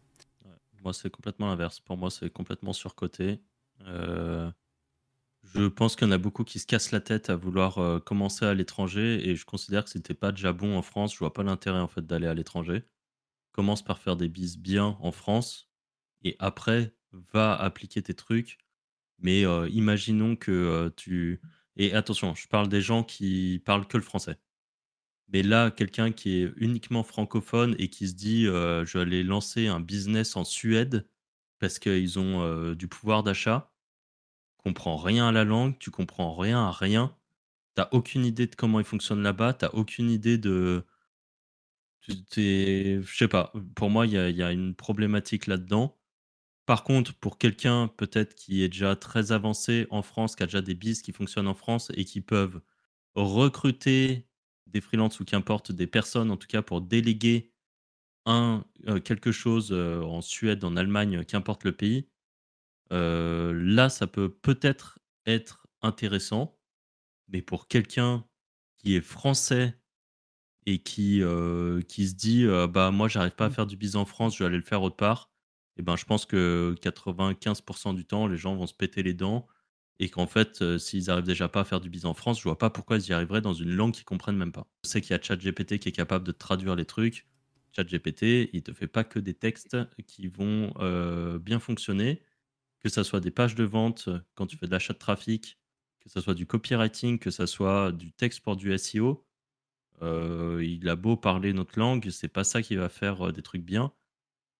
Moi 0.87 0.93
c'est 0.93 1.09
complètement 1.09 1.47
l'inverse, 1.47 1.81
pour 1.81 1.97
moi 1.97 2.09
c'est 2.09 2.29
complètement 2.29 2.71
surcoté. 2.71 3.41
Euh, 3.81 4.49
je 5.43 5.67
pense 5.67 5.97
qu'il 5.97 6.07
y 6.07 6.09
en 6.09 6.13
a 6.13 6.17
beaucoup 6.17 6.45
qui 6.45 6.59
se 6.59 6.65
cassent 6.65 6.93
la 6.93 7.01
tête 7.01 7.29
à 7.29 7.35
vouloir 7.35 7.77
euh, 7.79 7.99
commencer 7.99 8.45
à 8.45 8.53
l'étranger 8.53 9.27
et 9.27 9.35
je 9.35 9.43
considère 9.43 9.83
que 9.83 9.89
c'était 9.89 10.13
pas 10.13 10.31
déjà 10.31 10.53
bon 10.53 10.77
en 10.77 10.81
France, 10.81 11.13
je 11.13 11.19
vois 11.19 11.33
pas 11.33 11.43
l'intérêt 11.43 11.81
en 11.81 11.89
fait 11.89 12.07
d'aller 12.07 12.27
à 12.27 12.33
l'étranger. 12.33 12.83
Commence 13.51 13.83
par 13.83 13.99
faire 13.99 14.15
des 14.15 14.29
bises 14.29 14.57
bien 14.57 14.97
en 15.01 15.11
France 15.11 15.69
et 16.23 16.37
après 16.39 16.95
va 17.11 17.53
appliquer 17.53 18.01
tes 18.01 18.13
trucs 18.13 18.57
mais 19.19 19.41
imaginons 19.69 20.35
que 20.37 20.93
tu. 20.95 21.41
Et 21.75 21.93
attention, 21.93 22.33
je 22.35 22.47
parle 22.47 22.69
des 22.69 22.81
gens 22.81 23.03
qui 23.03 23.61
parlent 23.65 23.87
que 23.87 23.97
le 23.97 24.03
français. 24.03 24.37
Mais 25.29 25.43
là, 25.43 25.71
quelqu'un 25.71 26.11
qui 26.11 26.41
est 26.41 26.51
uniquement 26.57 27.03
francophone 27.03 27.75
et 27.79 27.89
qui 27.89 28.07
se 28.07 28.13
dit 28.15 28.45
je 28.45 28.97
vais 28.97 29.01
aller 29.01 29.23
lancer 29.23 29.67
un 29.67 29.79
business 29.79 30.35
en 30.35 30.45
Suède 30.45 31.07
parce 31.59 31.79
qu'ils 31.79 32.19
ont 32.19 32.73
du 32.73 32.87
pouvoir 32.87 33.23
d'achat, 33.23 33.71
comprends 34.67 34.97
rien 34.97 35.29
à 35.29 35.31
la 35.31 35.45
langue, 35.45 35.77
tu 35.79 35.91
comprends 35.91 36.35
rien 36.35 36.59
à 36.59 36.71
rien, 36.71 37.15
tu 37.75 37.81
n'as 37.81 37.89
aucune 37.91 38.25
idée 38.25 38.47
de 38.47 38.55
comment 38.55 38.79
ils 38.79 38.85
fonctionnent 38.85 39.23
là-bas, 39.23 39.53
tu 39.53 39.65
n'as 39.65 39.71
aucune 39.71 40.11
idée 40.11 40.37
de. 40.37 40.85
Je 42.01 43.01
sais 43.05 43.27
pas, 43.27 43.51
pour 43.75 43.89
moi, 43.89 44.05
il 44.07 44.13
y 44.13 44.33
y 44.33 44.43
a, 44.43 44.51
une 44.51 44.75
problématique 44.75 45.47
là-dedans. 45.47 45.97
Par 46.65 46.83
contre, 46.83 47.13
pour 47.15 47.37
quelqu'un 47.37 47.89
peut-être 47.89 48.35
qui 48.35 48.63
est 48.63 48.69
déjà 48.69 48.95
très 48.95 49.31
avancé 49.31 49.87
en 49.89 50.01
France, 50.03 50.35
qui 50.35 50.43
a 50.43 50.47
déjà 50.47 50.61
des 50.61 50.75
bises 50.75 51.01
qui 51.01 51.13
fonctionnent 51.13 51.47
en 51.47 51.55
France 51.55 51.91
et 51.95 52.05
qui 52.05 52.21
peuvent 52.21 52.61
recruter 53.15 54.26
des 54.71 54.81
freelances 54.81 55.19
ou 55.19 55.25
qu'importe 55.25 55.71
des 55.71 55.87
personnes, 55.87 56.31
en 56.31 56.37
tout 56.37 56.47
cas 56.47 56.61
pour 56.61 56.81
déléguer 56.81 57.51
un, 58.25 58.65
euh, 58.87 58.99
quelque 58.99 59.31
chose 59.31 59.69
euh, 59.71 60.01
en 60.01 60.21
Suède, 60.21 60.63
en 60.63 60.75
Allemagne, 60.75 61.23
qu'importe 61.23 61.63
le 61.63 61.71
pays, 61.71 62.09
euh, 62.91 63.53
là, 63.53 63.89
ça 63.89 64.07
peut 64.07 64.29
peut-être 64.29 64.99
être 65.25 65.67
intéressant. 65.81 66.57
Mais 67.29 67.41
pour 67.41 67.67
quelqu'un 67.67 68.25
qui 68.77 68.95
est 68.95 69.01
français 69.01 69.77
et 70.65 70.79
qui, 70.79 71.21
qui 71.87 72.07
se 72.07 72.13
dit 72.15 72.45
bah 72.69 72.91
moi 72.91 73.07
j'arrive 73.07 73.35
pas 73.35 73.45
à 73.45 73.49
mmh. 73.49 73.53
faire 73.53 73.67
du 73.67 73.77
business 73.77 74.01
en 74.01 74.05
France, 74.05 74.37
je 74.37 74.43
vais 74.43 74.47
aller 74.47 74.57
le 74.57 74.63
faire 74.63 74.81
autre 74.81 74.95
part 74.95 75.29
et 75.77 75.81
ben, 75.81 75.95
je 75.95 76.05
pense 76.05 76.25
que 76.25 76.75
95% 76.81 77.95
du 77.95 78.05
temps, 78.05 78.27
les 78.27 78.37
gens 78.37 78.55
vont 78.55 78.67
se 78.67 78.73
péter 78.73 79.03
les 79.03 79.13
dents 79.13 79.47
et 79.99 80.09
qu'en 80.09 80.27
fait, 80.27 80.61
euh, 80.61 80.77
s'ils 80.77 81.09
arrivent 81.09 81.25
déjà 81.25 81.47
pas 81.47 81.61
à 81.61 81.63
faire 81.65 81.81
du 81.81 81.89
business 81.89 82.11
en 82.11 82.13
France, 82.13 82.37
je 82.39 82.43
vois 82.43 82.57
pas 82.57 82.69
pourquoi 82.69 82.97
ils 82.97 83.07
y 83.07 83.13
arriveraient 83.13 83.41
dans 83.41 83.53
une 83.53 83.71
langue 83.71 83.93
qu'ils 83.93 84.05
comprennent 84.05 84.37
même 84.37 84.51
pas. 84.51 84.67
Je 84.83 84.89
sais 84.89 85.01
qu'il 85.01 85.11
y 85.11 85.13
a 85.19 85.21
ChatGPT 85.21 85.79
qui 85.79 85.89
est 85.89 85.93
capable 85.93 86.25
de 86.25 86.31
traduire 86.31 86.75
les 86.75 86.85
trucs. 86.85 87.27
ChatGPT, 87.75 88.49
il 88.53 88.63
te 88.63 88.73
fait 88.73 88.87
pas 88.87 89.03
que 89.03 89.19
des 89.19 89.33
textes 89.33 89.77
qui 90.05 90.27
vont 90.27 90.73
euh, 90.79 91.39
bien 91.39 91.59
fonctionner, 91.59 92.21
que 92.79 92.89
ce 92.89 93.03
soit 93.03 93.19
des 93.19 93.31
pages 93.31 93.55
de 93.55 93.63
vente 93.63 94.09
quand 94.35 94.47
tu 94.47 94.57
fais 94.57 94.67
de 94.67 94.71
l'achat 94.71 94.93
de 94.93 94.99
trafic, 94.99 95.59
que 95.99 96.09
ce 96.09 96.21
soit 96.21 96.35
du 96.35 96.45
copywriting, 96.45 97.19
que 97.19 97.31
ce 97.31 97.45
soit 97.45 97.91
du 97.91 98.11
texte 98.13 98.41
pour 98.41 98.55
du 98.55 98.77
SEO. 98.77 99.25
Euh, 100.03 100.63
il 100.63 100.87
a 100.89 100.95
beau 100.95 101.17
parler 101.17 101.53
notre 101.53 101.79
langue, 101.79 102.09
c'est 102.11 102.27
pas 102.27 102.43
ça 102.43 102.61
qui 102.61 102.75
va 102.75 102.89
faire 102.89 103.33
des 103.33 103.41
trucs 103.41 103.63
bien. 103.63 103.91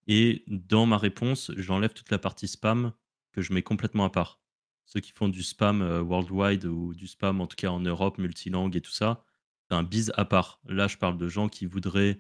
Et 0.08 0.44
dans 0.48 0.86
ma 0.86 0.98
réponse, 0.98 1.52
j'enlève 1.58 1.94
toute 1.94 2.12
la 2.12 2.18
partie 2.18 2.48
spam 2.48 2.94
que 3.34 3.42
je 3.42 3.54
mets 3.54 3.62
complètement 3.62 4.06
à 4.06 4.10
part. 4.10 4.42
Ceux 4.88 5.02
qui 5.02 5.12
font 5.12 5.28
du 5.28 5.44
spam 5.44 5.82
euh, 5.82 6.02
worldwide 6.02 6.66
ou 6.66 6.94
du 6.94 7.08
spam 7.08 7.42
en 7.42 7.48
tout 7.48 7.58
cas 7.58 7.68
en 7.70 7.82
Europe, 7.82 8.18
multilangue 8.18 8.76
et 8.78 8.82
tout 8.82 8.92
ça, 8.92 9.24
c'est 9.70 9.76
un 9.76 9.84
bise 9.84 10.14
à 10.16 10.24
part. 10.26 10.62
Là, 10.68 10.88
je 10.88 10.98
parle 10.98 11.18
de 11.18 11.28
gens 11.28 11.50
qui 11.50 11.66
voudraient 11.66 12.20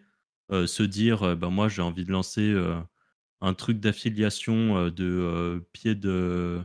euh, 0.51 0.67
se 0.67 0.83
dire 0.83 1.35
ben 1.37 1.49
moi 1.49 1.69
j'ai 1.69 1.81
envie 1.81 2.03
de 2.05 2.11
lancer 2.11 2.55
un 3.41 3.53
truc 3.53 3.79
d'affiliation 3.79 4.89
de 4.89 5.65
pied 5.73 5.95
de 5.95 6.61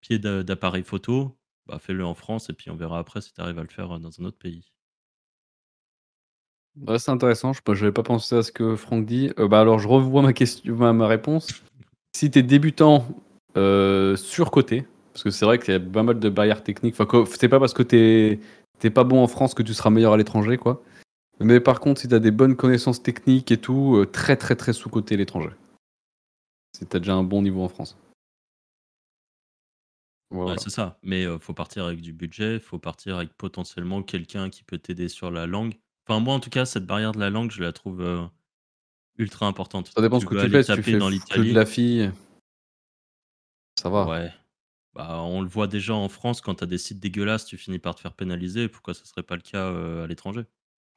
pied 0.00 0.18
d'appareil 0.18 0.82
photo, 0.84 1.38
bah, 1.66 1.78
fais-le 1.78 2.04
en 2.04 2.14
France 2.14 2.50
et 2.50 2.52
puis 2.52 2.70
on 2.70 2.76
verra 2.76 2.98
après 2.98 3.22
si 3.22 3.32
tu 3.32 3.40
arrives 3.40 3.58
à 3.58 3.62
le 3.62 3.68
faire 3.68 3.98
dans 3.98 4.20
un 4.20 4.24
autre 4.24 4.38
pays 4.38 4.70
c'est 6.98 7.10
intéressant. 7.10 7.52
Je 7.52 7.60
n'avais 7.72 7.90
pas 7.90 8.04
pensé 8.04 8.36
à 8.36 8.42
ce 8.44 8.52
que 8.52 8.76
Franck 8.76 9.04
dit. 9.04 9.32
Bah, 9.36 9.60
alors, 9.60 9.80
je 9.80 9.88
revois 9.88 10.22
ma, 10.22 10.32
question, 10.32 10.76
ma, 10.76 11.08
réponse. 11.08 11.48
Si 12.14 12.30
tu 12.30 12.38
es 12.38 12.42
débutant, 12.44 13.04
surcoté, 14.16 14.86
Parce 15.18 15.24
que 15.24 15.30
c'est 15.30 15.46
vrai 15.46 15.58
qu'il 15.58 15.74
y 15.74 15.76
a 15.76 15.80
pas 15.80 16.04
mal 16.04 16.20
de 16.20 16.28
barrières 16.28 16.62
techniques. 16.62 16.94
Enfin, 16.96 17.24
c'est 17.36 17.48
pas 17.48 17.58
parce 17.58 17.74
que 17.74 17.82
t'es 17.82 18.90
pas 18.90 19.02
bon 19.02 19.20
en 19.20 19.26
France 19.26 19.52
que 19.52 19.64
tu 19.64 19.74
seras 19.74 19.90
meilleur 19.90 20.12
à 20.12 20.16
l'étranger, 20.16 20.58
quoi. 20.58 20.80
Mais 21.40 21.58
par 21.58 21.80
contre, 21.80 22.00
si 22.00 22.06
t'as 22.06 22.20
des 22.20 22.30
bonnes 22.30 22.54
connaissances 22.54 23.02
techniques 23.02 23.50
et 23.50 23.56
tout, 23.56 23.96
euh, 23.96 24.06
très 24.06 24.36
très 24.36 24.54
très 24.54 24.72
sous-côté 24.72 25.16
l'étranger. 25.16 25.50
Si 26.72 26.86
t'as 26.86 27.00
déjà 27.00 27.14
un 27.14 27.24
bon 27.24 27.42
niveau 27.42 27.64
en 27.64 27.68
France. 27.68 27.96
Voilà. 30.30 30.56
c'est 30.58 30.70
ça. 30.70 31.00
Mais 31.02 31.22
il 31.24 31.38
faut 31.40 31.54
partir 31.54 31.86
avec 31.86 32.00
du 32.00 32.12
budget, 32.12 32.60
faut 32.60 32.78
partir 32.78 33.16
avec 33.16 33.30
potentiellement 33.36 34.04
quelqu'un 34.04 34.50
qui 34.50 34.62
peut 34.62 34.78
t'aider 34.78 35.08
sur 35.08 35.32
la 35.32 35.48
langue. 35.48 35.74
Enfin, 36.06 36.20
moi, 36.20 36.34
en 36.34 36.40
tout 36.40 36.50
cas, 36.50 36.64
cette 36.64 36.86
barrière 36.86 37.10
de 37.10 37.18
la 37.18 37.30
langue, 37.30 37.50
je 37.50 37.60
la 37.60 37.72
trouve 37.72 38.30
ultra 39.16 39.46
importante. 39.46 39.90
Ça 39.92 40.00
dépend 40.00 40.20
ce 40.20 40.26
que 40.26 40.44
tu 40.44 40.48
fais. 40.48 40.62
Si 40.62 40.72
tu 40.74 40.82
fais 40.84 40.98
dans 40.98 41.08
l'Italie. 41.08 41.50
de 41.50 41.56
la 41.56 41.66
fille, 41.66 42.08
ça 43.74 43.88
va. 43.88 44.06
Ouais. 44.06 44.30
Bah, 44.98 45.20
on 45.22 45.40
le 45.40 45.48
voit 45.48 45.66
déjà 45.66 45.94
en 45.94 46.08
France, 46.08 46.42
quand 46.42 46.56
tu 46.56 46.64
as 46.64 46.66
des 46.66 46.76
sites 46.76 47.00
dégueulasses, 47.00 47.46
tu 47.46 47.56
finis 47.56 47.78
par 47.78 47.94
te 47.94 48.00
faire 48.00 48.12
pénaliser. 48.12 48.68
Pourquoi 48.68 48.92
ce 48.92 49.06
serait 49.06 49.22
pas 49.22 49.36
le 49.36 49.42
cas 49.42 49.68
à 50.04 50.06
l'étranger? 50.06 50.42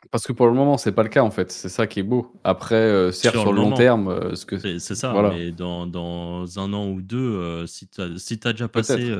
Parce 0.09 0.25
que 0.25 0.33
pour 0.33 0.47
le 0.47 0.53
moment, 0.53 0.77
c'est 0.77 0.91
pas 0.91 1.03
le 1.03 1.09
cas 1.09 1.21
en 1.21 1.31
fait. 1.31 1.51
C'est 1.51 1.69
ça 1.69 1.87
qui 1.87 1.99
est 1.99 2.03
beau. 2.03 2.33
Après, 2.43 3.11
certes, 3.13 3.35
sur, 3.35 3.53
le 3.53 3.61
long 3.61 3.71
terme, 3.71 4.35
ce 4.35 4.45
que 4.45 4.57
c'est 4.57 4.95
ça. 4.95 5.13
Mais 5.31 5.51
dans, 5.51 5.85
dans, 5.85 6.59
un 6.59 6.73
an 6.73 6.89
ou 6.89 7.01
deux, 7.01 7.65
si 7.67 7.87
tu 7.87 8.01
as, 8.01 8.17
si 8.17 8.39
as 8.43 8.51
déjà 8.51 8.67
passé 8.67 9.13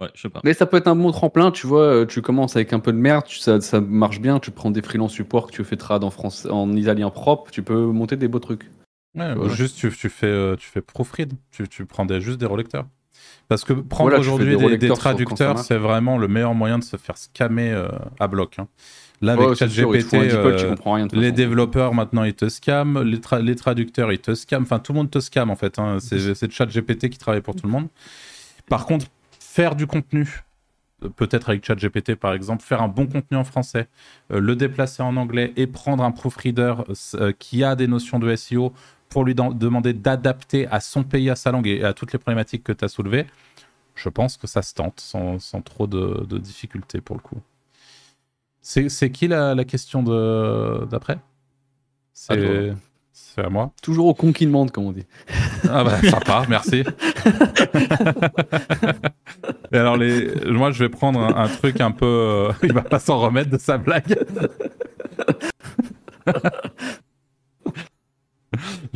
Ouais, 0.00 0.10
je 0.14 0.22
sais 0.22 0.28
pas. 0.28 0.40
Mais 0.44 0.52
ça 0.52 0.66
peut 0.66 0.76
être 0.76 0.88
un 0.88 0.96
bon 0.96 1.10
tremplin, 1.10 1.50
tu 1.50 1.66
vois. 1.66 1.82
Euh, 1.82 2.06
tu 2.06 2.20
commences 2.20 2.54
avec 2.54 2.74
un 2.74 2.80
peu 2.80 2.92
de 2.92 2.98
merde, 2.98 3.26
ça, 3.28 3.60
ça 3.62 3.80
marche 3.80 4.20
bien. 4.20 4.38
Tu 4.40 4.50
prends 4.50 4.70
des 4.70 4.82
freelance 4.82 5.12
support 5.12 5.46
que 5.46 5.52
tu 5.52 5.64
fais 5.64 5.76
trad 5.76 6.04
en, 6.04 6.10
France, 6.10 6.46
en 6.50 6.70
italien 6.72 7.08
propre, 7.08 7.50
tu 7.50 7.62
peux 7.62 7.86
monter 7.86 8.16
des 8.16 8.28
beaux 8.28 8.38
trucs. 8.38 8.70
Ouais, 9.14 9.34
juste 9.48 9.78
tu, 9.78 9.90
tu, 9.90 10.10
fais, 10.10 10.26
euh, 10.26 10.56
tu 10.56 10.68
fais 10.68 10.82
proofread, 10.82 11.32
tu, 11.50 11.66
tu 11.66 11.86
prends 11.86 12.04
des, 12.04 12.20
juste 12.20 12.38
des 12.38 12.46
relecteurs. 12.46 12.86
Parce 13.48 13.64
que 13.64 13.72
prendre 13.72 14.18
aujourd'hui 14.18 14.56
des, 14.78 14.88
traducteurs, 14.88 15.58
c'est 15.58 15.76
vraiment 15.76 16.18
le 16.18 16.26
meilleur 16.26 16.54
moyen 16.54 16.78
de 16.78 16.84
se 16.84 16.96
faire 16.96 17.16
scammer 17.16 17.70
euh, 17.70 17.88
à 18.18 18.26
bloc. 18.26 18.58
Hein. 18.58 18.66
Là, 19.22 19.32
avec 19.32 19.54
ChatGPT, 19.54 20.16
les 21.12 21.32
développeurs 21.32 21.94
maintenant 21.94 22.24
ils 22.24 22.34
te 22.34 22.48
scamment, 22.48 23.00
les, 23.00 23.18
les, 23.42 23.56
traducteurs 23.56 24.12
ils 24.12 24.18
te 24.18 24.34
scamment, 24.34 24.64
enfin 24.64 24.78
tout 24.78 24.92
le 24.92 24.98
monde 24.98 25.10
te 25.10 25.20
scamme 25.20 25.50
en 25.50 25.56
fait. 25.56 25.78
Hein. 25.78 25.98
C'est 26.00 26.50
ChatGPT 26.50 27.08
qui 27.08 27.18
travaille 27.18 27.40
pour 27.40 27.54
tout 27.54 27.66
le 27.66 27.72
monde. 27.72 27.88
Par 28.68 28.84
contre, 28.84 29.06
faire 29.38 29.74
du 29.74 29.86
contenu, 29.86 30.42
peut-être 31.16 31.48
avec 31.48 31.64
ChatGPT 31.64 32.14
par 32.14 32.34
exemple, 32.34 32.62
faire 32.62 32.82
un 32.82 32.88
bon 32.88 33.06
contenu 33.06 33.36
en 33.38 33.44
français, 33.44 33.88
euh, 34.32 34.40
le 34.40 34.54
déplacer 34.56 35.02
en 35.02 35.16
anglais 35.16 35.52
et 35.56 35.66
prendre 35.66 36.04
un 36.04 36.10
proofreader 36.10 36.74
euh, 37.14 37.32
qui 37.38 37.64
a 37.64 37.74
des 37.74 37.86
notions 37.86 38.18
de 38.18 38.34
SEO 38.34 38.72
pour 39.08 39.24
lui 39.24 39.34
demander 39.34 39.92
d'adapter 39.92 40.66
à 40.68 40.80
son 40.80 41.04
pays, 41.04 41.30
à 41.30 41.36
sa 41.36 41.52
langue 41.52 41.66
et 41.66 41.84
à 41.84 41.92
toutes 41.92 42.12
les 42.12 42.18
problématiques 42.18 42.64
que 42.64 42.72
tu 42.72 42.84
as 42.84 42.88
soulevées, 42.88 43.26
je 43.94 44.08
pense 44.08 44.36
que 44.36 44.46
ça 44.46 44.62
se 44.62 44.74
tente 44.74 45.00
sans, 45.00 45.38
trop 45.64 45.86
de, 45.86 46.38
difficultés 46.38 47.00
pour 47.00 47.16
le 47.16 47.22
coup. 47.22 47.40
C'est 48.60 49.10
qui 49.10 49.28
la, 49.28 49.54
la 49.54 49.64
question 49.64 50.02
d'après? 50.90 51.18
C'est 52.12 52.74
à 53.38 53.48
moi. 53.48 53.72
Toujours 53.82 54.06
au 54.06 54.14
confinement, 54.14 54.66
comme 54.66 54.84
on 54.84 54.92
dit. 54.92 55.06
Ah 55.68 55.84
bah 55.84 56.00
sympa, 56.02 56.44
merci. 56.48 56.76
Et 59.72 59.76
alors 59.76 59.96
les, 59.96 60.50
moi 60.50 60.70
je 60.70 60.84
vais 60.84 60.88
prendre 60.88 61.20
un, 61.20 61.48
truc 61.48 61.80
un 61.80 61.90
peu, 61.90 62.06
euh, 62.06 62.52
il 62.62 62.72
va 62.72 62.82
pas 62.82 62.98
s'en 62.98 63.18
remettre 63.18 63.50
de 63.50 63.58
sa 63.58 63.78
blague. 63.78 64.18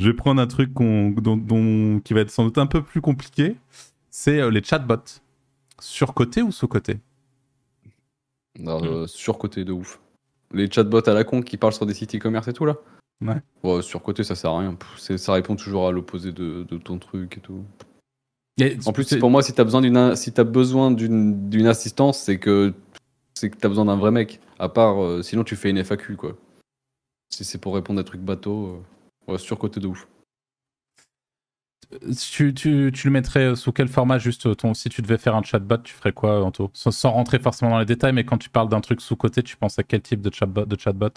je 0.01 0.09
vais 0.09 0.14
prendre 0.14 0.40
un 0.40 0.46
truc 0.46 0.72
dont, 0.72 2.01
qui 2.03 2.14
va 2.14 2.20
être 2.20 2.30
sans 2.30 2.44
doute 2.44 2.59
un 2.59 2.66
peu 2.66 2.82
plus 2.82 3.01
compliqué. 3.01 3.57
C'est 4.11 4.40
euh, 4.40 4.51
les 4.51 4.62
chatbots. 4.62 5.20
Surcoté 5.78 6.42
ou 6.42 6.53
sous-côté 6.53 6.98
euh, 8.66 9.07
Surcoté 9.07 9.64
de 9.64 9.72
ouf. 9.72 10.01
Les 10.53 10.70
chatbots 10.70 11.09
à 11.09 11.14
la 11.14 11.24
con 11.24 11.42
qui 11.42 11.57
parlent 11.57 11.72
sur 11.72 11.86
des 11.86 11.94
sites 11.94 12.14
e-commerce 12.14 12.48
et 12.48 12.53
tout 12.53 12.66
là? 12.66 12.76
Ouais. 13.22 13.82
sur 13.82 14.03
côté, 14.03 14.24
ça 14.24 14.34
sert 14.34 14.51
à 14.51 14.61
rien. 14.61 14.76
Ça 14.96 15.32
répond 15.34 15.55
toujours 15.55 15.86
à 15.86 15.92
l'opposé 15.92 16.32
de, 16.32 16.64
ton 16.78 16.98
truc 16.98 17.36
et 17.36 17.40
tout. 17.40 17.64
en 18.86 18.92
plus, 18.92 19.14
pour 19.18 19.30
moi, 19.30 19.42
si 19.42 19.53
t'as 19.53 19.64
besoin 19.64 19.82
d'une 19.82 20.16
si 20.16 20.32
as 20.36 20.44
besoin 20.44 20.90
d'une 20.90 21.66
assistance, 21.66 22.18
c'est 22.18 22.38
que 22.38 22.74
c'est 23.34 23.51
que 23.51 23.57
t'as 23.57 23.68
besoin 23.68 23.84
d'un 23.84 23.96
vrai 23.96 24.11
mec. 24.11 24.40
À 24.59 24.68
part, 24.68 25.03
euh, 25.03 25.22
sinon 25.22 25.44
tu 25.44 25.57
fais 25.57 25.70
une 25.70 25.82
FAQ 25.82 26.16
quoi. 26.16 26.36
Si 27.30 27.44
c'est 27.44 27.59
pour 27.59 27.74
répondre 27.74 28.01
à 28.01 28.03
des 28.03 28.07
trucs 28.07 28.20
bateaux, 28.20 28.66
euh, 28.66 28.78
sur 29.39 29.59
côté 29.59 29.81
de 29.81 29.87
ouf. 29.87 30.09
Tu, 32.16 32.55
tu, 32.55 32.93
tu, 32.95 33.09
le 33.09 33.12
mettrais 33.12 33.57
sous 33.57 33.72
quel 33.72 33.89
format 33.89 34.18
juste 34.18 34.57
ton, 34.57 34.74
si 34.74 34.89
tu 34.89 35.03
devais 35.03 35.18
faire 35.18 35.35
un 35.35 35.43
chatbot, 35.43 35.78
tu 35.78 35.93
ferais 35.93 36.12
quoi 36.12 36.45
Anto? 36.45 36.70
Sans, 36.72 36.93
sans 36.93 37.11
rentrer 37.11 37.41
forcément 37.41 37.72
dans 37.72 37.81
les 37.81 37.85
détails, 37.85 38.12
mais 38.12 38.22
quand 38.22 38.39
tu 38.39 38.49
parles 38.49 38.68
d'un 38.68 38.81
truc 38.81 39.01
sous 39.01 39.16
côté, 39.16 39.43
tu 39.43 39.57
penses 39.57 39.78
à 39.78 39.83
quel 39.83 40.01
type 40.01 40.20
de 40.20 40.33
chatbot, 40.33 40.66
de 40.66 40.78
chatbot? 40.78 41.11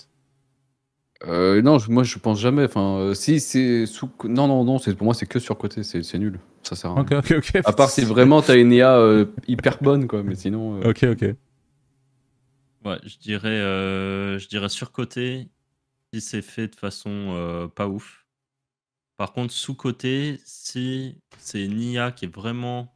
Euh, 1.25 1.61
non, 1.61 1.77
moi 1.89 2.03
je 2.03 2.17
pense 2.17 2.39
jamais. 2.39 2.65
Enfin, 2.65 2.97
euh, 2.97 3.13
si 3.13 3.39
c'est 3.39 3.85
sous. 3.85 4.09
Non, 4.25 4.47
non, 4.47 4.63
non. 4.63 4.77
C'est 4.77 4.93
pour 4.93 5.05
moi 5.05 5.13
c'est 5.13 5.25
que 5.25 5.39
sur 5.39 5.57
côté. 5.57 5.83
C'est 5.83 6.17
nul. 6.17 6.39
Ça 6.63 6.75
sert 6.75 6.91
à 6.91 6.95
rien. 6.95 7.03
Ok, 7.03 7.11
ok, 7.11 7.35
ok. 7.37 7.61
À 7.63 7.71
part 7.71 7.89
si 7.89 8.01
vraiment 8.01 8.41
t'as 8.41 8.57
une 8.57 8.73
IA 8.73 8.97
euh, 8.97 9.25
hyper 9.47 9.77
bonne, 9.81 10.07
quoi. 10.07 10.23
Mais 10.23 10.35
sinon. 10.35 10.81
Ok, 10.81 11.03
ok. 11.03 11.35
Ouais, 12.85 12.97
je 13.05 13.17
dirais, 13.17 13.59
je 14.39 14.47
dirais 14.49 14.67
surcoté 14.67 15.47
si 16.13 16.21
c'est 16.21 16.41
fait 16.41 16.67
de 16.69 16.75
façon 16.75 17.71
pas 17.75 17.87
ouf. 17.87 18.25
Par 19.17 19.33
contre, 19.33 19.53
sous-côté, 19.53 20.39
si 20.45 21.21
c'est 21.39 21.63
une 21.65 21.79
IA 21.81 22.11
qui 22.11 22.25
est 22.25 22.35
vraiment 22.35 22.95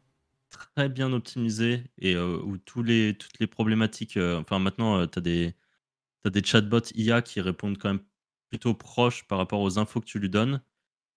très 0.50 0.90
bien 0.90 1.14
optimisée 1.14 1.84
et 2.00 2.18
où 2.18 2.58
tous 2.58 2.84
les, 2.84 3.16
toutes 3.18 3.40
les 3.40 3.48
problématiques. 3.48 4.18
enfin, 4.18 4.60
maintenant, 4.60 5.06
tu 5.08 5.20
as 5.20 5.22
des, 5.22 5.56
as 6.26 6.30
des 6.32 6.44
chatbots 6.44 6.82
IA 6.96 7.22
qui 7.22 7.42
répondent 7.42 7.78
quand 7.78 7.90
même 7.90 8.04
plutôt 8.50 8.74
proche 8.74 9.26
par 9.28 9.38
rapport 9.40 9.62
aux 9.62 9.80
infos 9.80 10.02
que 10.02 10.06
tu 10.06 10.20
lui 10.20 10.30
donnes 10.30 10.62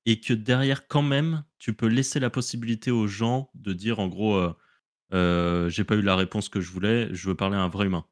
et 0.07 0.21
que 0.21 0.35
derrière 0.35 0.89
quand 0.89 1.03
même 1.03 1.45
tu 1.59 1.75
peux 1.75 1.87
laisser 1.89 2.21
la 2.21 2.31
possibilité 2.31 2.91
aux 2.91 3.07
gens 3.09 3.51
de 3.55 3.73
dire 3.75 4.01
en 4.01 4.09
gros 4.09 4.37
euh, 4.37 4.55
euh, 5.15 5.69
j'ai 5.71 5.85
pas 5.85 5.97
eu 5.97 6.03
la 6.03 6.17
réponse 6.17 6.49
que 6.51 6.61
je 6.61 6.71
voulais 6.73 7.09
je 7.15 7.29
veux 7.29 7.37
parler 7.37 7.57
à 7.57 7.63
un 7.63 7.69
vrai 7.69 7.87
humain 7.87 8.07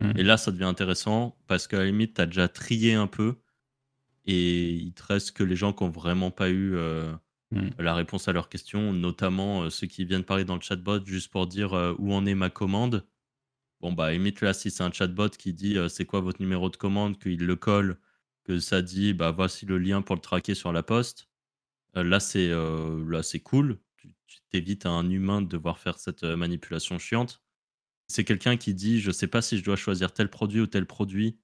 mmh. 0.00 0.12
et 0.16 0.22
là 0.22 0.36
ça 0.36 0.52
devient 0.52 0.64
intéressant 0.64 1.36
parce 1.46 1.66
qu'à 1.66 1.78
la 1.78 1.86
limite 1.86 2.14
tu 2.14 2.20
as 2.20 2.26
déjà 2.26 2.48
trié 2.48 2.94
un 2.94 3.06
peu 3.06 3.36
et 4.26 4.70
il 4.70 4.92
te 4.94 5.02
reste 5.04 5.32
que 5.32 5.44
les 5.44 5.56
gens 5.56 5.72
qui 5.72 5.82
ont 5.82 5.90
vraiment 5.90 6.30
pas 6.30 6.48
eu 6.48 6.74
euh, 6.74 7.12
mmh. 7.50 7.68
la 7.78 7.94
réponse 7.94 8.28
à 8.28 8.32
leurs 8.32 8.48
questions 8.48 8.92
notamment 8.92 9.68
ceux 9.70 9.86
qui 9.86 10.04
viennent 10.04 10.24
parler 10.24 10.44
dans 10.44 10.56
le 10.56 10.62
chatbot 10.62 11.04
juste 11.04 11.30
pour 11.30 11.46
dire 11.46 11.94
où 11.98 12.14
en 12.14 12.26
est 12.26 12.34
ma 12.34 12.50
commande 12.50 13.06
bon 13.80 13.92
bah 13.92 14.12
limite 14.12 14.40
là 14.40 14.54
si 14.54 14.70
c'est 14.70 14.82
un 14.82 14.92
chatbot 14.92 15.30
qui 15.30 15.52
dit 15.52 15.76
c'est 15.88 16.06
quoi 16.06 16.20
votre 16.20 16.40
numéro 16.40 16.70
de 16.70 16.76
commande 16.76 17.18
qu'il 17.18 17.44
le 17.44 17.56
colle 17.56 17.98
que 18.44 18.58
ça 18.60 18.82
dit 18.82 19.14
bah 19.14 19.30
voici 19.30 19.66
le 19.66 19.78
lien 19.78 20.02
pour 20.02 20.14
le 20.14 20.20
traquer 20.20 20.54
sur 20.54 20.72
la 20.72 20.82
poste. 20.82 21.28
là 21.94 22.20
c'est 22.20 22.50
là 22.50 23.22
c'est 23.22 23.40
cool. 23.40 23.78
Tu 24.26 24.40
t'évites 24.50 24.86
à 24.86 24.90
un 24.90 25.08
humain 25.10 25.42
de 25.42 25.48
devoir 25.48 25.78
faire 25.78 25.98
cette 25.98 26.24
manipulation 26.24 26.98
chiante. 26.98 27.43
C'est 28.06 28.24
quelqu'un 28.24 28.56
qui 28.56 28.74
dit 28.74 29.00
je 29.00 29.10
sais 29.10 29.26
pas 29.26 29.42
si 29.42 29.58
je 29.58 29.64
dois 29.64 29.76
choisir 29.76 30.12
tel 30.12 30.28
produit 30.28 30.60
ou 30.60 30.66
tel 30.66 30.86
produit. 30.86 31.38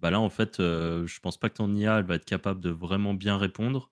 Bah 0.00 0.10
là 0.10 0.20
en 0.20 0.30
fait 0.30 0.56
je 0.58 1.20
pense 1.20 1.36
pas 1.36 1.50
que 1.50 1.56
ton 1.56 1.74
IA 1.74 1.98
elle 1.98 2.06
va 2.06 2.14
être 2.14 2.24
capable 2.24 2.60
de 2.60 2.70
vraiment 2.70 3.14
bien 3.14 3.36
répondre 3.36 3.90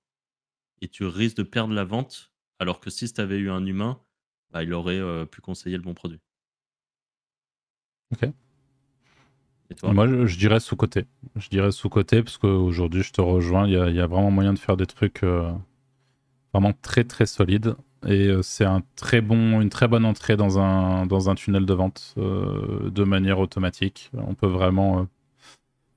et 0.80 0.88
tu 0.88 1.04
risques 1.04 1.36
de 1.36 1.42
perdre 1.42 1.74
la 1.74 1.84
vente 1.84 2.32
alors 2.58 2.80
que 2.80 2.90
si 2.90 3.12
tu 3.12 3.20
avais 3.20 3.38
eu 3.38 3.50
un 3.50 3.66
humain 3.66 4.00
bah, 4.50 4.62
il 4.62 4.72
aurait 4.72 5.26
pu 5.26 5.40
conseiller 5.40 5.76
le 5.76 5.82
bon 5.82 5.94
produit. 5.94 6.20
Ok. 8.12 8.30
Moi, 9.82 10.06
je, 10.26 10.38
dirais 10.38 10.60
sous-côté. 10.60 11.04
Je 11.36 11.48
dirais 11.48 11.72
sous-côté 11.72 12.22
parce 12.22 12.38
qu'aujourd'hui, 12.38 13.02
je 13.02 13.12
te 13.12 13.20
rejoins. 13.20 13.66
Il 13.66 13.74
y, 13.74 14.00
a, 14.00 14.06
vraiment 14.06 14.30
moyen 14.30 14.54
de 14.54 14.58
faire 14.58 14.76
des 14.76 14.86
trucs 14.86 15.22
euh, 15.22 15.52
vraiment 16.52 16.72
très 16.72 17.04
très 17.04 17.26
solides. 17.26 17.76
Et 18.06 18.28
euh, 18.28 18.42
c'est 18.42 18.64
un 18.64 18.82
très 18.96 19.20
bon, 19.20 19.60
une 19.60 19.70
très 19.70 19.88
bonne 19.88 20.04
entrée 20.04 20.36
dans 20.36 20.58
un, 20.58 21.06
dans 21.06 21.30
un 21.30 21.34
tunnel 21.34 21.66
de 21.66 21.74
vente 21.74 22.14
euh, 22.18 22.90
de 22.90 23.04
manière 23.04 23.40
automatique. 23.40 24.10
On 24.14 24.34
peut 24.34 24.46
vraiment 24.46 25.06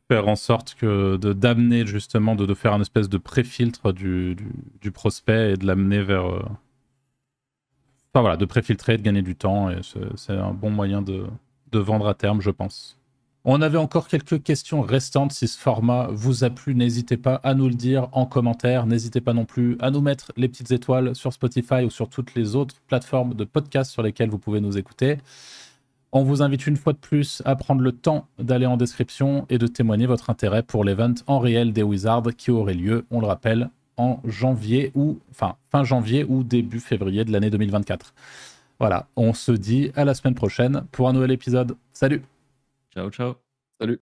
faire 0.10 0.28
en 0.28 0.36
sorte 0.36 0.76
que 0.76 1.18
d'amener 1.18 1.86
justement, 1.86 2.36
de, 2.36 2.45
de, 2.45 2.54
faire 2.54 2.74
un 2.74 2.82
espèce 2.82 3.10
de 3.10 3.18
pré-filtre 3.18 3.93
du, 3.93 4.36
du, 4.82 4.91
prospect 4.91 5.54
et 5.54 5.58
de 5.58 5.66
l'amener 5.66 6.02
vers. 6.02 6.26
Enfin 8.14 8.22
voilà, 8.22 8.38
de 8.38 8.45
pré-filtrer, 8.45 8.97
de 8.97 9.04
gagner 9.04 9.22
du 9.22 9.36
temps. 9.36 9.70
Et 9.70 9.80
c'est 10.16 10.34
un 10.34 10.54
bon 10.54 10.70
moyen 10.70 11.02
de, 11.02 11.26
de 11.72 11.80
vendre 11.80 12.08
à 12.08 12.14
terme, 12.14 12.41
je 12.41 12.52
pense. 12.52 13.01
On 13.44 13.62
avait 13.64 13.80
encore 13.80 14.08
quelques 14.08 14.44
questions 14.44 14.82
restantes. 14.82 15.32
Si 15.32 15.48
ce 15.48 15.58
format 15.58 16.10
vous 16.12 16.44
a 16.44 16.52
plu, 16.52 16.76
n'hésitez 16.76 17.18
pas 17.18 17.36
à 17.44 17.56
nous 17.56 17.68
le 17.68 17.74
dire 17.74 18.08
en 18.12 18.28
commentaire. 18.28 18.86
N'hésitez 18.86 19.20
pas 19.20 19.34
non 19.34 19.46
plus 19.46 19.78
à 19.80 19.89
nous 19.89 20.02
mettre 20.02 20.32
les 20.38 20.48
petites 20.48 20.72
étoiles 20.72 21.16
sur 21.16 21.34
Spotify 21.34 21.84
ou 21.84 21.89
sur 21.89 22.08
toutes 22.08 22.36
les 22.36 22.56
autres 22.56 22.76
plateformes 22.88 23.34
de 23.34 23.44
podcast 23.44 23.89
sur 23.89 24.04
lesquelles 24.04 24.30
vous 24.30 24.38
pouvez 24.38 24.62
nous 24.62 24.78
écouter. 24.78 25.18
On 26.12 26.24
vous 26.24 26.44
invite 26.44 26.68
une 26.68 26.78
fois 26.78 26.94
de 26.94 27.00
plus 27.00 27.42
à 27.46 27.56
prendre 27.56 27.82
le 27.82 27.94
temps 27.94 28.28
d'aller 28.38 28.68
en 28.68 28.78
description 28.78 29.48
et 29.50 29.58
de 29.58 29.66
témoigner 29.66 30.06
votre 30.06 30.30
intérêt 30.30 30.62
pour 30.62 30.84
l'event 30.84 31.16
en 31.26 31.39
réel 31.39 31.74
des 31.74 31.84
Wizards 31.84 32.36
qui 32.38 32.52
aurait 32.52 32.76
lieu, 32.76 33.06
on 33.10 33.22
le 33.22 33.28
rappelle, 33.28 33.70
en 33.98 34.20
janvier 34.26 34.92
ou 34.94 35.20
enfin 35.32 35.56
fin 35.72 35.84
janvier 35.84 36.26
ou 36.28 36.44
début 36.44 36.80
février 36.80 37.26
de 37.26 37.32
l'année 37.32 37.50
2024. 37.50 38.14
Voilà, 38.80 39.08
on 39.16 39.34
se 39.34 39.52
dit 39.52 39.92
à 39.96 40.06
la 40.06 40.14
semaine 40.14 40.36
prochaine 40.36 40.84
pour 40.92 41.08
un 41.10 41.14
nouvel 41.14 41.32
épisode. 41.32 41.76
Salut. 41.94 42.22
chou 42.94 43.10
chou 43.12 43.51